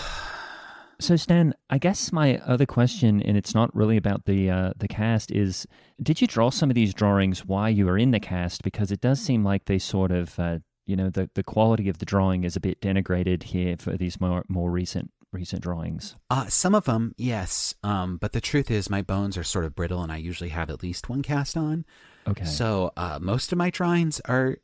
So 1.00 1.16
Stan, 1.16 1.54
I 1.70 1.78
guess 1.78 2.12
my 2.12 2.40
other 2.40 2.66
question, 2.66 3.22
and 3.22 3.38
it's 3.38 3.54
not 3.54 3.76
really 3.76 3.98
about 3.98 4.26
the 4.26 4.50
uh, 4.50 4.72
the 4.80 4.88
cast, 4.88 5.32
is 5.32 5.68
did 6.02 6.22
you 6.22 6.26
draw 6.26 6.50
some 6.50 6.72
of 6.72 6.76
these 6.76 6.92
drawings 6.92 7.46
while 7.46 7.70
you 7.70 7.86
were 7.86 8.00
in 8.00 8.10
the 8.10 8.20
cast? 8.20 8.64
Because 8.64 8.92
it 8.92 9.00
does 9.00 9.22
seem 9.22 9.44
like 9.44 9.66
they 9.66 9.78
sort 9.78 10.10
of, 10.12 10.40
uh, 10.40 10.58
you 10.88 10.96
know, 10.96 11.12
the 11.12 11.30
the 11.36 11.44
quality 11.44 11.88
of 11.88 12.00
the 12.00 12.06
drawing 12.06 12.44
is 12.44 12.56
a 12.56 12.60
bit 12.60 12.82
denigrated 12.82 13.44
here 13.44 13.76
for 13.78 13.96
these 13.96 14.20
more 14.20 14.44
more 14.50 14.72
recent 14.72 15.12
recent 15.38 15.62
drawings. 15.62 16.16
Uh, 16.30 16.48
some 16.48 16.74
of 16.74 16.86
them, 16.86 17.14
yes. 17.18 17.76
Um, 17.84 18.18
but 18.18 18.34
the 18.34 18.42
truth 18.42 18.72
is, 18.72 18.90
my 18.90 19.04
bones 19.04 19.38
are 19.38 19.44
sort 19.44 19.66
of 19.66 19.76
brittle, 19.76 20.02
and 20.02 20.12
I 20.12 20.18
usually 20.18 20.50
have 20.50 20.70
at 20.72 20.82
least 20.82 21.10
one 21.10 21.22
cast 21.22 21.56
on. 21.56 21.86
Okay. 22.28 22.44
So 22.44 22.92
uh, 22.98 23.20
most 23.22 23.52
of 23.52 23.58
my 23.58 23.70
drawings 23.70 24.20
are 24.26 24.58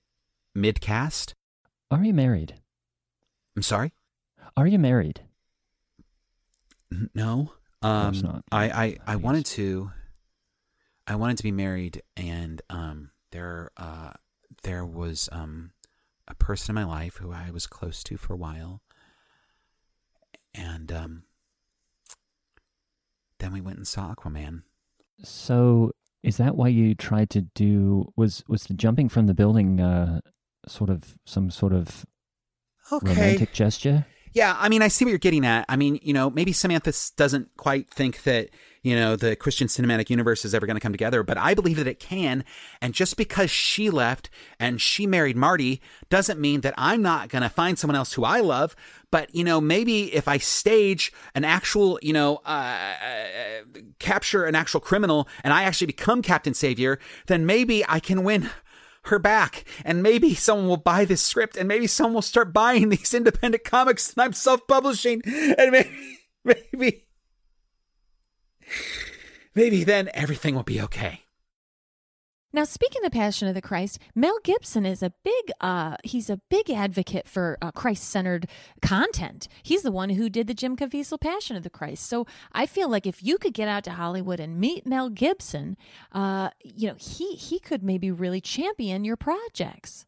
mid 0.56 0.82
cast. 0.82 1.36
are 1.92 2.04
you 2.04 2.14
married? 2.14 2.56
I'm 3.56 3.62
sorry? 3.62 3.94
Are 4.58 4.66
you 4.68 4.80
married? 4.80 5.22
No. 7.14 7.54
Um, 7.84 8.20
not. 8.22 8.44
I, 8.52 8.64
I, 8.66 8.70
I 8.72 8.98
Obvious. 9.14 9.24
wanted 9.24 9.46
to. 9.46 9.92
I 11.06 11.16
wanted 11.16 11.38
to 11.38 11.44
be 11.44 11.52
married, 11.52 12.02
and 12.18 12.62
um, 12.70 13.12
there 13.32 13.72
uh, 13.78 14.14
there 14.64 14.86
was 14.86 15.30
um, 15.32 15.72
a 16.28 16.36
person 16.36 16.72
in 16.72 16.76
my 16.76 16.90
life 16.90 17.18
who 17.18 17.32
I 17.32 17.52
was 17.52 17.68
close 17.68 18.04
to 18.06 18.18
for 18.18 18.34
a 18.34 18.38
while, 18.38 18.82
and 20.54 20.92
um, 20.92 21.24
then 23.40 23.54
we 23.54 23.62
went 23.62 23.78
and 23.78 23.88
saw 23.88 24.14
Aquaman. 24.14 24.64
So 25.24 25.92
is 26.22 26.38
that 26.38 26.56
why 26.56 26.70
you 26.70 26.96
tried 26.96 27.30
to 27.32 27.42
do 27.42 28.12
was 28.16 28.44
was 28.48 28.64
the 28.64 28.74
jumping 28.74 29.10
from 29.10 29.28
the 29.28 29.34
building 29.34 29.80
uh, 29.80 30.22
sort 30.68 30.90
of 30.90 31.18
some 31.26 31.50
sort 31.52 31.74
of 31.74 32.06
romantic 33.02 33.54
gesture? 33.54 34.06
Yeah, 34.34 34.58
I 34.60 34.68
mean, 34.68 34.82
I 34.82 34.88
see 34.88 35.06
what 35.06 35.10
you're 35.10 35.20
getting 35.20 35.46
at. 35.46 35.66
I 35.70 35.76
mean, 35.76 36.00
you 36.02 36.12
know, 36.12 36.30
maybe 36.32 36.54
Samantha 36.54 36.92
doesn't 37.16 37.56
quite 37.56 37.92
think 37.92 38.24
that, 38.24 38.50
you 38.82 38.96
know, 38.96 39.16
the 39.16 39.36
Christian 39.36 39.68
cinematic 39.68 40.10
universe 40.10 40.44
is 40.44 40.56
ever 40.56 40.66
going 40.66 40.76
to 40.76 40.82
come 40.82 40.92
together, 40.92 41.22
but 41.22 41.38
I 41.38 41.54
believe 41.54 41.78
that 41.78 41.88
it 41.88 42.00
can. 42.00 42.44
And 42.82 42.96
just 42.96 43.16
because 43.16 43.52
she 43.52 43.92
left 43.92 44.32
and 44.60 44.82
she 44.82 45.06
married 45.06 45.38
Marty 45.38 45.82
doesn't 46.10 46.40
mean 46.40 46.62
that 46.62 46.74
I'm 46.78 47.04
not 47.04 47.30
going 47.30 47.44
to 47.44 47.50
find 47.50 47.78
someone 47.78 47.96
else 47.96 48.14
who 48.14 48.24
I 48.24 48.40
love. 48.40 48.76
But, 49.12 49.34
you 49.36 49.44
know, 49.44 49.62
maybe 49.62 50.14
if 50.14 50.28
I 50.28 50.40
stage 50.40 51.14
an 51.36 51.46
actual, 51.46 52.00
you 52.02 52.14
know, 52.14 52.42
uh, 52.44 52.50
uh, 52.50 53.80
capture 54.00 54.46
an 54.46 54.56
actual 54.56 54.80
criminal 54.80 55.28
and 55.44 55.54
I 55.54 55.64
actually 55.64 55.88
become 55.88 56.24
Captain 56.24 56.56
Savior, 56.56 56.98
then 57.28 57.46
maybe 57.46 57.86
I 57.88 58.00
can 58.00 58.24
win 58.24 58.50
her 59.06 59.20
back 59.20 59.66
and 59.84 60.02
maybe 60.02 60.34
someone 60.34 60.68
will 60.68 60.78
buy 60.78 61.06
this 61.06 61.22
script 61.22 61.58
and 61.58 61.68
maybe 61.68 61.88
someone 61.88 62.16
will 62.16 62.22
start 62.22 62.54
buying 62.54 62.90
these 62.90 63.14
independent 63.14 63.64
comics 63.64 64.14
that 64.14 64.24
I'm 64.24 64.34
self-publishing 64.34 65.22
and 65.26 65.72
maybe 65.72 65.90
maybe 66.44 67.06
maybe 69.56 69.84
then 69.84 70.10
everything 70.14 70.56
will 70.56 70.64
be 70.64 70.82
okay. 70.82 71.23
Now, 72.56 72.66
speaking 72.66 73.04
of 73.04 73.12
Passion 73.12 73.48
of 73.48 73.56
the 73.56 73.62
Christ, 73.62 73.98
Mel 74.14 74.38
Gibson 74.44 74.86
is 74.86 75.02
a 75.02 75.12
big 75.24 75.52
uh 75.60 75.98
he's 76.04 76.30
a 76.30 76.40
big 76.50 76.70
advocate 76.70 77.28
for 77.28 77.58
uh, 77.64 77.72
Christ-centered 77.72 78.48
content. 78.82 79.48
He's 79.64 79.82
the 79.82 79.92
one 79.92 80.12
who 80.12 80.30
did 80.30 80.46
the 80.46 80.54
Jim 80.54 80.78
Caviezel 80.78 81.20
Passion 81.20 81.56
of 81.56 81.64
the 81.64 81.72
Christ. 81.72 82.06
So, 82.08 82.28
I 82.52 82.68
feel 82.68 82.90
like 82.90 83.08
if 83.08 83.24
you 83.24 83.40
could 83.40 83.56
get 83.56 83.68
out 83.68 83.84
to 83.86 83.92
Hollywood 83.94 84.40
and 84.40 84.60
meet 84.60 84.86
Mel 84.86 85.10
Gibson, 85.10 85.78
uh 86.12 86.52
you 86.64 86.90
know, 86.90 86.96
he 87.00 87.34
he 87.36 87.60
could 87.60 87.82
maybe 87.82 88.12
really 88.12 88.40
champion 88.40 89.04
your 89.04 89.18
projects. 89.18 90.06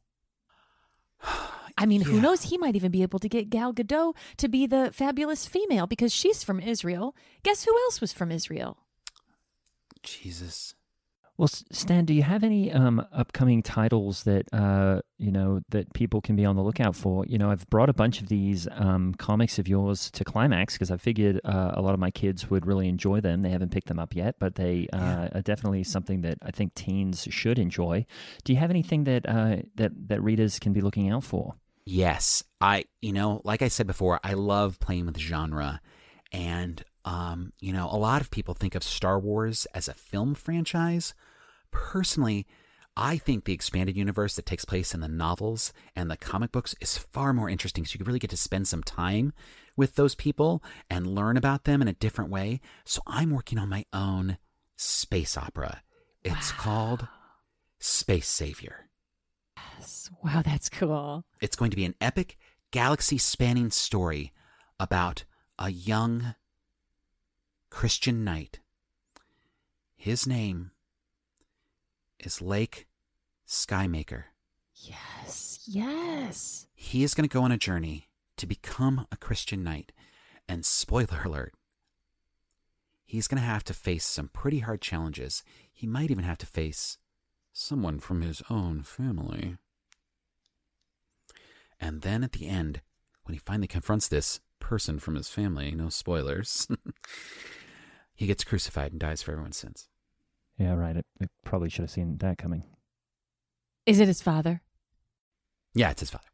I 1.77 1.85
mean, 1.87 2.01
who 2.01 2.21
knows? 2.21 2.43
He 2.43 2.57
might 2.57 2.75
even 2.75 2.91
be 2.91 3.01
able 3.01 3.19
to 3.19 3.27
get 3.27 3.49
Gal 3.49 3.73
Gadot 3.73 4.15
to 4.37 4.47
be 4.47 4.67
the 4.67 4.91
fabulous 4.93 5.45
female 5.47 5.87
because 5.87 6.13
she's 6.13 6.43
from 6.43 6.59
Israel. 6.59 7.15
Guess 7.43 7.65
who 7.65 7.75
else 7.85 7.99
was 7.99 8.13
from 8.13 8.31
Israel? 8.31 8.77
Jesus. 10.03 10.75
Well, 11.37 11.49
Stan, 11.49 12.05
do 12.05 12.13
you 12.13 12.23
have 12.23 12.45
any 12.45 12.71
um, 12.71 13.05
upcoming 13.11 13.61
titles 13.61 14.23
that 14.23 14.47
uh, 14.53 15.01
you 15.17 15.33
know 15.33 15.59
that 15.69 15.91
people 15.93 16.21
can 16.21 16.37
be 16.37 16.45
on 16.45 16.55
the 16.55 16.61
lookout 16.61 16.95
for? 16.95 17.25
You 17.27 17.37
know, 17.37 17.51
I've 17.51 17.67
brought 17.69 17.89
a 17.89 17.93
bunch 17.93 18.21
of 18.21 18.29
these 18.29 18.69
um, 18.71 19.13
comics 19.15 19.59
of 19.59 19.67
yours 19.67 20.09
to 20.11 20.23
Climax 20.23 20.75
because 20.75 20.91
I 20.91 20.97
figured 20.97 21.41
uh, 21.43 21.71
a 21.73 21.81
lot 21.81 21.93
of 21.93 21.99
my 21.99 22.09
kids 22.09 22.49
would 22.49 22.65
really 22.65 22.87
enjoy 22.87 23.19
them. 23.19 23.41
They 23.41 23.49
haven't 23.49 23.71
picked 23.71 23.87
them 23.87 23.99
up 23.99 24.15
yet, 24.15 24.35
but 24.39 24.55
they 24.55 24.87
uh, 24.93 24.97
Yeah. 24.97 25.29
are 25.35 25.41
definitely 25.41 25.83
something 25.83 26.21
that 26.21 26.37
I 26.41 26.51
think 26.51 26.73
teens 26.73 27.27
should 27.29 27.59
enjoy. 27.59 28.05
Do 28.45 28.53
you 28.53 28.59
have 28.59 28.69
anything 28.69 29.03
that 29.03 29.27
uh, 29.27 29.57
that 29.75 29.91
that 30.07 30.21
readers 30.23 30.57
can 30.57 30.71
be 30.71 30.79
looking 30.79 31.09
out 31.09 31.25
for? 31.25 31.55
Yes, 31.85 32.43
I 32.61 32.85
you 33.01 33.11
know, 33.11 33.41
like 33.43 33.61
I 33.61 33.67
said 33.67 33.87
before, 33.87 34.21
I 34.23 34.35
love 34.35 34.79
playing 34.79 35.05
with 35.05 35.17
genre 35.17 35.81
and 36.31 36.81
um, 37.05 37.53
you 37.59 37.71
know, 37.71 37.87
a 37.89 37.97
lot 37.97 38.21
of 38.21 38.31
people 38.31 38.55
think 38.55 38.75
of 38.75 38.83
Star 38.83 39.19
Wars 39.19 39.67
as 39.73 39.87
a 39.87 39.93
film 39.93 40.33
franchise. 40.33 41.13
Personally, 41.71 42.47
I 42.97 43.17
think 43.17 43.45
the 43.45 43.53
expanded 43.53 43.95
universe 43.95 44.35
that 44.35 44.45
takes 44.45 44.65
place 44.65 44.93
in 44.93 45.01
the 45.01 45.07
novels 45.07 45.71
and 45.95 46.09
the 46.09 46.17
comic 46.17 46.51
books 46.51 46.73
is 46.81 46.97
far 46.97 47.31
more 47.31 47.49
interesting. 47.49 47.85
So 47.85 47.97
you 47.99 48.05
really 48.05 48.19
get 48.19 48.31
to 48.31 48.37
spend 48.37 48.67
some 48.67 48.81
time 48.81 49.33
with 49.77 49.95
those 49.95 50.15
people 50.15 50.63
and 50.89 51.05
learn 51.05 51.37
about 51.37 51.65
them 51.65 51.81
in 51.81 51.87
a 51.87 51.93
different 51.93 52.31
way. 52.31 52.59
So 52.85 53.01
I'm 53.05 53.29
working 53.29 53.59
on 53.59 53.69
my 53.69 53.85
own 53.93 54.37
space 54.75 55.37
opera. 55.37 55.83
It's 56.23 56.51
called 56.53 57.07
Space 57.79 58.27
Savior. 58.27 58.89
Yes. 59.77 60.09
Wow, 60.23 60.41
that's 60.43 60.69
cool. 60.69 61.23
It's 61.39 61.55
going 61.55 61.69
to 61.69 61.77
be 61.77 61.85
an 61.85 61.95
epic, 62.01 62.37
galaxy 62.71 63.19
spanning 63.19 63.69
story 63.69 64.31
about 64.79 65.25
a 65.59 65.69
young 65.69 66.35
Christian 67.75 68.23
knight. 68.23 68.59
His 69.97 70.25
name 70.25 70.71
is 72.17 72.41
Lake 72.41 72.87
Skymaker. 73.45 74.23
Yes, 74.73 75.59
yes. 75.67 76.67
He 76.73 77.03
is 77.03 77.13
going 77.13 77.27
to 77.27 77.33
go 77.33 77.43
on 77.43 77.51
a 77.51 77.57
journey 77.57 78.07
to 78.37 78.47
become 78.47 79.05
a 79.11 79.17
Christian 79.17 79.61
knight. 79.61 79.91
And 80.47 80.65
spoiler 80.65 81.23
alert, 81.25 81.53
he's 83.03 83.27
going 83.27 83.41
to 83.41 83.47
have 83.47 83.65
to 83.65 83.73
face 83.73 84.05
some 84.05 84.29
pretty 84.29 84.59
hard 84.59 84.79
challenges. 84.79 85.43
He 85.69 85.85
might 85.85 86.09
even 86.09 86.23
have 86.23 86.37
to 86.37 86.45
face 86.45 86.97
someone 87.51 87.99
from 87.99 88.21
his 88.21 88.41
own 88.49 88.83
family. 88.83 89.57
And 91.81 92.03
then 92.03 92.23
at 92.23 92.31
the 92.31 92.47
end, 92.47 92.79
when 93.25 93.33
he 93.33 93.39
finally 93.39 93.67
confronts 93.67 94.07
this 94.07 94.39
person 94.59 94.97
from 94.97 95.15
his 95.15 95.27
family, 95.27 95.71
no 95.71 95.89
spoilers, 95.89 96.69
he 98.15 98.25
gets 98.27 98.43
crucified 98.43 98.91
and 98.91 98.99
dies 98.99 99.21
for 99.21 99.31
everyone's 99.31 99.57
sins. 99.57 99.87
Yeah, 100.57 100.73
right. 100.73 100.97
I, 100.97 101.01
I 101.23 101.27
probably 101.43 101.69
should 101.69 101.81
have 101.83 101.91
seen 101.91 102.17
that 102.17 102.37
coming. 102.37 102.63
Is 103.85 103.99
it 103.99 104.07
his 104.07 104.21
father? 104.21 104.61
Yeah, 105.73 105.91
it's 105.91 105.99
his 105.99 106.09
father. 106.09 106.25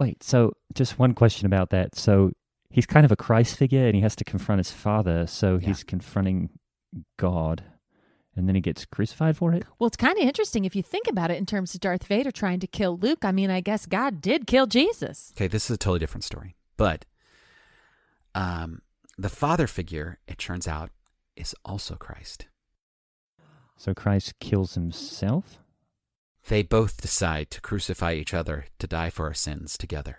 Wait, 0.00 0.22
so 0.22 0.52
just 0.74 0.98
one 0.98 1.14
question 1.14 1.46
about 1.46 1.70
that. 1.70 1.94
So 1.96 2.32
he's 2.70 2.86
kind 2.86 3.04
of 3.04 3.12
a 3.12 3.16
Christ 3.16 3.56
figure 3.56 3.84
and 3.86 3.94
he 3.94 4.00
has 4.00 4.16
to 4.16 4.24
confront 4.24 4.58
his 4.60 4.70
father, 4.70 5.26
so 5.26 5.58
Yeah. 5.60 5.68
he's 5.68 5.84
confronting 5.84 6.50
God 7.18 7.64
and 8.34 8.48
then 8.48 8.54
he 8.54 8.60
gets 8.60 8.84
crucified 8.86 9.36
for 9.36 9.52
it? 9.52 9.64
Well, 9.78 9.86
it's 9.88 9.96
kind 9.96 10.16
of 10.16 10.24
interesting 10.24 10.64
if 10.64 10.74
you 10.74 10.82
think 10.82 11.06
about 11.06 11.30
it 11.30 11.36
in 11.36 11.44
terms 11.44 11.74
of 11.74 11.80
Darth 11.80 12.04
Vader 12.06 12.30
trying 12.30 12.60
to 12.60 12.66
kill 12.66 12.96
Luke. 12.96 13.24
I 13.24 13.32
mean, 13.32 13.50
I 13.50 13.60
guess 13.60 13.84
God 13.84 14.22
did 14.22 14.46
kill 14.46 14.66
Jesus. 14.66 15.32
Okay, 15.36 15.48
this 15.48 15.66
is 15.66 15.74
a 15.74 15.78
totally 15.78 15.98
different 15.98 16.24
story. 16.24 16.54
But 16.78 17.04
um, 18.34 18.80
the 19.22 19.28
father 19.28 19.66
figure, 19.66 20.18
it 20.26 20.38
turns 20.38 20.66
out, 20.68 20.90
is 21.36 21.54
also 21.64 21.94
Christ. 21.96 22.46
So 23.76 23.94
Christ 23.94 24.38
kills 24.38 24.74
himself? 24.74 25.58
They 26.48 26.62
both 26.62 27.00
decide 27.00 27.50
to 27.50 27.60
crucify 27.60 28.14
each 28.14 28.34
other 28.34 28.66
to 28.78 28.86
die 28.86 29.10
for 29.10 29.26
our 29.26 29.34
sins 29.34 29.78
together. 29.78 30.18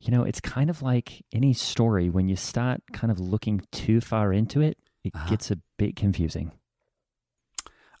You 0.00 0.10
know, 0.10 0.24
it's 0.24 0.40
kind 0.40 0.68
of 0.68 0.82
like 0.82 1.24
any 1.32 1.52
story 1.54 2.10
when 2.10 2.28
you 2.28 2.36
start 2.36 2.82
kind 2.92 3.10
of 3.10 3.18
looking 3.18 3.62
too 3.72 4.00
far 4.00 4.32
into 4.32 4.60
it, 4.60 4.78
it 5.02 5.12
Uh-huh. 5.14 5.30
gets 5.30 5.50
a 5.50 5.58
bit 5.78 5.96
confusing. 5.96 6.52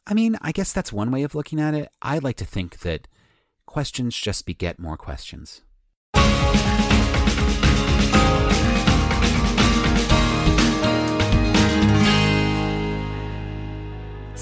I 0.06 0.12
mean, 0.14 0.36
I 0.42 0.52
guess 0.52 0.72
that's 0.72 0.92
one 0.92 1.10
way 1.10 1.22
of 1.22 1.34
looking 1.34 1.60
at 1.60 1.74
it. 1.74 1.90
I 2.02 2.18
like 2.18 2.36
to 2.36 2.44
think 2.44 2.80
that 2.80 3.08
questions 3.66 4.16
just 4.16 4.44
beget 4.44 4.78
more 4.78 4.98
questions. 4.98 5.62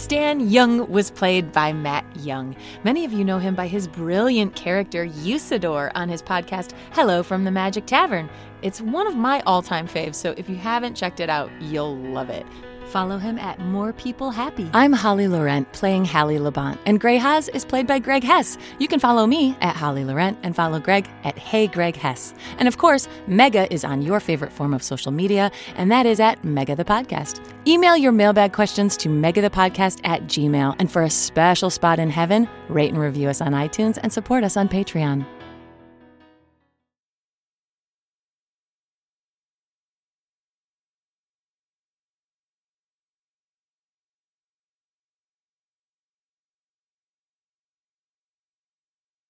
Stan 0.02 0.50
Jung 0.50 0.90
was 0.90 1.12
played 1.12 1.52
by 1.52 1.72
Matt 1.72 2.04
Young. 2.16 2.56
Many 2.82 3.04
of 3.04 3.12
you 3.12 3.24
know 3.24 3.38
him 3.38 3.54
by 3.54 3.68
his 3.68 3.86
brilliant 3.86 4.56
character 4.56 5.06
Usidore 5.06 5.92
on 5.94 6.08
his 6.08 6.20
podcast 6.20 6.72
Hello 6.90 7.22
from 7.22 7.44
the 7.44 7.52
Magic 7.52 7.86
Tavern. 7.86 8.28
It's 8.62 8.80
one 8.80 9.06
of 9.06 9.14
my 9.14 9.42
all 9.46 9.62
time 9.62 9.86
faves, 9.86 10.16
so 10.16 10.34
if 10.36 10.48
you 10.48 10.56
haven't 10.56 10.96
checked 10.96 11.20
it 11.20 11.30
out, 11.30 11.52
you'll 11.60 11.96
love 11.96 12.30
it. 12.30 12.44
Follow 12.92 13.16
him 13.16 13.38
at 13.38 13.58
More 13.58 13.94
People 13.94 14.30
Happy. 14.30 14.68
I'm 14.74 14.92
Holly 14.92 15.26
Laurent 15.26 15.72
playing 15.72 16.04
Hallie 16.04 16.36
Labont, 16.36 16.76
and 16.84 17.00
Gray 17.00 17.16
Hass 17.16 17.48
is 17.48 17.64
played 17.64 17.86
by 17.86 17.98
Greg 17.98 18.22
Hess. 18.22 18.58
You 18.78 18.86
can 18.86 19.00
follow 19.00 19.26
me 19.26 19.56
at 19.62 19.74
Holly 19.74 20.04
Laurent 20.04 20.38
and 20.42 20.54
follow 20.54 20.78
Greg 20.78 21.08
at 21.24 21.38
Hey 21.38 21.68
Greg 21.68 21.96
Hess. 21.96 22.34
And 22.58 22.68
of 22.68 22.76
course, 22.76 23.08
Mega 23.26 23.72
is 23.72 23.82
on 23.82 24.02
your 24.02 24.20
favorite 24.20 24.52
form 24.52 24.74
of 24.74 24.82
social 24.82 25.10
media, 25.10 25.50
and 25.74 25.90
that 25.90 26.04
is 26.04 26.20
at 26.20 26.44
Mega 26.44 26.76
the 26.76 26.84
Podcast. 26.84 27.40
Email 27.66 27.96
your 27.96 28.12
mailbag 28.12 28.52
questions 28.52 28.98
to 28.98 29.08
megathepodcast 29.08 30.02
at 30.04 30.24
gmail. 30.24 30.76
And 30.78 30.92
for 30.92 31.00
a 31.00 31.08
special 31.08 31.70
spot 31.70 31.98
in 31.98 32.10
heaven, 32.10 32.46
rate 32.68 32.90
and 32.90 33.00
review 33.00 33.30
us 33.30 33.40
on 33.40 33.52
iTunes 33.52 33.98
and 34.02 34.12
support 34.12 34.44
us 34.44 34.58
on 34.58 34.68
Patreon. 34.68 35.24